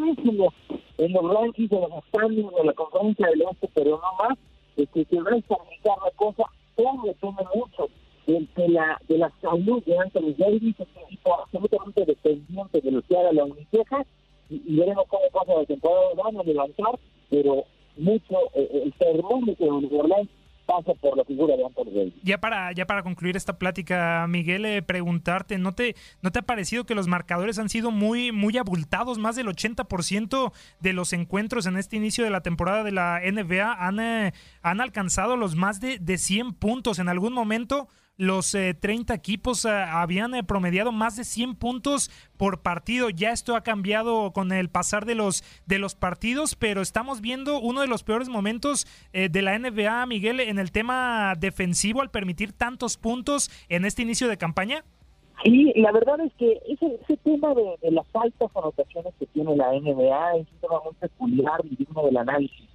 en 0.08 1.12
los, 1.12 1.34
rankings, 1.34 1.72
en 1.72 1.80
los 1.80 2.04
standings 2.08 2.54
de 2.54 2.64
la 2.64 2.72
conferencia 2.72 3.26
del 3.28 3.42
Oeste, 3.42 3.68
pero 3.74 3.90
no 3.90 4.24
más. 4.28 4.38
Este, 4.76 5.04
que 5.04 5.20
va 5.20 5.32
a 5.32 5.36
estabilizar 5.36 5.98
la 6.04 6.10
cosa, 6.16 6.44
todo 6.76 7.02
depende 7.04 7.42
mucho 7.54 7.88
de, 8.26 8.68
la, 8.68 9.00
de 9.08 9.18
la 9.18 9.30
salud 9.40 9.82
de 9.84 9.98
Anthony 9.98 10.34
Davis, 10.38 10.76
es 10.78 10.88
absolutamente 11.24 12.04
dependiente 12.06 12.80
de 12.80 12.90
lo 12.90 13.02
que 13.02 13.18
haga 13.18 13.32
la 13.32 13.44
Uniceja, 13.44 14.06
y, 14.48 14.62
y 14.66 14.76
veremos 14.76 15.06
cómo 15.08 15.24
pasa 15.32 15.54
la 15.54 15.64
temporada, 15.66 16.14
van 16.16 16.36
a 16.38 16.42
levantar, 16.42 16.98
pero 17.28 17.64
mucho, 17.96 18.38
eh, 18.54 18.82
el 18.84 18.92
termómetro 18.94 19.80
de 19.80 19.88
Nuevo 19.88 20.28
Pasa 20.70 20.94
por 21.00 21.16
la 21.16 21.24
figura 21.24 21.56
de 21.56 21.64
Anthony. 21.64 22.12
Ya 22.22 22.38
para, 22.38 22.70
ya 22.70 22.86
para 22.86 23.02
concluir 23.02 23.36
esta 23.36 23.58
plática, 23.58 24.24
Miguel, 24.28 24.64
eh, 24.64 24.82
preguntarte, 24.82 25.58
¿no 25.58 25.72
te, 25.72 25.96
¿no 26.22 26.30
te 26.30 26.38
ha 26.38 26.42
parecido 26.42 26.84
que 26.84 26.94
los 26.94 27.08
marcadores 27.08 27.58
han 27.58 27.68
sido 27.68 27.90
muy, 27.90 28.30
muy 28.30 28.56
abultados? 28.56 29.18
Más 29.18 29.34
del 29.34 29.48
80% 29.48 30.52
de 30.78 30.92
los 30.92 31.12
encuentros 31.12 31.66
en 31.66 31.76
este 31.76 31.96
inicio 31.96 32.22
de 32.22 32.30
la 32.30 32.42
temporada 32.42 32.84
de 32.84 32.92
la 32.92 33.20
NBA 33.20 33.84
han, 33.84 33.98
eh, 33.98 34.32
han 34.62 34.80
alcanzado 34.80 35.36
los 35.36 35.56
más 35.56 35.80
de, 35.80 35.98
de 35.98 36.18
100 36.18 36.52
puntos. 36.52 37.00
En 37.00 37.08
algún 37.08 37.32
momento 37.32 37.88
los 38.20 38.52
30 38.52 39.12
eh, 39.12 39.16
equipos 39.16 39.64
eh, 39.64 39.70
habían 39.70 40.34
eh, 40.34 40.44
promediado 40.44 40.92
más 40.92 41.16
de 41.16 41.24
100 41.24 41.56
puntos 41.56 42.10
por 42.36 42.60
partido. 42.60 43.08
Ya 43.08 43.32
esto 43.32 43.56
ha 43.56 43.62
cambiado 43.62 44.32
con 44.32 44.52
el 44.52 44.68
pasar 44.68 45.06
de 45.06 45.14
los, 45.14 45.42
de 45.66 45.78
los 45.78 45.94
partidos, 45.94 46.54
pero 46.54 46.82
estamos 46.82 47.22
viendo 47.22 47.58
uno 47.58 47.80
de 47.80 47.86
los 47.86 48.02
peores 48.02 48.28
momentos 48.28 48.86
de 49.12 49.42
la 49.42 49.58
NBA, 49.58 50.04
Miguel, 50.06 50.40
en 50.40 50.58
el 50.58 50.70
tema 50.70 51.34
defensivo 51.38 52.02
al 52.02 52.10
permitir 52.10 52.52
tantos 52.52 52.98
puntos 52.98 53.50
en 53.68 53.84
este 53.84 54.02
inicio 54.02 54.28
de 54.28 54.36
campaña. 54.36 54.84
Sí, 55.42 55.72
la 55.76 55.90
verdad 55.90 56.20
es 56.20 56.32
que 56.34 56.60
ese, 56.68 56.98
ese 57.02 57.16
tema 57.18 57.54
de, 57.54 57.90
las 57.90 58.06
altas 58.14 58.50
anotaciones 58.54 59.14
que 59.18 59.26
tiene 59.26 59.56
la 59.56 59.72
NBA 59.72 60.36
es 60.36 60.46
un 60.52 60.58
tema 60.60 60.80
muy 60.84 60.94
peculiar 61.00 61.60
y 61.64 61.76
digno 61.76 62.04
del 62.04 62.16
análisis. 62.18 62.68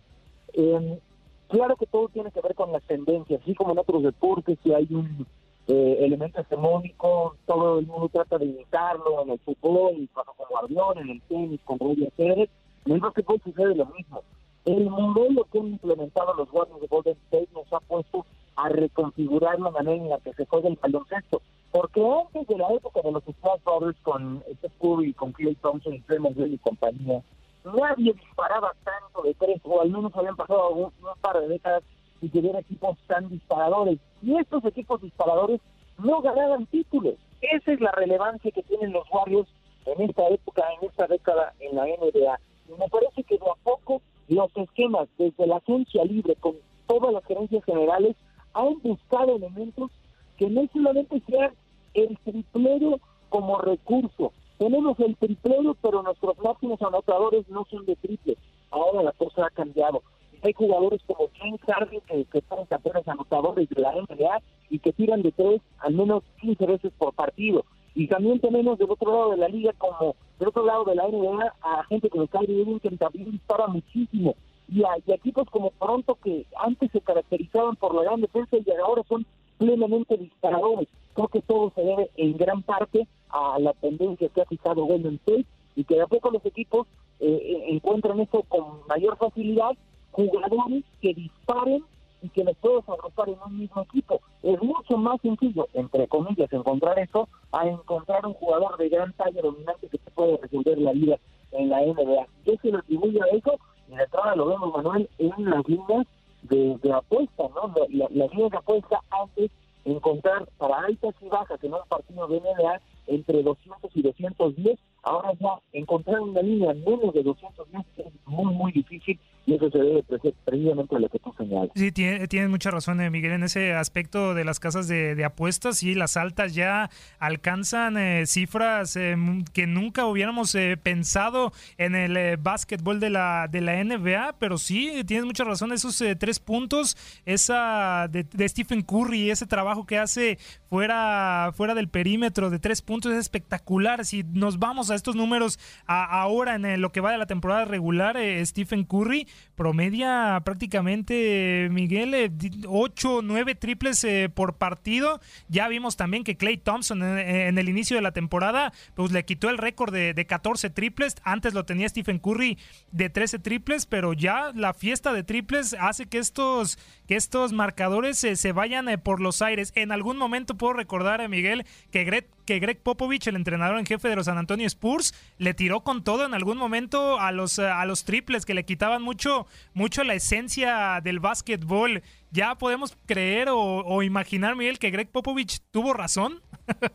Eh, 0.54 1.00
Claro 1.48 1.76
que 1.76 1.86
todo 1.86 2.10
tiene 2.10 2.32
que 2.32 2.41
ver 2.41 2.56
con 2.56 2.72
las 2.72 2.84
tendencias, 2.84 3.41
así 3.41 3.54
como 3.54 3.72
en 3.72 3.80
otros 3.80 4.02
deportes, 4.04 4.58
si 4.64 4.74
hay 4.74 4.88
un 4.89 5.28
eh, 5.68 5.97
elemento 5.99 6.41
hegemónico, 6.41 7.36
todo 7.45 7.80
el 7.80 7.88
mundo 7.88 8.09
trata 8.09 8.38
de 8.38 8.45
imitarlo 8.45 9.24
en 9.24 9.32
el 9.32 9.39
fútbol, 9.39 10.07
como 10.13 10.57
avión, 10.57 10.97
en 10.99 11.09
el 11.09 11.22
tenis, 11.24 11.59
con 11.63 11.80
Roger 11.80 12.11
Pérez, 12.16 12.49
en 12.86 12.91
el 12.93 12.99
básquetbol 12.99 13.41
sucede 13.43 13.76
lo 13.76 13.86
mismo. 13.88 14.22
El 14.66 14.89
modelo 14.89 15.45
que 15.51 15.59
han 15.59 15.68
implementado 15.68 16.34
los 16.36 16.51
Warriors 16.51 16.82
de 16.82 16.88
Golden 16.88 17.18
State 17.26 17.49
nos 17.53 17.72
ha 17.74 17.80
puesto 17.80 18.26
a 18.55 18.70
reconfigurar 18.70 19.59
la 19.59 19.72
manera 19.72 19.95
en 19.95 20.09
la 20.09 20.20
que 20.20 20.34
se 20.34 20.45
juega 20.45 20.70
el 20.70 20.80
baloncesto. 20.82 21.41
Porque 21.72 22.01
antes 22.01 22.47
de 22.47 22.57
la 22.57 22.72
época 22.72 23.01
de 23.01 23.11
los 23.11 23.24
Splash 23.24 23.61
Brothers 23.66 23.97
con 24.01 24.43
Steph 24.57 24.72
Curry, 24.80 25.13
con 25.13 25.34
Clay 25.34 25.55
Thompson 25.55 25.93
y 25.93 26.03
Green 26.07 26.53
y 26.53 26.57
compañía, 26.59 27.22
nadie 27.66 28.13
disparaba 28.13 28.74
tanto 28.84 29.24
de 29.24 29.34
tres, 29.34 29.59
o 29.63 29.82
al 29.82 29.89
menos 29.89 30.16
habían 30.16 30.36
pasado 30.36 30.70
un, 30.70 30.91
par 31.22 31.39
de 31.41 31.47
décadas 31.47 31.84
y 32.26 32.30
que 32.30 32.40
equipos 32.40 32.98
tan 33.08 33.30
disparadores. 33.30 34.00
Y 34.22 34.36
estos 34.38 34.66
equipos 34.66 35.02
disparadores 35.02 35.62
no 35.98 36.22
ganaban 36.22 36.66
títulos. 36.68 37.16
Esa 37.42 37.74
es 37.74 37.80
la 37.80 37.92
relevancia 37.92 38.52
que 38.52 38.64
tienen 38.64 38.92
los 38.92 39.06
Warriors 39.12 39.48
en 39.86 40.10
esta 40.10 40.28
época, 40.30 40.64
en 40.80 40.90
esta 40.90 41.08
década 41.08 41.54
en 41.60 41.76
la 41.76 41.86
NBA. 41.86 42.40
Y 42.68 42.80
me 42.80 42.90
parece 42.90 43.24
que 43.24 43.38
de 43.38 43.46
a 43.46 43.64
poco 43.64 44.02
los 44.28 44.50
esquemas, 44.58 45.08
desde 45.18 45.46
la 45.46 45.58
agencia 45.58 46.04
libre, 46.04 46.36
con 46.38 46.56
todas 46.88 47.14
las 47.14 47.24
gerencias 47.26 47.64
generales, 47.64 48.16
han 48.54 48.82
buscado 48.82 49.36
elementos 49.36 49.92
que 50.38 50.50
no 50.50 50.68
solamente 50.74 51.22
sean 51.28 51.54
el 51.94 52.18
triplero 52.24 53.00
como 53.30 53.60
recurso, 53.60 54.32
tenemos 54.58 54.98
el 55.00 55.18
triplero, 55.18 55.76
pero 55.82 56.02
nuestros 56.02 56.38
máximos 56.40 56.82
anotadores 56.82 57.48
no 57.50 57.66
son 57.70 57.86
de 57.86 57.96
triple. 57.98 58.38
Ahora 58.72 59.04
la 59.04 59.12
cosa 59.12 59.46
ha 59.46 59.50
cambiado. 59.50 60.02
Hay 60.46 60.54
jugadores 60.54 61.02
como 61.08 61.30
James 61.39 61.60
Harden 61.62 62.02
que, 62.02 62.26
que 62.26 62.43
son 62.48 62.66
campeones 62.66 63.08
anotadores 63.08 63.68
de 63.68 63.82
la 63.82 63.93
NBA 63.93 64.41
y 64.70 64.80
que 64.80 64.93
tiran 64.93 65.24
de 65.24 65.32
tres 65.32 65.62
al 65.80 65.96
menos 65.96 66.24
15 66.41 66.66
veces 66.68 66.93
por 66.98 67.14
partido. 67.14 67.66
Y 67.96 68.08
también 68.08 68.39
tenemos 68.39 68.78
del 68.78 68.91
otro 68.91 69.12
lado 69.12 69.32
de 69.32 69.38
la 69.38 69.48
liga, 69.48 69.72
como 69.78 70.16
del 70.38 70.50
otro 70.50 70.66
lado 70.66 70.84
de 70.84 70.96
la 70.96 71.08
NBA, 71.08 71.54
a 71.62 71.84
gente 71.86 72.10
como 72.10 72.28
Kyrie 72.28 72.62
Irving 72.62 72.80
que 72.80 72.91
también 72.91 73.32
dispara 73.32 73.68
muchísimo. 73.68 74.36
Y 74.68 74.84
a, 74.84 74.98
equipos 75.08 75.50
como 75.50 75.72
Toronto 75.80 76.18
que 76.24 76.46
antes 76.58 76.91
se 76.91 77.02
caracterizaban 77.02 77.76
por 77.78 77.96
la 77.96 78.04
gran 78.04 78.22
defensa 78.22 78.58
y 78.58 78.66
ahora 78.72 79.02
son 79.08 79.26
plenamente 79.58 80.18
disparadores. 80.18 80.89
Creo 81.14 81.28
que 81.30 81.41
todo 81.41 81.72
se 81.74 81.82
debe 81.82 82.12
en 82.18 82.38
gran 82.38 82.62
parte 82.62 83.08
a 83.30 83.58
la 83.60 83.74
tendencia 83.74 84.30
que 84.30 84.41
ha 84.41 84.46
fijado 84.46 84.86
Golden 84.86 85.16
State 85.16 85.46
y 85.76 85.86
que 85.86 85.96
de 85.96 86.02
a 86.02 86.08
poco 86.08 86.30
los 86.32 86.46
equipos 86.46 86.88
eh, 87.20 87.28
eh, 87.28 87.64
encuentran 87.70 88.20
esto 88.20 88.43
con 88.43 88.86
mayor 88.88 89.18
facilidad, 89.18 89.72
jugadores 90.16 90.84
que 91.01 91.13
disparen 91.13 91.84
y 92.22 92.30
que 92.30 92.43
les 92.43 92.55
puedes 92.57 92.88
agrupar 92.88 93.30
en 93.30 93.38
un 93.45 93.59
mismo 93.59 93.82
equipo. 93.82 94.22
Es 94.41 94.61
mucho 94.61 94.97
más 94.97 95.20
sencillo, 95.22 95.68
entre 95.74 96.07
comillas, 96.07 96.51
encontrar 96.53 96.97
eso 96.99 97.28
a 97.51 97.68
encontrar 97.68 98.26
un 98.26 98.34
jugador 98.34 98.78
de 98.78 98.89
gran 98.89 99.11
talla 99.13 99.41
dominante 99.41 99.88
que 99.89 99.97
te 99.97 100.11
puede 100.11 100.38
resolver 100.38 100.78
la 100.78 100.93
vida 100.93 101.18
en 101.51 101.70
la 101.70 101.82
NBA. 101.82 102.28
Yo 102.45 102.53
se 102.61 102.72
lo 102.72 102.80
atribuyo 102.80 103.24
a 103.24 103.36
eso 103.36 103.59
y 103.89 103.95
de 103.95 104.03
entrada 104.03 104.36
lo 104.36 104.47
vemos, 104.47 104.74
Manuel, 104.74 105.09
en 105.18 105.49
las 105.49 105.68
líneas 105.68 106.07
de, 106.43 106.78
de 106.82 106.93
apuesta, 106.93 107.43
¿no? 107.53 107.74
La, 107.89 108.07
las 108.09 108.32
líneas 108.32 108.51
de 108.51 108.57
apuesta 108.57 109.01
antes 109.09 109.51
encontrar 109.84 110.47
para 110.57 110.80
altas 110.80 111.13
y 111.22 111.28
bajas 111.28 111.63
en 111.63 111.74
un 111.74 111.80
partido 111.88 112.28
de 112.28 112.39
NBA 112.39 112.82
entre 113.07 113.43
200 113.43 113.91
y 113.93 114.01
210. 114.01 114.80
Ahora 115.03 115.34
ya 115.39 115.59
encontrar 115.74 116.22
una 116.22 116.41
línea 116.41 116.74
menos 116.74 117.13
de 117.13 117.22
210 117.22 117.86
es 117.97 118.13
muy, 118.26 118.53
muy 118.53 118.72
difícil 118.72 119.20
y 119.46 119.54
eso 119.54 119.70
se 119.70 119.78
debe 119.78 120.04
precisamente 120.43 120.96
a 120.96 121.00
lo 121.00 121.10
que 121.10 121.20
tú 121.20 121.34
señalas. 121.38 121.70
Sí, 121.76 121.91
tienes 121.91 122.50
mucha 122.50 122.72
razón, 122.72 123.00
eh, 123.00 123.10
Miguel, 123.12 123.34
en 123.34 123.43
ese 123.43 123.74
aspecto 123.74 124.34
de 124.34 124.43
las 124.43 124.60
casas 124.60 124.88
de, 124.88 125.24
apuestas. 125.24 125.78
Sí, 125.78 125.93
las 125.93 126.18
altas 126.18 126.56
ya 126.56 126.89
alcanzan 127.20 127.98
eh, 127.98 128.26
cifras 128.26 128.96
eh, 128.96 129.16
que 129.54 129.68
nunca 129.68 130.06
hubiéramos 130.06 130.56
pensado 130.82 131.52
en 131.78 131.96
el 131.96 132.38
básquetbol 132.38 133.00
de 133.00 133.10
la, 133.10 133.48
de 133.48 133.62
la 133.62 133.84
NBA, 133.84 134.36
pero 134.39 134.58
sí, 134.58 135.04
tienes 135.06 135.26
mucha 135.26 135.43
razón. 135.43 135.72
Esos 135.72 136.02
tres 136.20 136.39
puntos, 136.39 136.98
esa 137.26 138.08
de, 138.08 138.24
de 138.24 138.50
Stephen 138.50 138.82
Curry, 138.82 139.30
ese 139.30 139.46
trabajo 139.46 139.86
que 139.86 140.00
hace 140.00 140.38
fuera, 140.70 141.52
fuera 141.54 141.76
del 141.76 141.89
perímetro 141.89 142.50
de 142.50 142.60
tres 142.60 142.82
puntos 142.82 143.12
es 143.12 143.20
espectacular. 143.20 144.06
Si 144.06 144.24
nos 144.24 144.60
vamos 144.60 144.89
a 144.89 144.96
estos 144.96 145.16
números 145.16 145.60
ahora 145.86 146.56
en 146.56 146.82
lo 146.82 146.91
que 146.91 147.02
va 147.02 147.12
de 147.12 147.18
la 147.18 147.28
temporada 147.28 147.66
regular, 147.66 148.18
Stephen 148.43 148.84
Curry 148.84 149.28
promedia 149.56 150.42
prácticamente, 150.44 151.70
Miguel, 151.72 152.32
8 152.68 153.16
o 153.16 153.22
9 153.22 153.56
triples 153.56 154.04
eh, 154.04 154.30
por 154.34 154.56
partido. 154.56 155.22
Ya 155.48 155.68
vimos 155.68 155.96
también 155.96 156.24
que 156.24 156.38
Clay 156.38 156.58
Thompson 156.58 157.02
en, 157.04 157.58
el 157.58 157.70
inicio 157.70 157.96
de 157.96 158.02
la 158.02 158.12
temporada 158.12 158.74
pues 158.96 159.12
le 159.12 159.26
quitó 159.26 159.50
el 159.50 159.58
récord 159.58 159.94
de, 159.94 160.26
14 160.26 160.70
triples. 160.70 161.16
Antes 161.24 161.54
lo 161.54 161.66
tenía 161.66 161.88
Stephen 161.88 162.20
Curry 162.20 162.58
de 162.92 163.10
13 163.10 163.40
triples, 163.40 163.86
pero 163.86 164.14
ya 164.14 164.52
la 164.54 164.74
fiesta 164.74 165.14
de 165.14 165.24
triples 165.24 165.76
hace 165.80 166.08
que 166.08 166.18
estos, 166.18 166.78
que 167.08 167.16
estos 167.16 167.54
marcadores 167.54 168.24
eh, 168.24 168.36
se 168.36 168.52
vayan 168.52 168.90
eh, 168.90 168.98
por 168.98 169.22
los 169.22 169.42
aires. 169.42 169.72
En 169.76 169.92
algún 169.92 170.18
momento 170.18 170.56
puedo 170.56 170.74
recordar 170.74 171.22
a 171.22 171.28
Miguel 171.28 171.66
que 171.92 172.04
Greg, 172.04 172.28
que 172.46 172.60
Greg 172.60 172.82
Popovich, 172.82 173.28
el 173.28 173.36
entrenador 173.36 173.78
en 173.78 173.86
jefe 173.86 174.08
de 174.08 174.16
los 174.16 174.26
San 174.26 174.38
Antonio 174.38 174.68
Spurs, 174.68 175.14
le 175.38 175.54
tiró 175.54 175.82
con 175.82 176.04
todo 176.04 176.26
en 176.26 176.34
algún 176.34 176.58
momento 176.58 177.20
a 177.20 177.32
los, 177.32 177.60
a 177.60 177.84
los 177.86 178.06
triples 178.06 178.46
que 178.46 178.54
le 178.54 178.66
quitaban 178.66 179.02
mucho 179.02 179.26
mucho, 179.74 180.04
la 180.04 180.14
esencia 180.14 181.00
del 181.04 181.20
básquetbol. 181.20 182.02
¿Ya 182.32 182.56
podemos 182.56 182.98
creer 183.06 183.48
o, 183.52 184.04
imaginar, 184.04 184.56
Miguel, 184.56 184.80
que 184.80 184.91
Greg 184.91 185.10
Popovich 185.10 185.60
tuvo 185.72 185.93
razón? 185.93 186.41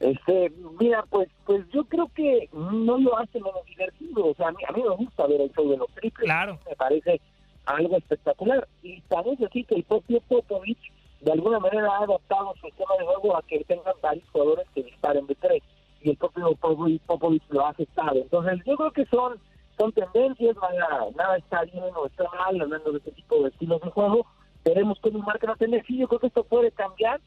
Este, 0.00 0.50
mira, 0.80 1.04
pues, 1.10 1.28
pues 1.44 1.68
yo 1.74 1.84
creo 1.84 2.10
que 2.14 2.48
no 2.54 2.96
lo 2.96 3.18
hace 3.18 3.38
menos 3.38 3.62
divertido. 3.66 4.28
O 4.28 4.34
sea, 4.34 4.48
a 4.48 4.52
mí, 4.52 4.62
a 4.66 4.72
mí 4.72 4.82
me 4.82 4.96
gusta 4.96 5.26
ver 5.26 5.42
el 5.42 5.52
show 5.52 5.68
de 5.68 5.76
los 5.76 5.92
triples. 5.92 6.24
Claro. 6.24 6.58
Me 6.66 6.74
parece 6.74 7.20
algo 7.66 7.98
espectacular. 7.98 8.66
Y 8.82 9.02
también 9.02 9.36
decir 9.36 9.66
que 9.66 9.74
el 9.74 9.84
propio 9.84 10.22
Popovich 10.22 10.90
de 11.20 11.32
alguna 11.32 11.58
manera 11.58 11.92
ha 11.92 12.04
adaptado 12.04 12.54
su 12.54 12.66
sistema 12.66 12.94
de 12.98 13.04
juego 13.06 13.36
a 13.36 13.42
que 13.42 13.62
tengan 13.64 13.94
varios 14.02 14.28
jugadores 14.30 14.66
que 14.74 14.82
disparen 14.82 15.26
de 15.26 15.34
tres. 15.34 15.62
Y 16.02 16.10
el 16.10 16.16
propio 16.16 16.54
Popovich 16.54 17.42
lo 17.50 17.66
ha 17.66 17.70
aceptado. 17.70 18.16
Entonces, 18.16 18.60
yo 18.64 18.76
creo 18.76 18.90
que 18.90 19.04
son 19.06 19.38
son 19.80 19.92
tendencias, 19.92 20.56
nada, 20.56 21.06
nada 21.16 21.38
está 21.38 21.64
bien 21.64 21.84
o 21.96 22.06
está 22.06 22.24
mal 22.24 22.60
hablando 22.60 22.92
de 22.92 22.98
este 22.98 23.12
tipo 23.12 23.42
de 23.42 23.48
estilos 23.48 23.80
de 23.80 23.90
juego. 23.90 24.26
Veremos 24.62 24.98
cómo 25.00 25.20
marca 25.20 25.46
la 25.46 25.56
tendencia. 25.56 25.96
Yo 25.96 26.06
creo 26.06 26.20
que 26.20 26.26
esto 26.26 26.44
puede 26.44 26.70
cambiar 26.70 27.18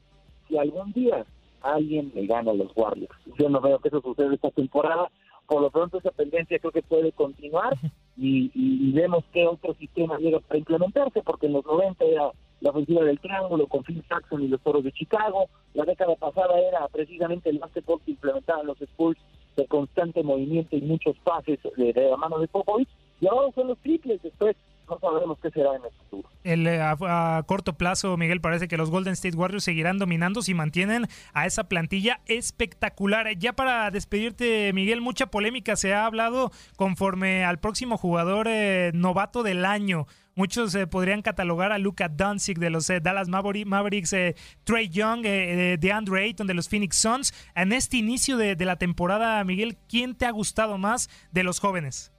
si 0.47 0.59
algún 0.59 0.93
día 0.93 1.25
alguien 1.63 2.11
le 2.13 2.27
gana 2.27 2.51
a 2.51 2.53
los 2.53 2.71
Warriors. 2.75 3.17
Yo 3.39 3.49
no 3.49 3.59
veo 3.59 3.79
que 3.79 3.87
eso 3.87 4.01
suceda 4.01 4.31
esta 4.35 4.51
temporada. 4.51 5.09
Por 5.47 5.61
lo 5.61 5.71
pronto 5.71 5.97
esa 5.97 6.11
tendencia 6.11 6.59
creo 6.59 6.71
que 6.71 6.83
puede 6.83 7.11
continuar 7.11 7.73
y, 8.17 8.51
y, 8.53 8.91
vemos 8.93 9.23
qué 9.33 9.47
otro 9.47 9.73
sistema 9.73 10.19
llega 10.19 10.39
para 10.39 10.59
implementarse, 10.59 11.23
porque 11.23 11.47
en 11.47 11.53
los 11.53 11.65
90 11.65 12.05
era 12.05 12.31
la 12.63 12.69
ofensiva 12.69 13.03
del 13.03 13.19
triángulo 13.19 13.67
con 13.67 13.83
Phil 13.83 14.01
Jackson 14.09 14.41
y 14.41 14.47
los 14.47 14.61
Toros 14.61 14.85
de 14.85 14.93
Chicago. 14.93 15.49
La 15.73 15.83
década 15.83 16.15
pasada 16.15 16.57
era 16.57 16.87
precisamente 16.87 17.49
el 17.49 17.59
básquetbol 17.59 17.99
que 18.05 18.11
implementaban 18.11 18.65
los 18.65 18.81
Spurs 18.81 19.19
de 19.57 19.67
constante 19.67 20.23
movimiento 20.23 20.77
y 20.77 20.81
muchos 20.81 21.17
pases 21.19 21.59
de, 21.75 21.93
la 21.93 22.15
mano 22.15 22.39
de 22.39 22.47
Popovich. 22.47 22.87
Y 23.19 23.27
ahora 23.27 23.51
son 23.53 23.67
los 23.67 23.77
triples, 23.79 24.21
después 24.23 24.55
no 24.89 24.97
sabemos 24.97 25.37
qué 25.41 25.51
será 25.51 25.75
en 25.75 25.83
el 25.83 25.91
futuro. 25.91 26.29
El, 26.45 26.65
eh, 26.67 26.79
a, 26.81 27.43
corto 27.45 27.73
plazo, 27.73 28.15
Miguel, 28.15 28.39
parece 28.39 28.69
que 28.69 28.77
los 28.77 28.89
Golden 28.89 29.13
State 29.13 29.35
Warriors 29.35 29.65
seguirán 29.65 29.99
dominando 29.99 30.41
si 30.41 30.53
mantienen 30.53 31.07
a 31.33 31.45
esa 31.45 31.67
plantilla 31.67 32.21
espectacular. 32.27 33.27
Ya 33.37 33.53
para 33.53 33.91
despedirte, 33.91 34.71
Miguel, 34.71 35.01
mucha 35.01 35.25
polémica 35.27 35.75
se 35.75 35.93
ha 35.93 36.05
hablado 36.05 36.51
conforme 36.77 37.43
al 37.43 37.59
próximo 37.59 37.97
jugador 37.97 38.47
eh, 38.49 38.91
novato 38.93 39.43
del 39.43 39.65
año. 39.65 40.07
Muchos 40.35 40.73
eh, 40.73 40.87
podrían 40.87 41.21
catalogar 41.21 41.71
a 41.71 41.77
Luca 41.77 42.09
Doncic 42.09 42.57
de 42.57 42.71
los 42.71 42.89
eh, 42.89 42.99
Dallas 42.99 43.29
Mavericks, 43.29 44.13
eh, 44.13 44.35
Trey 44.63 44.89
Young, 44.89 45.21
de 45.21 45.91
Andre 45.93 46.23
Ayton 46.23 46.47
de 46.47 46.55
los 46.55 46.67
Phoenix 46.67 46.97
Suns. 46.97 47.33
En 47.55 47.71
este 47.71 47.97
inicio 47.97 48.37
de, 48.37 48.55
la 48.55 48.77
temporada, 48.77 49.43
Miguel, 49.43 49.77
¿quién 49.87 50.15
te 50.15 50.25
ha 50.25 50.31
gustado 50.31 50.79
más 50.79 51.07
de 51.31 51.43
los 51.43 51.59
jóvenes? 51.59 52.11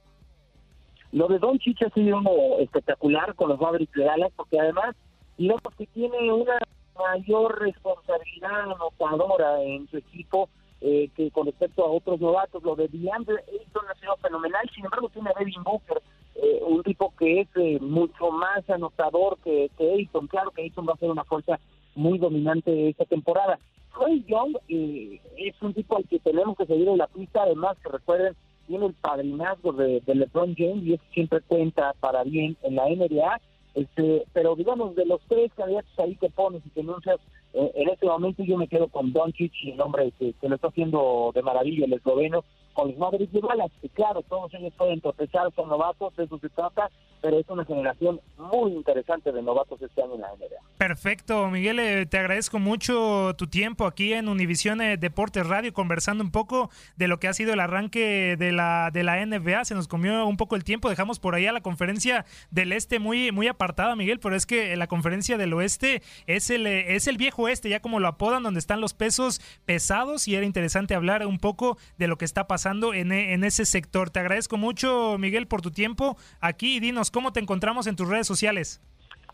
Lo 1.11 1.27
de 1.27 1.39
Doncic 1.39 1.81
ha 1.83 1.89
sido 1.89 2.21
espectacular 2.59 3.35
con 3.35 3.49
los 3.49 3.59
Mavericks 3.59 3.93
de 3.93 4.05
Dallas, 4.05 4.31
porque 4.37 4.61
además, 4.61 4.95
digamos 5.37 5.61
que 5.77 5.85
tiene 5.87 6.31
una 6.31 6.57
mayor 6.97 7.59
responsabilidad 7.59 8.71
anotadora 8.71 9.61
en 9.61 9.89
su 9.89 9.97
equipo 9.97 10.49
que 10.79 11.31
con 11.33 11.47
respecto 11.47 11.83
a 11.83 11.89
otros 11.89 12.21
novatos. 12.21 12.63
Lo 12.63 12.75
de 12.75 12.87
DeAndre 12.87 13.43
Ayton 13.51 13.83
ha 13.89 13.99
sido 13.99 14.15
fenomenal, 14.17 14.69
sin 14.73 14.85
embargo 14.85 15.09
tiene 15.09 15.31
a 15.31 15.39
Devin 15.39 15.63
Booker 15.63 16.01
eh, 16.35 16.59
un 16.67 16.83
tipo 16.83 17.13
que 17.17 17.41
es 17.41 17.47
eh, 17.55 17.79
mucho 17.79 18.29
más 18.29 18.69
anotador 18.69 19.37
que, 19.43 19.71
que 19.77 20.09
Claro 20.29 20.51
que 20.51 20.63
Ayton 20.63 20.85
va 20.87 20.93
a 20.93 20.97
ser 20.97 21.09
una 21.09 21.23
fuerza 21.23 21.59
muy 21.95 22.17
dominante 22.17 22.89
esta 22.89 23.05
temporada. 23.05 23.57
Trey 23.97 24.25
Young 24.27 24.57
eh, 24.67 25.21
es 25.37 25.55
un 25.61 25.73
tipo 25.73 25.95
al 25.95 26.05
que 26.07 26.19
tenemos 26.19 26.57
que 26.57 26.65
seguir 26.65 26.89
en 26.89 26.97
la 26.97 27.07
pista, 27.07 27.43
además 27.43 27.77
que 27.81 27.89
recuerden, 27.89 28.35
tiene 28.67 28.87
el 28.87 28.93
padrinazgo 28.95 29.71
de, 29.71 30.01
LeBron 30.05 30.55
James 30.57 30.83
y 30.83 30.93
eso 30.93 31.03
siempre 31.13 31.39
cuenta 31.41 31.93
para 32.01 32.23
bien 32.23 32.57
en 32.63 32.75
la 32.75 32.89
NBA. 32.89 33.41
Este, 33.75 34.25
pero 34.33 34.55
digamos, 34.55 34.95
de 34.95 35.05
los 35.05 35.21
tres 35.27 35.53
candidatos 35.53 35.99
ahí 35.99 36.15
que 36.15 36.29
pones 36.29 36.65
y 36.65 36.69
que 36.69 36.81
anuncias, 36.81 37.17
en 37.53 37.89
este 37.89 38.05
momento 38.05 38.43
yo 38.43 38.57
me 38.57 38.67
quedo 38.67 38.87
con 38.87 39.13
Doncic, 39.13 39.53
el 39.65 39.79
hombre 39.79 40.11
que, 40.17 40.33
que 40.33 40.49
lo 40.49 40.55
está 40.55 40.67
haciendo 40.67 41.31
de 41.33 41.41
maravilla, 41.41 41.85
el 41.85 41.93
esloveno, 41.93 42.43
con 42.75 42.89
los 42.89 42.97
Mavericks 42.97 43.31
de 43.31 43.41
Dallas, 43.41 43.71
que 43.81 43.89
claro, 43.89 44.21
todos 44.23 44.53
ellos 44.53 44.73
pueden 44.77 44.99
tropezar, 44.99 45.51
son 45.55 45.69
novatos, 45.69 46.15
de 46.17 46.25
eso 46.25 46.37
se 46.37 46.49
trata, 46.49 46.91
pero 47.21 47.39
es 47.39 47.49
una 47.49 47.65
generación 47.65 48.19
muy 48.37 48.73
interesante 48.73 49.31
de 49.31 49.41
novatos 49.41 49.81
este 49.81 50.03
año 50.03 50.15
en 50.15 50.21
la 50.21 50.27
NBA. 50.33 50.77
Perfecto, 50.77 51.47
Miguel, 51.49 51.79
eh, 51.79 52.05
te 52.05 52.17
agradezco 52.17 52.59
mucho 52.59 53.33
tu 53.37 53.47
tiempo 53.47 53.85
aquí 53.85 54.13
en 54.13 54.27
Univisión 54.27 54.81
eh, 54.81 54.97
Deportes 54.97 55.47
Radio, 55.47 55.73
conversando 55.73 56.23
un 56.23 56.31
poco 56.31 56.69
de 56.97 57.07
lo 57.07 57.17
que 57.17 57.29
ha 57.29 57.33
sido 57.33 57.53
el 57.53 57.61
arranque 57.61 58.35
de 58.37 58.51
la, 58.51 58.91
de 58.91 59.03
la 59.03 59.25
NBA, 59.25 59.63
se 59.63 59.73
nos 59.73 59.87
comió 59.87 60.25
un 60.27 60.35
poco 60.35 60.57
el 60.57 60.65
tiempo, 60.65 60.89
dejamos 60.89 61.19
por 61.19 61.33
ahí 61.33 61.45
la 61.45 61.61
conferencia 61.61 62.25
del 62.51 62.73
Este 62.73 62.99
muy, 62.99 63.31
muy 63.31 63.47
apartada, 63.47 63.95
Miguel, 63.95 64.19
pero 64.19 64.35
es 64.35 64.45
que 64.45 64.75
la 64.75 64.87
conferencia 64.87 65.37
del 65.37 65.53
Oeste 65.53 66.01
es 66.27 66.49
el, 66.49 66.67
eh, 66.67 66.95
es 66.95 67.07
el 67.07 67.17
viejo 67.17 67.43
Oeste, 67.43 67.69
ya 67.69 67.79
como 67.79 68.01
lo 68.01 68.09
apodan, 68.09 68.43
donde 68.43 68.59
están 68.59 68.81
los 68.81 68.93
pesos 68.93 69.39
pesados 69.65 70.27
y 70.27 70.35
era 70.35 70.45
interesante 70.45 70.93
hablar 70.93 71.25
un 71.25 71.39
poco 71.39 71.77
de 71.97 72.07
lo 72.07 72.17
que 72.17 72.25
está 72.25 72.47
pasando 72.47 72.64
en, 72.65 73.43
ese 73.43 73.65
sector. 73.65 74.09
Te 74.09 74.19
agradezco 74.19 74.57
mucho, 74.57 75.17
Miguel, 75.19 75.47
por 75.47 75.61
tu 75.61 75.71
tiempo 75.71 76.17
aquí 76.39 76.77
y 76.77 76.79
dinos 76.79 77.11
cómo 77.11 77.31
te 77.31 77.39
encontramos 77.39 77.87
en 77.87 77.95
tus 77.95 78.07
redes 78.07 78.27
sociales. 78.27 78.81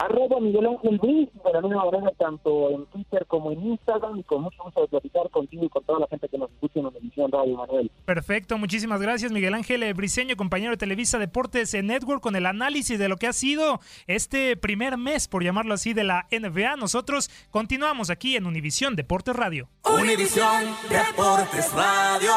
Arroba 0.01 0.39
Miguel 0.39 0.65
Ángel 0.65 0.97
Ruiz, 0.97 1.29
de 1.45 1.53
la 1.53 1.61
misma 1.61 1.85
manera 1.85 2.11
tanto 2.17 2.71
en 2.71 2.85
Twitter 2.87 3.23
como 3.27 3.51
en 3.51 3.63
Instagram 3.67 4.17
y 4.17 4.23
con 4.23 4.41
mucho 4.41 4.63
gusto 4.63 4.81
de 4.81 4.87
platicar 4.87 5.29
contigo 5.29 5.65
y 5.65 5.69
con 5.69 5.83
toda 5.83 5.99
la 5.99 6.07
gente 6.07 6.27
que 6.27 6.39
nos 6.39 6.49
escucha 6.49 6.79
en 6.79 6.85
la 6.85 6.91
edición 6.99 7.31
Radio 7.31 7.55
Manuel. 7.55 7.91
Perfecto, 8.05 8.57
muchísimas 8.57 8.99
gracias 8.99 9.31
Miguel 9.31 9.53
Ángel 9.53 9.93
Briseño, 9.93 10.35
compañero 10.35 10.71
de 10.71 10.77
Televisa 10.77 11.19
Deportes 11.19 11.75
en 11.75 11.85
Network 11.85 12.19
con 12.21 12.35
el 12.35 12.47
análisis 12.47 12.97
de 12.97 13.09
lo 13.09 13.17
que 13.17 13.27
ha 13.27 13.33
sido 13.33 13.79
este 14.07 14.57
primer 14.57 14.97
mes, 14.97 15.27
por 15.27 15.43
llamarlo 15.43 15.75
así, 15.75 15.93
de 15.93 16.03
la 16.03 16.25
NBA. 16.31 16.77
Nosotros 16.77 17.29
continuamos 17.51 18.09
aquí 18.09 18.35
en 18.35 18.47
Univisión 18.47 18.95
Deportes 18.95 19.35
Radio. 19.35 19.69
Univisión 19.83 20.65
Deportes 20.89 21.71
Radio. 21.73 22.31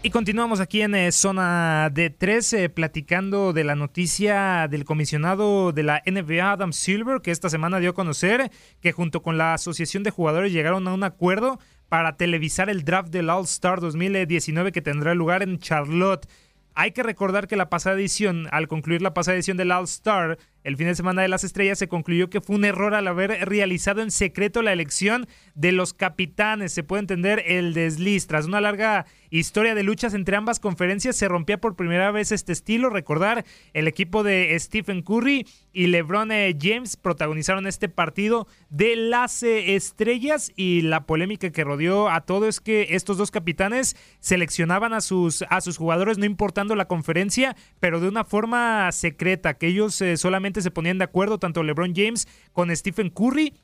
Y 0.00 0.10
continuamos 0.10 0.60
aquí 0.60 0.82
en 0.82 0.94
eh, 0.94 1.10
zona 1.10 1.90
de 1.90 2.08
13 2.08 2.68
platicando 2.68 3.52
de 3.52 3.64
la 3.64 3.74
noticia 3.74 4.68
del 4.68 4.84
comisionado 4.84 5.72
de 5.72 5.82
la 5.82 6.02
NBA, 6.06 6.52
Adam 6.52 6.72
Silver, 6.72 7.20
que 7.20 7.32
esta 7.32 7.50
semana 7.50 7.80
dio 7.80 7.90
a 7.90 7.94
conocer 7.94 8.52
que 8.80 8.92
junto 8.92 9.22
con 9.22 9.38
la 9.38 9.54
Asociación 9.54 10.04
de 10.04 10.12
Jugadores 10.12 10.52
llegaron 10.52 10.86
a 10.86 10.94
un 10.94 11.02
acuerdo 11.02 11.58
para 11.88 12.16
televisar 12.16 12.70
el 12.70 12.84
draft 12.84 13.10
del 13.10 13.28
All-Star 13.28 13.80
2019 13.80 14.70
que 14.70 14.82
tendrá 14.82 15.14
lugar 15.14 15.42
en 15.42 15.58
Charlotte. 15.58 16.28
Hay 16.76 16.92
que 16.92 17.02
recordar 17.02 17.48
que 17.48 17.56
la 17.56 17.68
pasada 17.68 17.96
edición, 17.96 18.46
al 18.52 18.68
concluir 18.68 19.02
la 19.02 19.14
pasada 19.14 19.34
edición 19.34 19.56
del 19.56 19.72
All 19.72 19.84
Star, 19.84 20.38
el 20.64 20.76
fin 20.76 20.86
de 20.86 20.94
semana 20.94 21.22
de 21.22 21.28
las 21.28 21.44
estrellas 21.44 21.78
se 21.78 21.88
concluyó 21.88 22.30
que 22.30 22.40
fue 22.40 22.56
un 22.56 22.64
error 22.64 22.94
al 22.94 23.06
haber 23.06 23.48
realizado 23.48 24.02
en 24.02 24.10
secreto 24.10 24.62
la 24.62 24.72
elección 24.72 25.26
de 25.54 25.72
los 25.72 25.94
capitanes. 25.94 26.72
Se 26.72 26.82
puede 26.82 27.00
entender 27.00 27.42
el 27.46 27.74
desliz. 27.74 28.26
Tras 28.26 28.46
una 28.46 28.60
larga 28.60 29.06
historia 29.30 29.74
de 29.74 29.82
luchas 29.82 30.14
entre 30.14 30.36
ambas 30.36 30.60
conferencias, 30.60 31.16
se 31.16 31.28
rompía 31.28 31.60
por 31.60 31.76
primera 31.76 32.10
vez 32.10 32.32
este 32.32 32.52
estilo. 32.52 32.90
Recordar, 32.90 33.44
el 33.72 33.88
equipo 33.88 34.22
de 34.22 34.56
Stephen 34.58 35.02
Curry 35.02 35.46
y 35.72 35.86
LeBron 35.86 36.32
eh, 36.32 36.56
James 36.60 36.96
protagonizaron 36.96 37.66
este 37.66 37.88
partido 37.88 38.46
de 38.68 38.96
las 38.96 39.42
eh, 39.42 39.76
estrellas 39.76 40.52
y 40.56 40.82
la 40.82 41.06
polémica 41.06 41.50
que 41.50 41.64
rodeó 41.64 42.08
a 42.08 42.22
todo 42.22 42.48
es 42.48 42.60
que 42.60 42.88
estos 42.90 43.16
dos 43.16 43.30
capitanes 43.30 43.96
seleccionaban 44.20 44.92
a 44.92 45.00
sus, 45.00 45.44
a 45.48 45.60
sus 45.60 45.76
jugadores 45.76 46.18
no 46.18 46.24
importando 46.24 46.74
la 46.74 46.88
conferencia, 46.88 47.56
pero 47.80 48.00
de 48.00 48.08
una 48.08 48.24
forma 48.24 48.90
secreta, 48.92 49.54
que 49.54 49.68
ellos 49.68 50.00
eh, 50.00 50.16
se 50.54 50.70
ponían 50.70 50.98
de 50.98 51.04
acuerdo, 51.04 51.38
tanto 51.38 51.62
LeBron 51.62 51.94
James 51.94 52.26
con 52.52 52.74
Stephen 52.74 53.10
Curry 53.10 53.54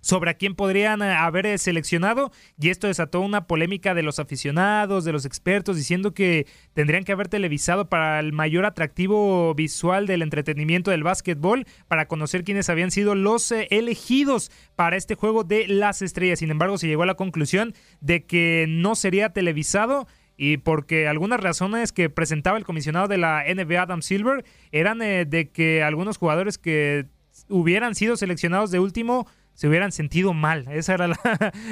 sobre 0.00 0.30
a 0.30 0.34
quién 0.34 0.54
podrían 0.54 1.02
eh, 1.02 1.12
haber 1.12 1.46
eh, 1.46 1.58
seleccionado 1.58 2.32
y 2.58 2.70
esto 2.70 2.86
desató 2.86 3.20
una 3.20 3.46
polémica 3.46 3.94
de 3.94 4.02
los 4.02 4.18
aficionados, 4.18 5.04
de 5.04 5.12
los 5.12 5.24
expertos, 5.24 5.76
diciendo 5.76 6.12
que 6.12 6.46
tendrían 6.74 7.04
que 7.04 7.12
haber 7.12 7.28
televisado 7.28 7.88
para 7.88 8.18
el 8.20 8.32
mayor 8.32 8.64
atractivo 8.64 9.54
visual 9.54 10.06
del 10.06 10.22
entretenimiento 10.22 10.90
del 10.90 11.02
básquetbol, 11.02 11.66
para 11.88 12.08
conocer 12.08 12.44
quiénes 12.44 12.68
habían 12.68 12.90
sido 12.90 13.14
los 13.14 13.50
eh, 13.52 13.68
elegidos 13.70 14.50
para 14.76 14.96
este 14.96 15.14
juego 15.14 15.44
de 15.44 15.68
las 15.68 16.02
estrellas. 16.02 16.38
Sin 16.38 16.50
embargo, 16.50 16.78
se 16.78 16.86
llegó 16.86 17.02
a 17.02 17.06
la 17.06 17.14
conclusión 17.14 17.74
de 18.00 18.24
que 18.24 18.66
no 18.68 18.94
sería 18.94 19.30
televisado 19.30 20.06
y 20.42 20.56
porque 20.56 21.06
algunas 21.06 21.38
razones 21.38 21.92
que 21.92 22.08
presentaba 22.08 22.56
el 22.56 22.64
comisionado 22.64 23.08
de 23.08 23.18
la 23.18 23.44
NBA, 23.46 23.82
Adam 23.82 24.00
Silver, 24.00 24.42
eran 24.72 25.02
eh, 25.02 25.26
de 25.26 25.50
que 25.50 25.82
algunos 25.82 26.16
jugadores 26.16 26.56
que 26.56 27.04
hubieran 27.50 27.94
sido 27.94 28.16
seleccionados 28.16 28.70
de 28.70 28.78
último 28.80 29.26
se 29.52 29.68
hubieran 29.68 29.92
sentido 29.92 30.32
mal. 30.32 30.66
Ese 30.72 30.94
era 30.94 31.10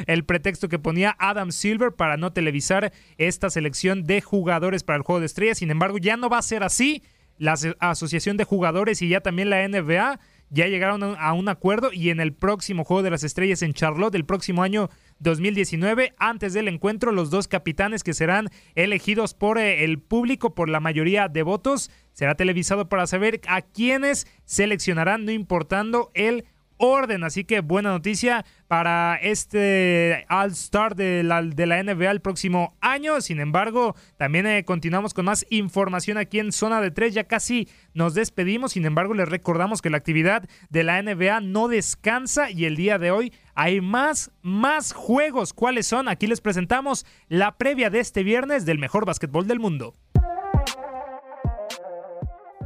el 0.06 0.24
pretexto 0.24 0.68
que 0.68 0.78
ponía 0.78 1.16
Adam 1.18 1.50
Silver 1.50 1.92
para 1.92 2.18
no 2.18 2.34
televisar 2.34 2.92
esta 3.16 3.48
selección 3.48 4.04
de 4.04 4.20
jugadores 4.20 4.84
para 4.84 4.98
el 4.98 5.02
Juego 5.02 5.20
de 5.20 5.26
Estrellas. 5.26 5.56
Sin 5.56 5.70
embargo, 5.70 5.96
ya 5.96 6.18
no 6.18 6.28
va 6.28 6.36
a 6.36 6.42
ser 6.42 6.62
así. 6.62 7.02
La 7.38 7.54
Asociación 7.78 8.36
de 8.36 8.44
Jugadores 8.44 9.00
y 9.00 9.08
ya 9.08 9.22
también 9.22 9.48
la 9.48 9.66
NBA 9.66 10.20
ya 10.50 10.66
llegaron 10.66 11.02
a 11.02 11.32
un 11.32 11.48
acuerdo 11.48 11.92
y 11.92 12.10
en 12.10 12.20
el 12.20 12.32
próximo 12.32 12.84
Juego 12.84 13.02
de 13.02 13.10
las 13.10 13.24
Estrellas 13.24 13.62
en 13.62 13.74
Charlotte, 13.74 14.14
el 14.14 14.24
próximo 14.24 14.62
año 14.62 14.90
2019, 15.20 16.14
antes 16.18 16.52
del 16.52 16.68
encuentro, 16.68 17.12
los 17.12 17.30
dos 17.30 17.48
capitanes 17.48 18.02
que 18.02 18.14
serán 18.14 18.48
elegidos 18.74 19.34
por 19.34 19.58
eh, 19.58 19.84
el 19.84 19.98
público 19.98 20.54
por 20.54 20.68
la 20.68 20.80
mayoría 20.80 21.28
de 21.28 21.42
votos, 21.42 21.90
será 22.12 22.34
televisado 22.34 22.88
para 22.88 23.06
saber 23.06 23.40
a 23.46 23.62
quiénes 23.62 24.26
seleccionarán, 24.44 25.24
no 25.24 25.32
importando 25.32 26.10
el 26.14 26.44
orden. 26.78 27.24
Así 27.24 27.44
que 27.44 27.60
buena 27.60 27.90
noticia 27.90 28.44
para 28.66 29.16
este 29.16 30.26
All-Star 30.28 30.94
de 30.94 31.22
la, 31.22 31.42
de 31.42 31.66
la 31.66 31.82
NBA 31.82 32.10
el 32.10 32.20
próximo 32.20 32.76
año. 32.80 33.20
Sin 33.20 33.40
embargo, 33.40 33.94
también 34.16 34.46
eh, 34.46 34.64
continuamos 34.64 35.14
con 35.14 35.26
más 35.26 35.46
información 35.50 36.18
aquí 36.18 36.38
en 36.38 36.52
Zona 36.52 36.80
de 36.80 36.90
3. 36.90 37.14
Ya 37.14 37.24
casi 37.24 37.68
nos 37.94 38.14
despedimos. 38.14 38.72
Sin 38.72 38.86
embargo, 38.86 39.14
les 39.14 39.28
recordamos 39.28 39.82
que 39.82 39.90
la 39.90 39.98
actividad 39.98 40.48
de 40.70 40.84
la 40.84 41.02
NBA 41.02 41.40
no 41.40 41.68
descansa 41.68 42.50
y 42.50 42.64
el 42.64 42.76
día 42.76 42.98
de 42.98 43.10
hoy 43.10 43.32
hay 43.54 43.80
más, 43.80 44.30
más 44.42 44.92
juegos. 44.92 45.52
¿Cuáles 45.52 45.86
son? 45.86 46.08
Aquí 46.08 46.26
les 46.26 46.40
presentamos 46.40 47.04
la 47.28 47.56
previa 47.58 47.90
de 47.90 48.00
este 48.00 48.22
viernes 48.22 48.64
del 48.64 48.78
mejor 48.78 49.04
básquetbol 49.04 49.46
del 49.46 49.58
mundo. 49.58 49.94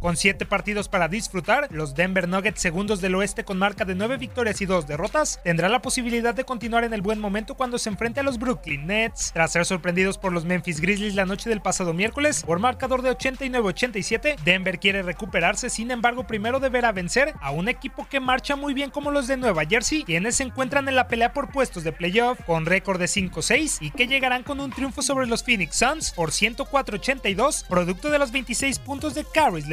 Con 0.00 0.16
siete 0.16 0.44
partidos 0.44 0.88
para 0.88 1.08
disfrutar, 1.08 1.68
los 1.70 1.94
Denver 1.94 2.28
Nuggets, 2.28 2.60
segundos 2.60 3.00
del 3.00 3.14
oeste 3.14 3.44
con 3.44 3.58
marca 3.58 3.86
de 3.86 3.94
nueve 3.94 4.18
victorias 4.18 4.60
y 4.60 4.66
dos 4.66 4.86
derrotas, 4.86 5.40
tendrá 5.42 5.70
la 5.70 5.80
posibilidad 5.80 6.34
de 6.34 6.44
continuar 6.44 6.84
en 6.84 6.92
el 6.92 7.00
buen 7.00 7.18
momento 7.18 7.54
cuando 7.54 7.78
se 7.78 7.88
enfrente 7.88 8.20
a 8.20 8.22
los 8.22 8.38
Brooklyn 8.38 8.86
Nets. 8.86 9.32
Tras 9.32 9.52
ser 9.52 9.64
sorprendidos 9.64 10.18
por 10.18 10.32
los 10.32 10.44
Memphis 10.44 10.80
Grizzlies 10.80 11.14
la 11.14 11.24
noche 11.24 11.48
del 11.48 11.62
pasado 11.62 11.94
miércoles 11.94 12.44
por 12.44 12.58
marcador 12.58 13.00
de 13.00 13.16
89-87, 13.16 14.36
Denver 14.44 14.78
quiere 14.78 15.02
recuperarse, 15.02 15.70
sin 15.70 15.90
embargo 15.90 16.26
primero 16.26 16.60
deberá 16.60 16.92
vencer 16.92 17.32
a 17.40 17.50
un 17.50 17.68
equipo 17.68 18.06
que 18.06 18.20
marcha 18.20 18.54
muy 18.54 18.74
bien 18.74 18.90
como 18.90 19.10
los 19.10 19.26
de 19.26 19.38
Nueva 19.38 19.64
Jersey, 19.64 20.04
quienes 20.04 20.36
se 20.36 20.42
encuentran 20.42 20.88
en 20.88 20.96
la 20.96 21.08
pelea 21.08 21.32
por 21.32 21.50
puestos 21.50 21.84
de 21.84 21.92
playoff 21.92 22.38
con 22.44 22.66
récord 22.66 23.00
de 23.00 23.06
5-6 23.06 23.78
y 23.80 23.90
que 23.90 24.06
llegarán 24.06 24.42
con 24.42 24.60
un 24.60 24.70
triunfo 24.70 25.00
sobre 25.00 25.26
los 25.26 25.42
Phoenix 25.42 25.76
Suns 25.76 26.12
por 26.12 26.32
104-82, 26.32 27.66
producto 27.66 28.10
de 28.10 28.18
los 28.18 28.30
26 28.30 28.78
puntos 28.80 29.14
de 29.14 29.24
Caris 29.24 29.66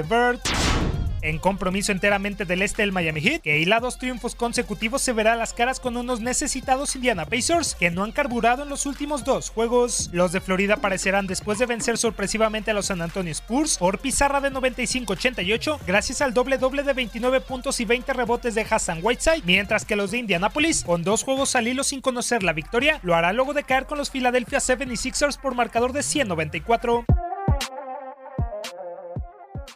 En 1.24 1.39
compromiso 1.39 1.91
enteramente 1.91 2.45
del 2.45 2.61
este 2.61 2.82
del 2.82 2.91
Miami 2.91 3.22
Heat, 3.22 3.41
que 3.41 3.57
hila 3.57 3.80
dos 3.80 3.97
triunfos 3.97 4.36
consecutivos 4.36 5.01
se 5.01 5.14
verá 5.14 5.36
las 5.36 5.53
caras 5.53 5.80
con 5.80 5.95
unos 5.97 6.20
necesitados 6.20 6.95
Indiana 6.95 7.26
Pacers 7.26 7.76
que 7.76 7.89
no 7.89 8.03
han 8.03 8.11
carburado 8.11 8.61
en 8.61 8.70
los 8.70 8.86
últimos 8.86 9.24
dos 9.24 9.49
juegos. 9.49 10.09
Los 10.11 10.34
de 10.34 10.41
Florida 10.41 10.76
aparecerán 10.76 11.26
después 11.26 11.57
de 11.57 11.66
vencer 11.66 11.97
sorpresivamente 11.97 12.72
a 12.72 12.74
los 12.74 12.88
San 12.88 13.01
Antonio 13.01 13.32
Spurs 13.32 13.78
por 13.78 13.99
pizarra 13.99 14.41
de 14.41 14.51
95-88 14.51 15.80
gracias 15.88 16.22
al 16.22 16.34
doble 16.34 16.57
doble 16.57 16.84
de 16.84 16.93
29 16.93 17.41
puntos 17.41 17.80
y 17.80 17.86
20 17.86 18.11
rebotes 18.14 18.53
de 18.53 18.68
Hassan 18.70 18.99
Whiteside, 19.01 19.43
mientras 19.45 19.86
que 19.86 19.95
los 19.95 20.11
de 20.11 20.20
Indianapolis, 20.20 20.84
con 20.84 21.03
dos 21.03 21.24
juegos 21.24 21.55
al 21.55 21.68
hilo 21.68 21.84
sin 21.84 22.01
conocer 22.01 22.43
la 22.43 22.53
victoria, 22.53 22.99
lo 23.01 23.16
hará 23.16 23.34
luego 23.34 23.53
de 23.53 23.64
caer 23.64 23.88
con 23.88 23.97
los 23.97 24.11
Philadelphia 24.11 24.59
76ers 24.59 25.39
por 25.39 25.55
marcador 25.55 25.91
de 25.91 26.03
194. 26.03 27.05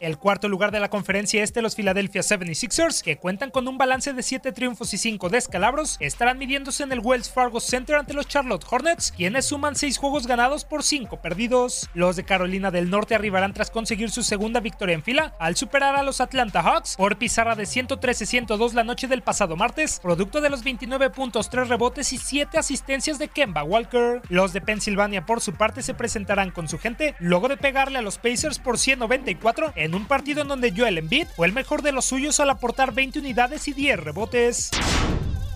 El 0.00 0.18
cuarto 0.18 0.48
lugar 0.48 0.70
de 0.70 0.80
la 0.80 0.90
conferencia 0.90 1.42
este, 1.42 1.62
los 1.62 1.74
Philadelphia 1.74 2.22
76ers, 2.22 3.02
que 3.02 3.16
cuentan 3.16 3.50
con 3.50 3.66
un 3.68 3.78
balance 3.78 4.12
de 4.12 4.22
7 4.22 4.52
triunfos 4.52 4.94
y 4.94 4.98
5 4.98 5.28
descalabros, 5.28 5.96
estarán 6.00 6.38
midiéndose 6.38 6.82
en 6.82 6.92
el 6.92 7.00
Wells 7.00 7.30
Fargo 7.30 7.60
Center 7.60 7.96
ante 7.96 8.14
los 8.14 8.28
Charlotte 8.28 8.64
Hornets, 8.68 9.12
quienes 9.12 9.46
suman 9.46 9.76
6 9.76 9.98
juegos 9.98 10.26
ganados 10.26 10.64
por 10.64 10.82
5 10.82 11.20
perdidos. 11.20 11.88
Los 11.94 12.16
de 12.16 12.24
Carolina 12.24 12.70
del 12.70 12.90
Norte 12.90 13.14
arribarán 13.14 13.52
tras 13.52 13.70
conseguir 13.70 14.10
su 14.10 14.22
segunda 14.22 14.60
victoria 14.60 14.94
en 14.94 15.02
fila 15.02 15.34
al 15.38 15.56
superar 15.56 15.96
a 15.96 16.02
los 16.02 16.20
Atlanta 16.20 16.62
Hawks 16.62 16.96
por 16.96 17.18
pizarra 17.18 17.54
de 17.54 17.64
113-102 17.64 18.72
la 18.72 18.84
noche 18.84 19.08
del 19.08 19.22
pasado 19.22 19.56
martes, 19.56 20.00
producto 20.02 20.40
de 20.40 20.50
los 20.50 20.64
29 20.64 21.10
puntos, 21.10 21.50
3 21.50 21.68
rebotes 21.68 22.12
y 22.12 22.18
7 22.18 22.58
asistencias 22.58 23.18
de 23.18 23.28
Kemba 23.28 23.62
Walker. 23.62 24.22
Los 24.28 24.52
de 24.52 24.60
Pensilvania 24.60 25.26
por 25.26 25.40
su 25.40 25.54
parte 25.54 25.82
se 25.82 25.94
presentarán 25.94 26.50
con 26.50 26.68
su 26.68 26.78
gente 26.78 27.14
luego 27.18 27.48
de 27.48 27.56
pegarle 27.56 27.98
a 27.98 28.02
los 28.02 28.18
Pacers 28.18 28.58
por 28.58 28.78
194 28.78 29.72
en 29.78 29.94
un 29.94 30.06
partido 30.06 30.42
en 30.42 30.48
donde 30.48 30.72
Joel 30.76 30.98
Embiid 30.98 31.28
fue 31.36 31.46
el 31.46 31.52
mejor 31.52 31.82
de 31.82 31.92
los 31.92 32.04
suyos 32.04 32.40
al 32.40 32.50
aportar 32.50 32.92
20 32.92 33.20
unidades 33.20 33.68
y 33.68 33.72
10 33.72 34.00
rebotes. 34.00 34.70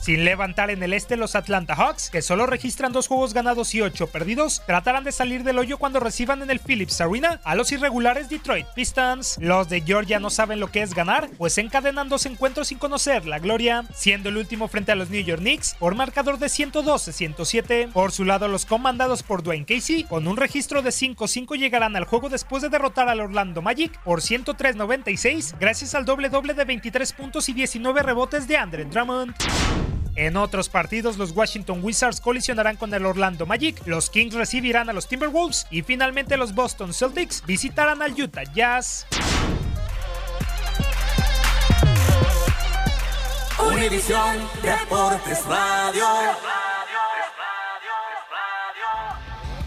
Sin 0.03 0.25
levantar 0.25 0.71
en 0.71 0.83
el 0.83 0.95
este 0.95 1.17
los 1.17 1.37
Atlanta 1.37 1.77
Hawks, 1.77 2.11
que 2.11 2.23
solo 2.23 2.47
registran 2.47 2.93
dos 2.93 3.07
juegos 3.07 3.35
ganados 3.35 3.73
y 3.77 3.83
ocho 3.83 4.09
perdidos, 4.09 4.61
tratarán 4.67 5.05
de 5.05 5.13
salir 5.13 5.45
del 5.45 5.61
hoyo 5.61 5.79
cuando 5.79 6.01
reciban 6.01 6.43
en 6.43 6.51
el 6.51 6.59
Phillips 6.59 7.01
Arena 7.01 7.41
a 7.45 7.55
los 7.55 7.71
irregulares 7.71 8.29
Detroit 8.29 8.67
Pistons. 8.75 9.39
Los 9.41 9.69
de 9.69 9.81
Georgia 9.81 10.19
no 10.19 10.29
saben 10.29 10.59
lo 10.59 10.73
que 10.73 10.83
es 10.83 10.93
ganar, 10.93 11.31
pues 11.39 11.57
encadenan 11.57 12.09
dos 12.09 12.27
encuentros 12.27 12.67
sin 12.67 12.79
conocer 12.79 13.27
la 13.27 13.39
gloria, 13.39 13.85
siendo 13.95 14.31
el 14.31 14.39
último 14.39 14.67
frente 14.67 14.91
a 14.91 14.97
los 14.97 15.09
New 15.09 15.23
York 15.23 15.41
Knicks 15.41 15.77
por 15.79 15.95
marcador 15.95 16.41
de 16.41 16.49
112-107. 16.49 17.93
Por 17.93 18.11
su 18.11 18.25
lado, 18.25 18.49
los 18.49 18.67
comandados 18.67 19.23
por 19.23 19.45
Dwayne 19.45 19.67
Casey, 19.67 20.03
con 20.03 20.27
un 20.27 20.37
registro 20.37 20.83
de 20.83 20.91
5-5 20.91 21.57
llegarán 21.57 21.95
al 21.95 22.07
juego 22.07 22.29
después 22.29 22.61
de 22.61 22.71
derrotar 22.71 23.09
al 23.09 23.21
Orlando 23.21 23.63
Magic 23.63 23.97
por 24.03 24.21
103-96 24.21 25.55
gracias 25.61 25.95
al 25.95 26.05
doble 26.05 26.29
doble 26.29 26.55
de 26.55 26.65
23 26.65 27.13
puntos 27.13 27.49
y 27.49 27.53
19 27.53 28.03
rebotes 28.03 28.49
de 28.49 28.57
Andre 28.57 28.85
Drummond. 28.87 29.33
En 30.15 30.37
otros 30.37 30.69
partidos, 30.69 31.17
los 31.17 31.33
Washington 31.33 31.81
Wizards 31.83 32.21
colisionarán 32.21 32.77
con 32.77 32.93
el 32.93 33.07
Orlando 33.07 33.47
Magic, 33.47 33.81
los 33.87 34.11
Kings 34.11 34.35
recibirán 34.35 34.91
a 34.91 34.93
los 34.93 35.09
Timberwolves 35.09 35.67
y 35.71 35.83
finalmente 35.83 36.37
los 36.37 36.55
Boston 36.55 36.93
Celtics 36.93 37.43
visitarán 37.47 38.03
al 38.03 38.13
Utah 38.13 38.45
Jazz. 38.55 39.07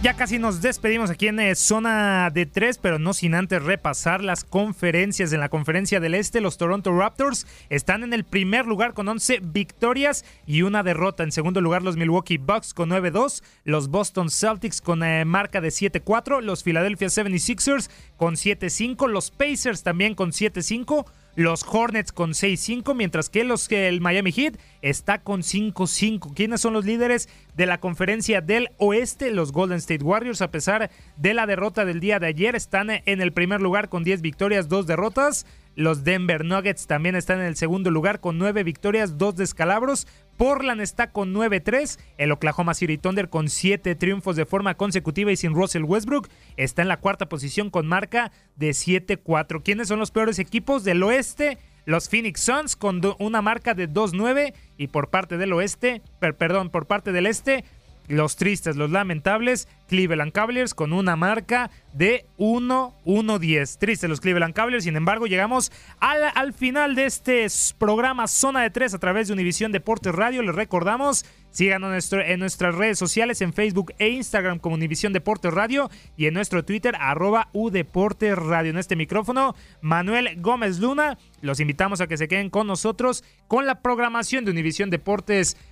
Ya 0.06 0.14
casi 0.14 0.38
nos 0.38 0.62
despedimos 0.62 1.10
aquí 1.10 1.30
en 1.30 1.40
eh, 1.40 1.56
zona 1.56 2.30
de 2.30 2.46
tres, 2.46 2.78
pero 2.78 3.00
no 3.00 3.12
sin 3.16 3.34
antes 3.34 3.64
repasar 3.64 4.24
las 4.24 4.44
conferencias. 4.44 5.34
En 5.34 5.40
la 5.40 5.50
conferencia 5.50 6.00
del 6.00 6.14
Este, 6.14 6.42
los 6.42 6.60
Toronto 6.60 6.96
Raptors 6.96 7.48
están 7.72 8.04
en 8.04 8.14
el 8.14 8.24
primer 8.24 8.68
lugar 8.68 8.94
con 8.94 9.08
11 9.08 9.40
victorias 9.42 10.24
y 10.46 10.62
una 10.62 10.84
derrota. 10.84 11.24
En 11.24 11.32
segundo 11.32 11.60
lugar, 11.60 11.82
los 11.82 11.98
Milwaukee 11.98 12.38
Bucks 12.38 12.76
con 12.76 12.92
9-2, 12.92 13.42
los 13.64 13.90
Boston 13.90 14.30
Celtics 14.30 14.80
con 14.80 15.02
eh, 15.02 15.26
marca 15.26 15.60
de 15.60 15.70
7-4, 15.70 16.40
los 16.42 16.62
Philadelphia 16.62 17.08
76ers 17.08 17.90
con 18.16 18.36
7-5, 18.36 19.10
los 19.10 19.32
Pacers 19.32 19.82
también 19.82 20.14
con 20.14 20.34
7-5 20.34 21.08
los 21.36 21.66
Hornets 21.68 22.12
con 22.12 22.32
6-5, 22.32 22.96
mientras 22.96 23.30
que 23.30 23.44
los 23.44 23.72
el 23.72 24.02
Miami 24.02 24.32
Heat 24.32 24.58
está 24.82 25.22
con 25.22 25.42
5-5. 25.42 26.34
¿Quiénes 26.34 26.62
son 26.62 26.74
los 26.74 26.86
líderes 26.86 27.30
de 27.56 27.66
la 27.66 27.80
conferencia 27.80 28.42
del 28.42 28.70
oeste? 28.78 29.32
Los 29.32 29.52
Golden 29.52 29.78
State 29.78 30.04
Warriors, 30.04 30.42
a 30.42 30.52
pesar 30.52 30.90
de 31.18 31.34
la 31.34 31.46
derrota 31.46 31.86
del 31.86 32.00
día 32.00 32.20
de 32.20 32.28
ayer, 32.28 32.56
están 32.56 32.90
en 32.90 33.22
el 33.22 33.34
primer 33.34 33.62
lugar 33.62 33.90
con 33.90 34.04
10 34.04 34.22
victorias, 34.22 34.70
2 34.70 34.88
derrotas. 34.88 35.46
Los 35.76 36.06
Denver 36.06 36.46
Nuggets 36.46 36.88
también 36.88 37.16
están 37.16 37.40
en 37.40 37.48
el 37.48 37.58
segundo 37.58 37.92
lugar 37.92 38.22
con 38.22 38.38
9 38.38 38.64
victorias, 38.64 39.18
2 39.18 39.36
descalabros. 39.36 40.08
Portland 40.38 40.82
está 40.82 41.12
con 41.12 41.34
9-3. 41.34 42.00
El 42.18 42.32
Oklahoma 42.32 42.74
City 42.74 42.98
Thunder 42.98 43.30
con 43.30 43.50
7 43.50 43.96
triunfos 43.96 44.36
de 44.36 44.46
forma 44.46 44.76
consecutiva 44.76 45.32
y 45.32 45.36
sin 45.36 45.54
Russell 45.54 45.84
Westbrook 45.84 46.30
está 46.58 46.82
en 46.82 46.88
la 46.88 46.98
cuarta 46.98 47.30
posición 47.30 47.70
con 47.70 47.88
marca 47.88 48.32
de 48.56 48.72
7-4. 48.72 49.62
¿Quiénes 49.64 49.88
son 49.88 50.00
los 50.00 50.12
peores 50.12 50.40
equipos 50.40 50.84
del 50.84 51.04
oeste? 51.04 51.58
Los 51.86 52.10
Phoenix 52.10 52.42
Suns 52.42 52.76
con 52.76 53.02
una 53.20 53.42
marca 53.42 53.76
de 53.76 53.88
2-9 53.88 54.54
y 54.78 54.88
por 54.88 55.10
parte 55.10 55.38
del 55.38 55.54
oeste, 55.54 56.02
perdón, 56.20 56.72
por 56.72 56.88
parte 56.88 57.12
del 57.12 57.28
este, 57.28 57.64
los 58.08 58.36
tristes, 58.36 58.76
los 58.76 58.92
lamentables, 58.92 59.68
Cleveland 59.88 60.32
Cavaliers 60.32 60.74
con 60.74 60.94
una 60.94 61.16
marca 61.16 61.70
de 61.94 62.26
1-1-10. 62.38 63.78
Tristes 63.78 64.10
los 64.10 64.20
Cleveland 64.20 64.54
Cavaliers, 64.54 64.84
sin 64.84 64.96
embargo, 64.96 65.28
llegamos 65.28 65.72
al, 66.00 66.20
al, 66.34 66.54
final 66.54 66.96
de 66.96 67.06
este 67.06 67.48
programa 67.78 68.28
Zona 68.28 68.62
de 68.62 68.70
3 68.70 68.94
a 68.94 69.00
través 69.00 69.28
de 69.28 69.34
Univisión 69.34 69.72
Deportes 69.72 70.14
Radio. 70.14 70.42
Les 70.42 70.56
recordamos, 70.56 71.26
síganos 71.52 72.12
en, 72.12 72.40
nuestras 72.40 72.76
redes 72.76 73.00
sociales, 73.00 73.42
en 73.42 73.54
Facebook 73.54 73.94
e 73.98 74.10
Instagram 74.10 74.60
como 74.60 74.76
Univisión 74.76 75.14
Deportes 75.14 75.54
Radio 75.54 75.90
y 76.18 76.26
en 76.26 76.34
nuestro 76.34 76.66
Twitter, 76.66 76.96
arroba 77.00 77.50
Udeportes 77.54 78.38
Radio. 78.38 78.72
En 78.72 78.78
este 78.78 78.96
micrófono, 78.96 79.56
Manuel 79.82 80.42
Gómez 80.42 80.80
Luna. 80.80 81.18
Los 81.42 81.60
invitamos 81.60 82.02
a 82.02 82.08
que 82.08 82.18
se 82.18 82.28
queden 82.28 82.50
con 82.50 82.68
nosotros 82.68 83.24
con 83.48 83.66
la 83.66 83.82
programación 83.82 84.46
de 84.46 84.52
Univisión 84.52 84.90
Deportes 84.90 85.56
Radio, 85.56 85.66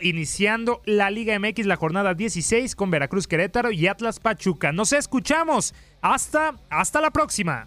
iniciando 0.00 0.82
la 0.84 1.08
Liga 1.08 1.38
MX, 1.38 1.66
la 1.66 1.76
jornada 1.76 2.14
16 2.14 2.74
con 2.74 2.90
Veracruz 2.90 3.28
Querétaro 3.28 3.70
y 3.70 3.86
Atlas 3.86 4.18
Pachuca. 4.18 4.72
Nos 4.72 4.92
escuchamos. 4.92 5.72
Hasta, 6.02 6.56
hasta 6.68 7.00
la 7.00 7.10
próxima. 7.12 7.66